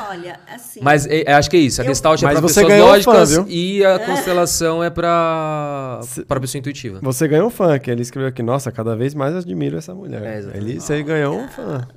[0.08, 0.82] Olha, assim.
[0.84, 1.82] Mas é, é, acho que é isso.
[1.82, 6.40] A Eu- Gestalt é Mas para pessoas lógicas fã, e a constelação é para para
[6.40, 7.00] pessoa intuitiva.
[7.02, 10.22] Você ganhou um fã, que ele escreveu aqui, nossa, cada vez mais admiro essa mulher.
[10.22, 11.88] É, ele, você ganhou um fã.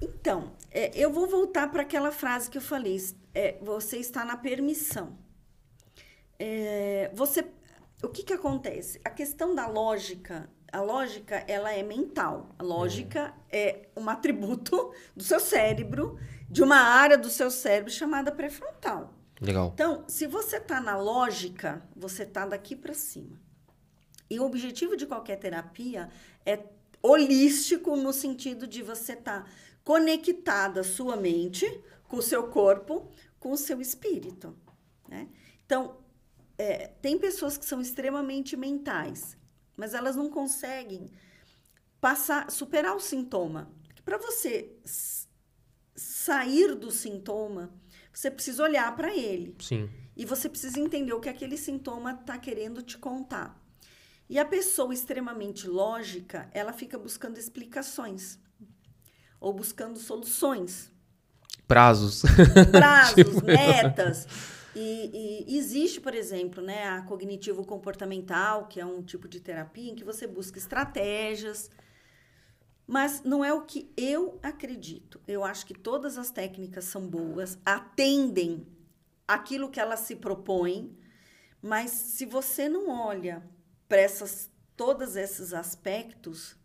[0.00, 2.98] Então, é, eu vou voltar para aquela frase que eu falei.
[3.34, 5.16] é, você está na permissão.
[6.38, 7.46] É, você,
[8.02, 9.00] o que, que acontece?
[9.04, 12.54] A questão da lógica, a lógica ela é mental.
[12.58, 16.18] A lógica é um atributo do seu cérebro,
[16.48, 19.14] de uma área do seu cérebro chamada pré-frontal.
[19.40, 19.70] Legal.
[19.74, 23.40] Então, se você está na lógica, você está daqui para cima.
[24.30, 26.08] E o objetivo de qualquer terapia
[26.46, 26.58] é
[27.02, 29.50] holístico no sentido de você estar
[29.84, 31.66] conectada sua mente
[32.04, 34.56] com o seu corpo, com o seu espírito.
[35.08, 35.28] né?
[35.64, 35.96] Então,
[36.58, 39.36] é, tem pessoas que são extremamente mentais,
[39.76, 41.10] mas elas não conseguem
[42.00, 43.70] passar, superar o sintoma.
[44.04, 44.76] Para você
[45.94, 47.72] sair do sintoma,
[48.12, 49.56] você precisa olhar para ele.
[49.60, 49.88] Sim.
[50.14, 53.58] E você precisa entender o que aquele sintoma está querendo te contar.
[54.28, 58.38] E a pessoa extremamente lógica, ela fica buscando explicações
[59.42, 60.90] ou buscando soluções,
[61.66, 62.22] Prazos.
[62.70, 64.26] prazos, metas.
[64.74, 69.94] E, e existe, por exemplo, né, a cognitivo-comportamental, que é um tipo de terapia em
[69.94, 71.70] que você busca estratégias,
[72.86, 75.20] mas não é o que eu acredito.
[75.26, 78.66] Eu acho que todas as técnicas são boas, atendem
[79.26, 80.96] aquilo que elas se propõem,
[81.60, 83.42] mas se você não olha
[83.88, 86.56] para essas, todos esses aspectos,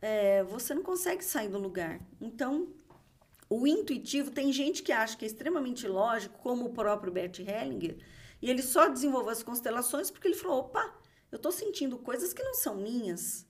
[0.00, 2.00] é, você não consegue sair do lugar.
[2.20, 2.68] Então,
[3.48, 7.98] o intuitivo, tem gente que acha que é extremamente lógico, como o próprio Bert Hellinger,
[8.40, 10.94] e ele só desenvolveu as constelações porque ele falou: opa,
[11.30, 13.46] eu estou sentindo coisas que não são minhas.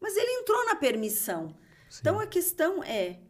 [0.00, 1.56] Mas ele entrou na permissão.
[2.00, 3.20] Então a questão é: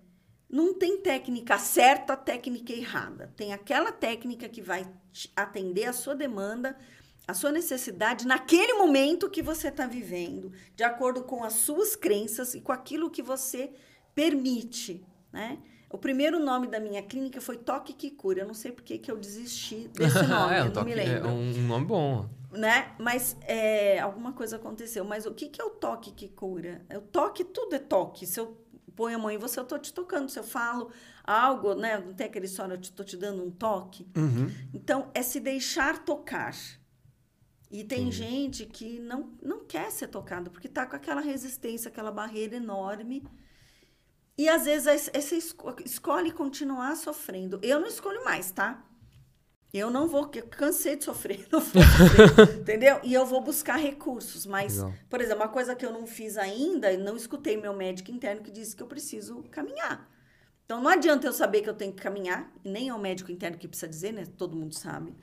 [0.49, 3.33] não tem técnica certa, técnica errada.
[3.37, 6.79] Tem aquela técnica que vai te atender a sua demanda,
[7.27, 12.55] a sua necessidade naquele momento que você está vivendo, de acordo com as suas crenças
[12.55, 13.71] e com aquilo que você
[14.15, 15.59] permite, né?
[15.91, 18.41] O primeiro nome da minha clínica foi Toque que Cura.
[18.41, 20.87] Eu não sei por que que eu desisti desse nome, é, eu um não toque-
[20.87, 22.29] me é lembro um, um nome bom.
[22.51, 22.93] né?
[22.99, 25.05] Mas é, alguma coisa aconteceu.
[25.05, 26.81] Mas o que, que é o toque que cura?
[26.89, 28.27] É O toque, tudo é toque.
[28.27, 28.57] Se eu
[28.97, 30.31] ponho a mão em você, eu tô te tocando.
[30.31, 30.91] Se eu falo
[31.25, 31.99] algo, né?
[31.99, 34.07] Não tem aquele só, eu te, tô te dando um toque.
[34.73, 36.55] Então, é se deixar tocar.
[37.73, 42.13] E tem gente que não, não quer ser tocado, porque tá com aquela resistência, aquela
[42.13, 43.25] barreira enorme.
[44.37, 47.59] E às vezes esco- escolhe continuar sofrendo.
[47.63, 48.85] Eu não escolho mais, tá?
[49.73, 53.01] Eu não vou, eu cansei de sofrer, não vou sofrer, entendeu?
[53.03, 54.93] E eu vou buscar recursos, mas, Legal.
[55.09, 58.51] por exemplo, uma coisa que eu não fiz ainda, não escutei meu médico interno que
[58.51, 60.11] disse que eu preciso caminhar.
[60.67, 63.33] Então não adianta eu saber que eu tenho que caminhar, e nem é o médico
[63.33, 64.27] interno que precisa dizer, né?
[64.37, 65.15] Todo mundo sabe.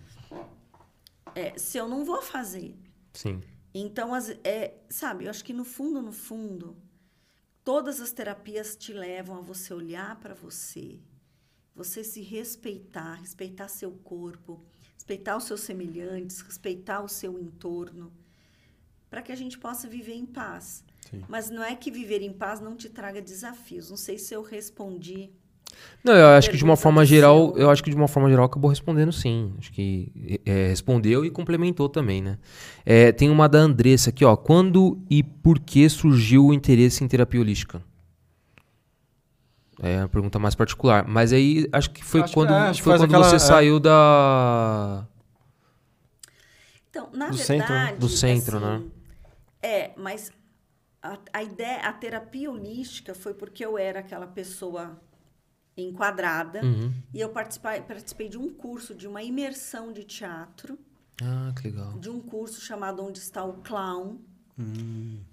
[1.35, 2.75] É, se eu não vou fazer.
[3.13, 3.41] Sim.
[3.73, 6.75] Então, as- é, sabe, eu acho que no fundo, no fundo,
[7.63, 10.99] todas as terapias te levam a você olhar para você,
[11.75, 14.63] você se respeitar, respeitar seu corpo,
[14.95, 18.11] respeitar os seus semelhantes, respeitar o seu entorno,
[19.09, 20.83] para que a gente possa viver em paz.
[21.09, 21.23] Sim.
[21.27, 23.89] Mas não é que viver em paz não te traga desafios.
[23.89, 25.31] Não sei se eu respondi.
[26.03, 28.45] Não, eu acho que de uma forma geral, eu acho que de uma forma geral
[28.45, 29.53] acabou respondendo sim.
[29.59, 32.37] Acho que é, respondeu e complementou também, né?
[32.85, 34.35] É, tem uma da Andressa aqui, ó.
[34.37, 37.81] Quando e por que surgiu o interesse em terapia holística?
[39.81, 41.05] É uma pergunta mais particular.
[41.07, 43.29] Mas aí acho que foi Acho que quando, é, acho que foi faz quando aquela-
[43.29, 43.39] você é.
[43.39, 45.05] saiu da.
[46.89, 47.79] Então, na Do centro, né?
[47.79, 47.99] verdade.
[47.99, 48.83] Do centro, assim, né?
[49.61, 50.31] É, mas
[51.01, 54.99] a, a ideia, a terapia holística foi porque eu era aquela pessoa
[55.79, 56.93] enquadrada Uhum.
[57.13, 60.77] e eu participei, participei de um curso, de uma imersão de teatro,
[61.21, 61.97] Ah, que legal.
[61.99, 64.17] de um curso chamado Onde Está o Clown.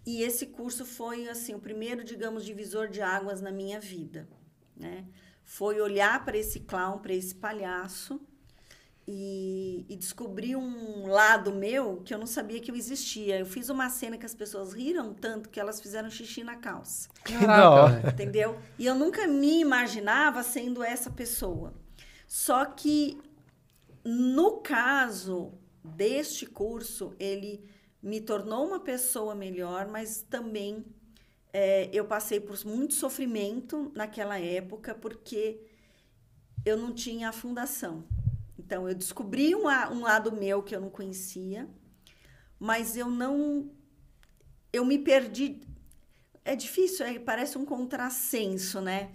[0.06, 4.28] E esse curso foi assim o primeiro, digamos, divisor de águas na minha vida,
[4.76, 5.04] né?
[5.44, 8.20] Foi olhar para esse clown, para esse palhaço
[9.08, 13.38] e, e descobri um lado meu que eu não sabia que eu existia.
[13.38, 17.08] Eu fiz uma cena que as pessoas riram tanto que elas fizeram xixi na calça.
[17.22, 18.58] Caraca, Entendeu?
[18.78, 21.72] E eu nunca me imaginava sendo essa pessoa.
[22.26, 23.20] Só que,
[24.04, 25.52] no caso
[25.84, 27.64] deste curso, ele
[28.02, 30.84] me tornou uma pessoa melhor, mas também
[31.52, 35.60] é, eu passei por muito sofrimento naquela época, porque
[36.64, 38.04] eu não tinha a fundação.
[38.66, 41.68] Então, eu descobri um, um lado meu que eu não conhecia,
[42.58, 43.70] mas eu não.
[44.72, 45.60] Eu me perdi.
[46.44, 49.10] É difícil, é, parece um contrassenso, né?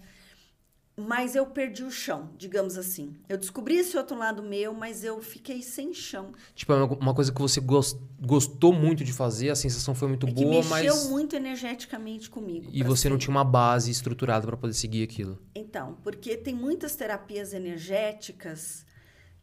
[0.95, 3.15] Mas eu perdi o chão, digamos assim.
[3.27, 6.31] Eu descobri esse outro lado meu, mas eu fiquei sem chão.
[6.53, 10.27] Tipo, é uma- coisa que você gos- gostou muito de fazer, a sensação foi muito
[10.27, 11.07] É boa, mexeu mas.
[11.09, 12.69] muito energeticamente comigo.
[12.71, 13.21] E você não ser.
[13.25, 15.39] tinha uma base estruturada pra poder seguir aquilo.
[15.55, 18.85] Então, porque tem muitas terapias energéticas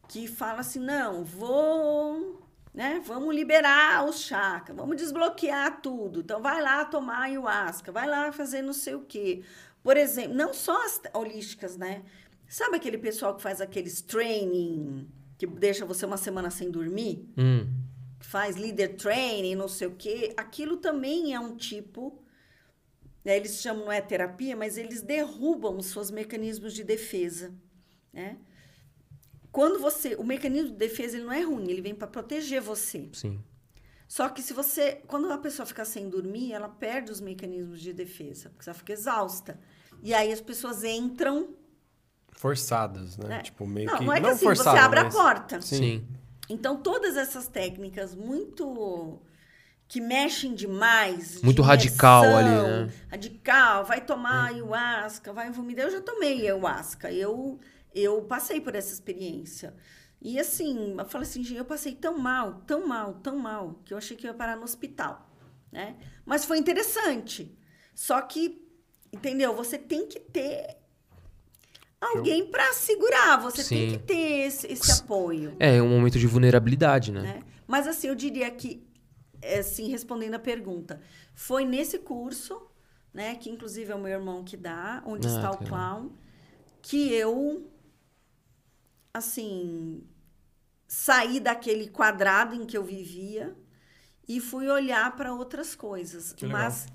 [0.09, 6.20] que falam assim, não, vou, né, vamos liberar os chakras, vamos desbloquear tudo.
[6.20, 9.43] Então, vai lá tomar ayahuasca, vai lá fazer não sei o quê.
[9.82, 12.02] Por exemplo, não só as holísticas, né?
[12.48, 15.06] Sabe aquele pessoal que faz aqueles training,
[15.36, 17.28] que deixa você uma semana sem dormir?
[17.36, 17.66] Hum.
[18.20, 22.20] faz leader training, não sei o quê, aquilo também é um tipo,
[23.24, 27.55] né, eles chamam, não é terapia, mas eles derrubam os seus mecanismos de defesa,
[28.12, 28.36] né?
[29.51, 33.09] Quando você, o mecanismo de defesa ele não é ruim, ele vem para proteger você.
[33.12, 33.41] Sim.
[34.07, 37.93] Só que se você, quando a pessoa fica sem dormir, ela perde os mecanismos de
[37.93, 39.59] defesa, porque ela fica exausta.
[40.03, 41.55] E aí as pessoas entram,
[42.33, 43.29] Forçados, né?
[43.29, 43.43] né?
[43.43, 44.05] Tipo, meio não, que.
[44.05, 45.61] não é que assim, forçado, você abre mas- a porta.
[45.61, 45.77] Sim.
[45.77, 46.09] Sim.
[46.49, 49.20] Então, todas essas técnicas muito
[49.89, 51.39] que mexem demais.
[51.41, 52.93] de Muito radical imersão, ali, né?
[53.11, 55.87] Radical, vai tomar ayahuasca, vai vomitar.
[55.87, 57.59] Eu já tomei ayahuasca, eu,
[57.99, 59.75] eu passei por essa experiência.
[60.20, 63.95] E assim, eu falei assim, gente, eu passei tão mal, tão mal, tão mal, que
[63.95, 65.31] eu achei que eu ia parar no hospital,
[65.70, 65.97] né?
[66.27, 67.57] Mas foi interessante.
[67.95, 68.61] Só que,
[69.12, 69.55] entendeu?
[69.55, 70.77] Você tem que ter
[72.01, 73.99] alguém para segurar, você tem Sim.
[73.99, 77.23] que ter esse, esse apoio É, um momento de vulnerabilidade, né?
[77.23, 77.43] né?
[77.66, 78.87] Mas assim, eu diria que,
[79.43, 81.01] é, assim, respondendo a pergunta,
[81.35, 82.61] foi nesse curso,
[83.12, 86.11] né, que inclusive é o meu irmão que dá, onde Ah, está o clown,
[86.81, 87.69] que eu,
[89.19, 90.03] assim,
[90.86, 93.55] saí daquele quadrado em que eu vivia
[94.27, 96.35] e fui olhar para outras coisas.
[96.51, 96.86] Mas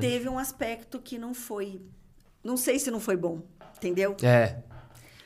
[0.00, 1.80] teve um aspecto que não foi,
[2.42, 3.42] não sei se não foi bom,
[3.76, 4.16] entendeu?
[4.22, 4.62] É.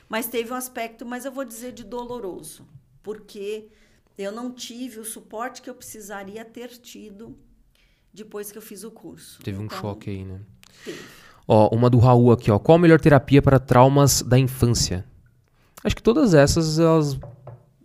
[0.07, 2.67] Mas teve um aspecto, mas eu vou dizer de doloroso,
[3.01, 3.69] porque
[4.17, 7.37] eu não tive o suporte que eu precisaria ter tido
[8.13, 9.41] depois que eu fiz o curso.
[9.41, 10.41] Teve um Então, choque aí, né?
[10.85, 11.01] Teve.
[11.47, 12.59] Ó, uma do Raul aqui, ó.
[12.59, 15.05] Qual a melhor terapia para traumas da infância?
[15.83, 17.19] Acho que todas essas, elas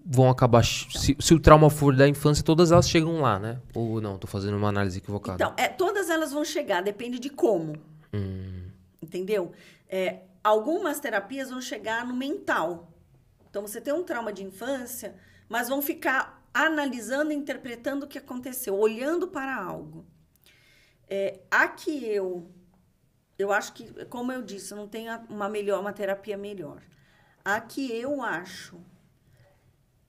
[0.05, 0.65] vão acabar...
[0.65, 3.61] Se, se o trauma for da infância, todas elas chegam lá, né?
[3.75, 5.43] Ou não, tô fazendo uma análise equivocada.
[5.43, 7.75] Então, é, todas elas vão chegar, depende de como.
[9.03, 9.53] Entendeu?
[9.89, 12.93] É, algumas terapias vão chegar no mental.
[13.51, 15.15] Então, você tem um trauma de infância,
[15.49, 20.05] mas vão ficar analisando interpretando o que aconteceu, olhando para algo.
[21.09, 22.51] É, a que eu,
[23.39, 26.83] eu acho que, como eu disse, não tem uma melhor, uma terapia melhor.
[27.51, 28.79] A que eu acho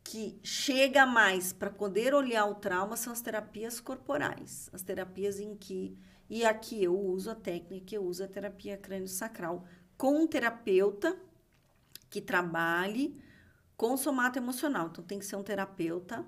[0.03, 5.55] que chega mais para poder olhar o trauma são as terapias corporais, as terapias em
[5.55, 5.97] que
[6.29, 9.63] e aqui eu uso a técnica eu uso a terapia crânio-sacral
[9.97, 11.17] com um terapeuta
[12.09, 13.17] que trabalhe
[13.77, 14.87] com somato emocional.
[14.87, 16.25] Então tem que ser um terapeuta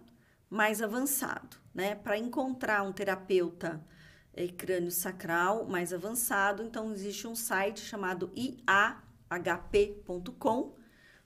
[0.50, 1.94] mais avançado, né?
[1.94, 3.86] Para encontrar um terapeuta
[4.34, 9.20] eh, crânio-sacral mais avançado, então existe um site chamado iahp.com.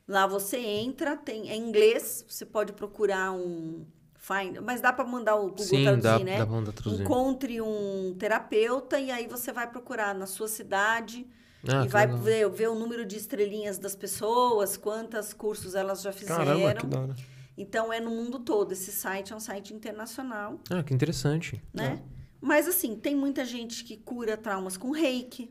[0.07, 5.35] Lá você entra, tem é inglês, você pode procurar um find, mas dá para mandar
[5.35, 6.37] o Google Sim, traduzir, dá, né?
[6.39, 7.03] dá pra mandar traduzir.
[7.03, 11.27] Encontre um terapeuta e aí você vai procurar na sua cidade
[11.67, 16.11] Ah, e vai ver, ver o número de estrelinhas das pessoas, quantos cursos elas já
[16.11, 16.45] fizeram.
[16.45, 17.15] Caramba, que da hora.
[17.57, 18.73] Então é no mundo todo.
[18.73, 21.61] Esse site é um site internacional, Ah, que interessante.
[21.73, 22.01] né?
[22.41, 25.49] Mas assim, tem muita gente que cura traumas com reiki.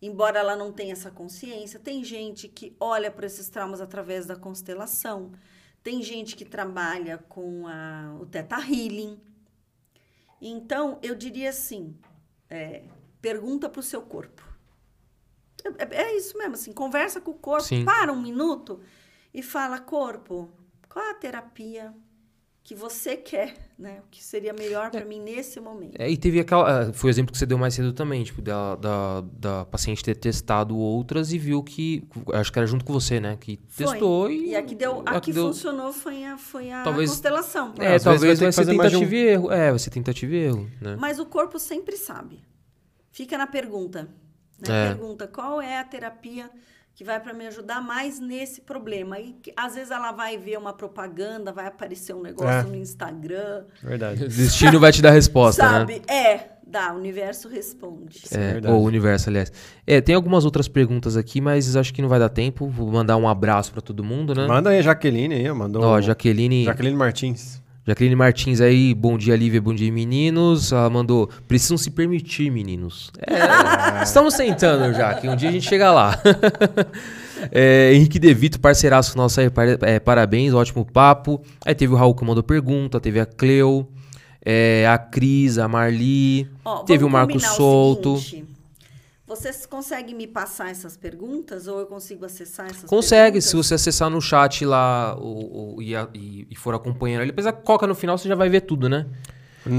[0.00, 4.36] Embora ela não tenha essa consciência, tem gente que olha para esses traumas através da
[4.36, 5.32] constelação.
[5.82, 9.18] Tem gente que trabalha com a, o Theta Healing.
[10.40, 11.96] Então, eu diria assim:
[12.50, 12.84] é,
[13.22, 14.42] pergunta para o seu corpo.
[15.64, 17.84] É, é- é isso mesmo, assim, conversa com o corpo, Sim.
[17.84, 18.80] para um minuto
[19.32, 20.50] e fala, corpo,
[20.88, 21.94] qual a terapia
[22.66, 24.00] que você quer, né?
[24.04, 25.94] O que seria melhor para mim nesse momento.
[26.00, 26.88] É, e teve aquela.
[26.88, 30.02] ah, Foi o exemplo que você deu mais cedo também, tipo, da, da, da paciente
[30.02, 32.02] ter testado outras e viu que.
[32.32, 33.36] Acho que era junto com você, né?
[33.40, 33.86] Que Foi.
[33.86, 34.48] testou e.
[34.48, 37.08] E a que, deu, a a que que deu- funcionou foi a, foi a Talvez-
[37.10, 37.72] constelação.
[37.78, 39.14] É, vezes talvez vai que ser tentativa um.
[39.14, 39.52] e erro.
[39.52, 40.96] É, vai ser tentativa e erro, né?
[40.98, 42.42] Mas o corpo sempre sabe.
[43.12, 44.08] Fica na pergunta.
[44.58, 44.86] Né?
[44.86, 44.88] É.
[44.88, 46.50] Pergunta qual é a terapia
[46.96, 49.20] que vai para me ajudar mais nesse problema.
[49.20, 52.62] E que, às vezes ela vai ver uma propaganda, vai aparecer um negócio É.
[52.64, 53.64] no Instagram.
[53.82, 54.24] Verdade.
[54.24, 55.78] O destino vai te dar resposta, né?
[55.80, 56.02] sabe?
[56.08, 58.22] É, dá, o universo responde.
[58.32, 58.74] é É, verdade.
[58.74, 59.52] ou o universo, aliás.
[59.86, 62.66] É, tem algumas outras perguntas aqui, mas acho que não vai dar tempo.
[62.66, 64.46] Vou mandar um abraço pra todo mundo, né?
[64.46, 65.82] Manda aí a Jaqueline aí, mandou.
[65.84, 67.62] Ó, Jaqueline, Jaqueline Martins.
[67.86, 70.72] Jaqueline Martins aí, bom dia, Lívia, bom dia, meninos.
[70.72, 73.12] Ela mandou, precisam se permitir, meninos.
[73.18, 76.18] É, estamos tentando já, que um dia a gente chega lá.
[77.52, 81.42] É, Henrique Devito, parceiraço nosso aí, par- é, parabéns, ótimo papo.
[81.66, 83.86] Aí teve o Raul que mandou pergunta, teve a Cleo,
[84.42, 88.16] é, a Cris, a Marli, Ó, teve o Marco o Solto.
[88.16, 88.46] seguinte,
[89.26, 93.44] Vocês conseguem me passar essas perguntas ou eu consigo acessar essas Consegue, perguntas?
[93.50, 97.32] se você acessar no chat lá o, o- e, a- e- e for acompanhando ele.
[97.32, 99.04] Depois coloca no final, você já vai ver tudo, né?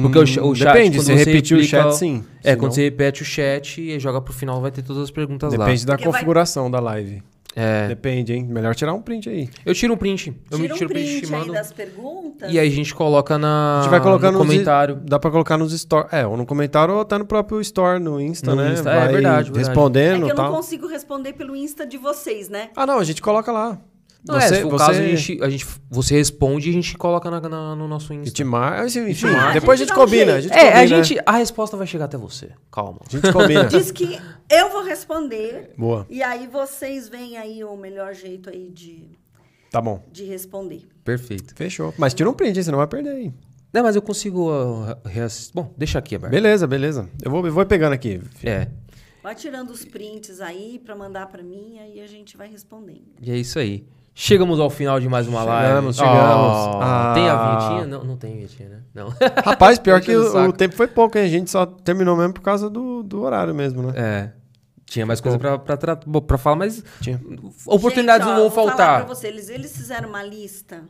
[0.02, 0.74] Porque o, cha- o Hum, chat.
[0.74, 2.26] Depende, se repetir o chat, sim.
[2.44, 5.12] É, Senão- quando você repete o chat e joga pro final, vai ter todas as
[5.12, 5.64] perguntas lá.
[5.66, 7.24] Depende da Porque vai- configuração da live.
[7.56, 8.46] É, Depende, hein?
[8.48, 9.50] Melhor tirar um print aí.
[9.66, 10.28] eu tiro um print.
[10.52, 11.54] Eu me Tira um tiro o print e print aí mando.
[11.54, 12.54] das perguntas.
[12.54, 14.96] E aí a gente coloca na, A gente vai colocar no nos comentário.
[15.04, 16.08] Dá pra colocar nos store.
[16.12, 18.74] É, ou no comentário ou tá no próprio store, no Insta, No né?
[18.74, 19.52] Insta, é vai verdade, verdade.
[19.56, 20.54] É respondendo que e eu não tal.
[20.54, 22.70] consigo responder pelo Insta de vocês, né?
[22.76, 23.80] Ah, não, a gente coloca lá.
[24.26, 26.98] Não, é, se for o caso, a gente, a gente, você responde e a gente
[26.98, 28.34] coloca na- na- no nosso E Insta.
[28.34, 28.86] te mar...
[28.86, 30.36] Enfim, enfim, a depois a gente gente dá um combina.
[30.36, 30.80] A gente É, combina.
[30.80, 31.20] a gente.
[31.26, 32.50] A resposta vai chegar até você.
[32.72, 33.00] Calma.
[33.08, 33.66] A gente combina.
[33.70, 34.20] Diz que
[34.50, 36.06] eu vou responder Boa.
[36.10, 39.08] e aí vocês veem aí o melhor jeito aí de,
[39.72, 40.04] Tá bom.
[40.12, 40.88] de responder.
[41.04, 41.54] Perfeito.
[41.56, 41.94] Fechou.
[41.98, 42.64] Mas tira um print, hein?
[42.64, 43.34] Você não vai perder aí.
[43.74, 45.54] Não, mas eu consigo uh, reassistir.
[45.54, 46.32] Bom, deixa aqui, Aberto.
[46.32, 47.08] Beleza, beleza.
[47.24, 48.20] Eu vou, eu vou pegando aqui.
[48.44, 48.68] É.
[49.22, 53.04] Vai tirando os prints aí pra mandar pra mim, aí a gente vai respondendo.
[53.22, 53.86] E é isso aí.
[54.20, 55.68] Chegamos ao final de mais uma live.
[55.68, 56.18] Chegamos, chegamos.
[56.18, 57.12] Oh, Ah.
[57.14, 57.86] Tem a vinhetinha?
[57.86, 58.80] Não, não tem vinhetinha, né?
[58.92, 59.14] Não.
[59.46, 61.26] Rapaz, pior que o o, tempo foi pouco, hein?
[61.26, 63.94] A gente só terminou mesmo por causa do, do horário mesmo, né?
[63.96, 64.32] é.
[64.88, 67.22] Tinha mais coisa pra, pra, bom, pra falar, mas Tinha.
[67.68, 69.06] oportunidades Gente, ó, não vão vou falar faltar.
[69.06, 70.82] Pra vocês, eles fizeram uma lista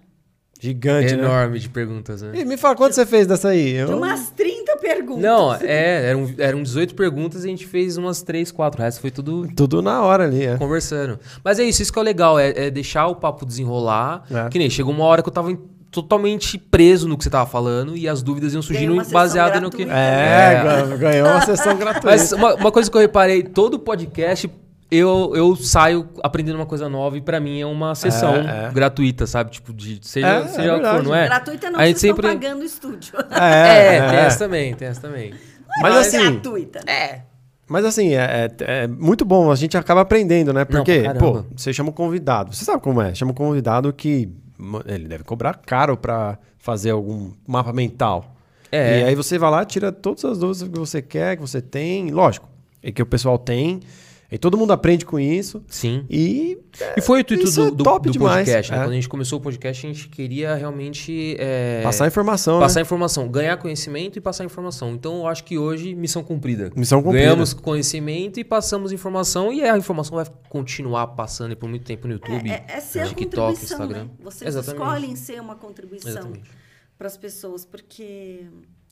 [0.59, 1.23] Gigante, né?
[1.23, 2.31] Enorme de perguntas, né?
[2.33, 3.73] E me fala, quanto você fez dessa aí?
[3.75, 3.97] Eu...
[3.97, 5.21] umas 30 perguntas.
[5.23, 8.79] Não, é, eram, eram 18 perguntas e a gente fez umas 3, 4.
[8.81, 10.57] O resto foi tudo Tudo na hora ali, é.
[10.57, 11.19] conversando.
[11.43, 14.23] Mas é isso, isso que é o legal, é, é deixar o papo desenrolar.
[14.31, 14.49] É.
[14.49, 15.59] Que nem chegou uma hora que eu tava em-
[15.89, 19.83] totalmente preso no que você tava falando e as dúvidas iam surgindo baseado no que.
[19.83, 20.63] É, É.
[20.63, 22.07] ganhou- ganhou uma sessão gratuita.
[22.07, 24.49] Mas uma, uma coisa que eu reparei, todo podcast
[24.89, 28.71] eu, eu saio aprendendo uma coisa nova e pra mim é uma sessão É, é.
[28.71, 29.51] gratuita, sabe?
[29.51, 31.03] Tipo, de seja, É, é seja o que for, verdade.
[31.07, 31.25] não é?
[31.25, 33.13] Gratuita não, A gente sempre- pagando o estúdio.
[33.31, 34.25] É, É, tem é.
[34.25, 35.33] essa também, tem essa também.
[35.81, 36.79] Mas Não é assim, gratuita.
[36.85, 36.93] né?
[36.93, 37.21] É.
[37.67, 40.63] mas assim, é, é- é muito bom, a gente acaba aprendendo, né?
[40.63, 44.29] Porque, pra pô, você chama um convidado, você sabe como é, chama um convidado que
[44.85, 48.33] ele deve cobrar caro pra fazer algum mapa mental.
[48.71, 49.01] É.
[49.01, 52.09] E aí você vai lá, tira todas as dúvidas que você quer, que você tem,
[52.09, 52.49] lógico,
[52.81, 53.81] e que o pessoal tem,
[54.31, 56.05] e todo mundo aprende com isso, Sim.
[56.09, 56.57] e...
[56.95, 58.77] E foi o intuito Isso do, é do, top do demais, podcast, né?
[58.77, 58.81] é.
[58.81, 62.81] Quando a gente começou o podcast, a gente queria realmente é, Passar informação, passar né?
[62.83, 64.91] informação, ganhar conhecimento e passar informação.
[64.91, 66.71] Então, eu acho que hoje, missão cumprida.
[66.75, 67.25] Missão cumprida.
[67.25, 72.13] Ganhamos conhecimento e passamos informação, e a informação vai continuar passando por muito tempo no
[72.13, 74.03] YouTube, É, é ser a TikTok, contribuição, Instagram.
[74.03, 74.09] né?
[74.19, 74.81] Vocês Exatamente.
[74.83, 76.49] escolhem ser uma contribuição Exatamente.
[76.97, 78.45] Para as pessoas, porque...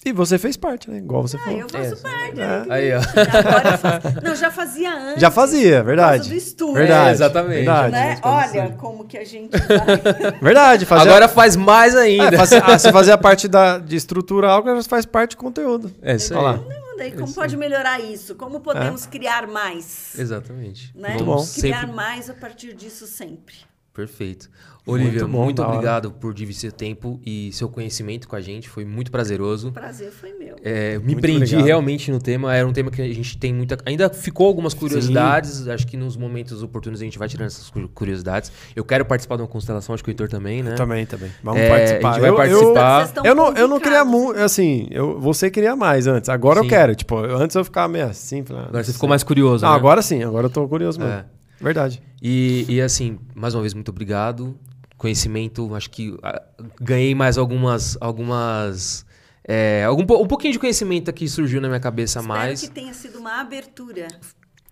[0.06, 0.98] E você fez parte, né?
[0.98, 1.60] Igual você Ah, falou.
[1.62, 2.40] eu faço É, parte.
[2.42, 2.66] É.
[2.70, 3.00] Aí, ó.
[3.00, 4.22] Agora eu faço.
[4.24, 5.22] Não, já fazia antes.
[5.22, 6.30] Já fazia, verdade.
[6.30, 6.76] do estúdio.
[6.76, 7.10] Verdade.
[7.10, 7.56] É, exatamente.
[7.56, 7.92] Verdade.
[7.92, 8.20] Né?
[8.22, 10.32] Olha como que a gente vai...
[10.42, 11.10] Verdade, fazia...
[11.10, 12.36] Agora faz mais ainda.
[12.36, 15.92] É, fazia, ah, você fazia parte da, de estrutura algo, agora faz parte de conteúdo.
[16.02, 16.68] É isso Olha aí.
[16.68, 16.76] lá.
[16.76, 18.36] Não, daí como pode melhorar isso?
[18.36, 20.14] Como podemos criar mais?
[20.20, 20.92] Exatamente.
[20.96, 21.16] Né?
[21.18, 21.26] bom.
[21.38, 23.56] Vamos Criar sempre mais a partir disso sempre.
[23.96, 24.50] Perfeito.
[24.88, 25.72] Olivia, bom, muito hora.
[25.72, 28.70] obrigado por dividir seu tempo e seu conhecimento com a gente.
[28.70, 29.70] Foi muito prazeroso.
[29.70, 30.58] O prazer foi meu.
[30.64, 31.66] É, me Muito prendi obrigado.
[31.66, 32.54] realmente no tema.
[32.56, 33.80] Era um tema que a gente tem muita.
[33.84, 35.68] Ainda ficou algumas curiosidades.
[35.68, 38.52] Acho que nos momentos oportunos a gente vai tirando essas cu- curiosidades.
[38.76, 40.76] Eu quero participar de uma constelação, acho que o Heitor também, né?
[40.76, 41.32] Também, também.
[41.44, 42.10] Vamos É, participar.
[42.10, 43.12] a gente vai eu, participar.
[43.16, 46.30] Eu, eu não, eu não queria muito, assim, eu, você queria mais antes.
[46.30, 46.66] Agora Sim.
[46.66, 46.94] eu quero.
[46.96, 48.44] Tipo, eu- antes eu ficava meio assim.
[48.52, 49.78] ah, Agora você ficou mais curioso, Não, né?
[49.78, 51.14] agora sim, agora eu tô curioso mesmo.
[51.14, 51.26] É.
[51.60, 52.02] Verdade.
[52.22, 54.58] E, e assim, mais uma vez, muito obrigado.
[54.98, 56.42] Conhecimento, acho que ah,
[56.80, 57.98] ganhei mais algumas.
[58.02, 59.06] algumas
[59.48, 62.62] é, algum, um pouquinho de conhecimento aqui surgiu na minha cabeça a Espero mais.
[62.62, 64.08] que tenha sido uma abertura.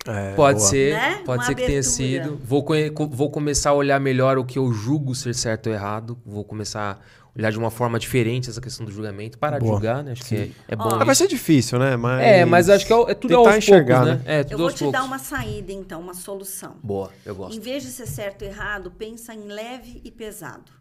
[0.05, 0.69] É, Pode boa.
[0.69, 1.22] ser, Né?
[1.26, 2.39] pode Uma ser que tenha sido.
[2.43, 2.65] Vou,
[3.10, 6.18] vou começar a olhar melhor o que eu julgo ser certo ou errado.
[6.26, 9.76] Vou começar a olhar de uma forma diferente essa questão do julgamento, parar de Boa.
[9.76, 10.11] julgar, né?
[10.11, 10.84] Acho que é, é bom.
[10.85, 11.95] Ó, Ah, vai ser difícil, né?
[11.95, 12.22] Mas...
[12.23, 14.35] É, mas acho que é, é tudo aos enxergar, poucos, né?
[14.35, 14.99] É, Eu tudo vou aos te poucos.
[14.99, 16.76] dar uma saída, então, uma solução.
[16.84, 17.55] Boa, eu gosto.
[17.57, 20.72] Em vez de ser certo ou errado, pensa em leve e pesado.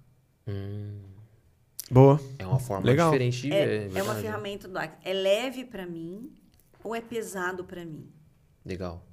[1.91, 2.20] Boa.
[2.39, 3.11] É uma forma Legal.
[3.11, 3.93] diferente de ver.
[3.95, 4.99] É, é uma ferramenta do Acts.
[5.05, 6.31] É leve pra mim
[6.83, 8.09] ou é pesado pra mim?
[8.65, 9.05] Legal.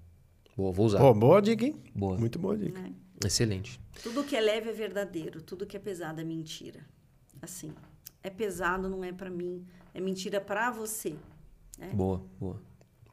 [0.56, 1.00] Boa, vou usar.
[1.00, 1.76] Pô, boa dica, hein?
[1.96, 2.18] Boa.
[2.18, 2.80] Muito boa dica.
[2.82, 2.92] Né?
[3.26, 3.80] Excelente.
[4.02, 6.80] Tudo que é leve é verdadeiro, tudo que é pesado é mentira.
[7.42, 7.74] Assim,
[8.24, 11.16] é pesado não é pra mim, é mentira pra você.
[11.94, 12.62] Boa, boa.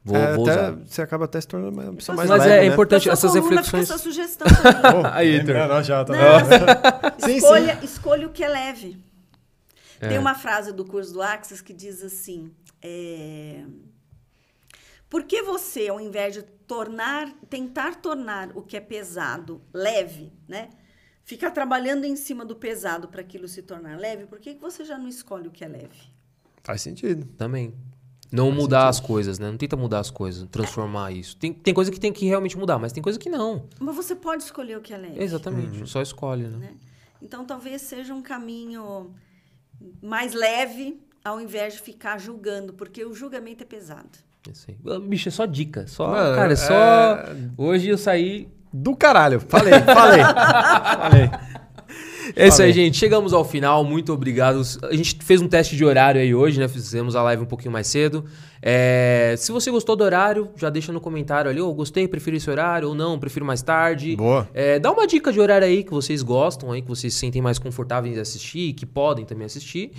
[0.03, 2.67] Vou, É, vou até, você acaba até se tornando uma pessoa mais Mas leve, é
[2.67, 2.73] né?
[2.73, 3.89] importante Pra essas reflexões.
[3.89, 4.47] essa sugestão.
[4.47, 6.65] Pô, Aí, lembrando, ó, já, tá Não, vendo?
[7.25, 9.03] Sim, escolha, escolha o que é leve.
[9.99, 10.09] É.
[10.09, 12.51] Tem uma frase do curso do Axis que diz assim:
[12.81, 13.63] é,
[15.09, 20.69] Por que você, ao invés de tornar, tentar tornar o que é pesado leve, né?
[21.27, 24.85] Ficar trabalhando em cima do pesado para aquilo se tornar leve, por que que você
[24.85, 26.09] já não escolhe o que é leve?
[26.63, 27.25] Faz sentido.
[27.37, 27.73] Também.
[28.31, 29.51] Não mudar as coisas, né?
[29.51, 31.35] Não tenta mudar as coisas, transformar isso.
[31.35, 33.67] Tem, tem coisa que tem que realmente mudar, mas tem coisa que não.
[33.77, 35.21] Mas você pode escolher o que é leve.
[35.21, 35.85] Exatamente.
[35.89, 36.57] Só escolhe, né?
[36.59, 36.73] né?
[37.21, 39.13] Então talvez seja um caminho
[40.01, 44.17] mais leve, ao invés de ficar julgando, porque o julgamento é pesado.
[44.49, 44.99] Isso aí.
[45.01, 45.87] Bicho, é só dica.
[45.87, 46.73] Só, Mano, cara, é só.
[46.73, 48.47] é- Hoje eu saí.
[48.79, 49.39] Do caralho.
[49.39, 50.23] Falei, falei.
[50.23, 51.29] falei.
[52.35, 52.97] É isso aí, gente.
[52.97, 53.83] Chegamos ao final.
[53.83, 54.61] Muito obrigado.
[54.83, 56.67] A gente fez um teste de horário aí hoje, né?
[56.67, 58.25] Fizemos a live um pouquinho mais cedo.
[58.61, 61.61] É, Se você gostou do horário, já deixa no comentário ali.
[61.61, 64.15] Ou gostei, prefiro esse horário, ou não, prefiro mais tarde.
[64.15, 64.47] Boa.
[64.53, 67.41] É, dá uma dica de horário aí que vocês gostam, aí, que vocês se sentem
[67.41, 69.91] mais confortáveis de assistir, que podem também assistir.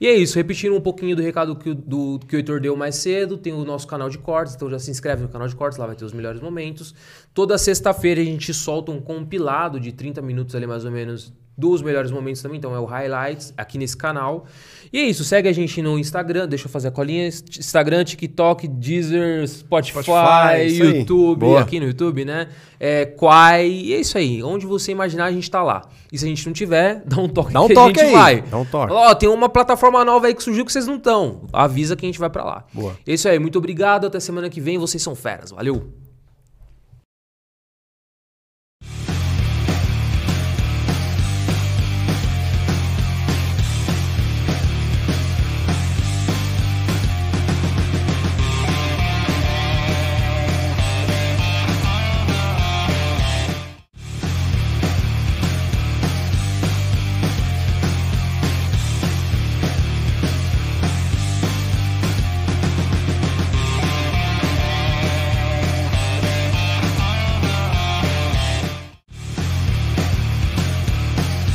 [0.00, 2.76] E é isso, repetindo um pouquinho do recado que o, do, que o Heitor deu
[2.76, 5.56] mais cedo, tem o nosso canal de cortes, então já se inscreve no canal de
[5.56, 6.94] cortes, lá vai ter os melhores momentos.
[7.32, 11.82] Toda sexta-feira a gente solta um compilado de 30 minutos ali mais ou menos dos
[11.82, 14.46] melhores momentos também, então é o highlights aqui nesse canal.
[14.94, 18.68] E é isso, segue a gente no Instagram, deixa eu fazer a colinha, Instagram, TikTok,
[18.68, 20.72] Deezer, Spotify, Spotify.
[20.78, 21.60] YouTube, Boa.
[21.62, 22.46] aqui no YouTube, né?
[22.78, 24.40] É, Quai, e é isso aí.
[24.40, 25.82] Onde você imaginar, a gente tá lá.
[26.12, 28.14] E se a gente não tiver, dá um toque Dá um que toque a gente
[28.14, 28.42] aí, vai.
[28.42, 28.92] dá um toque.
[28.92, 31.40] Ó, tem uma plataforma nova aí que surgiu que vocês não estão.
[31.52, 32.64] Avisa que a gente vai pra lá.
[32.72, 32.96] Boa.
[33.04, 34.06] É isso aí, muito obrigado.
[34.06, 34.78] Até semana que vem.
[34.78, 35.50] Vocês são feras.
[35.50, 35.92] Valeu!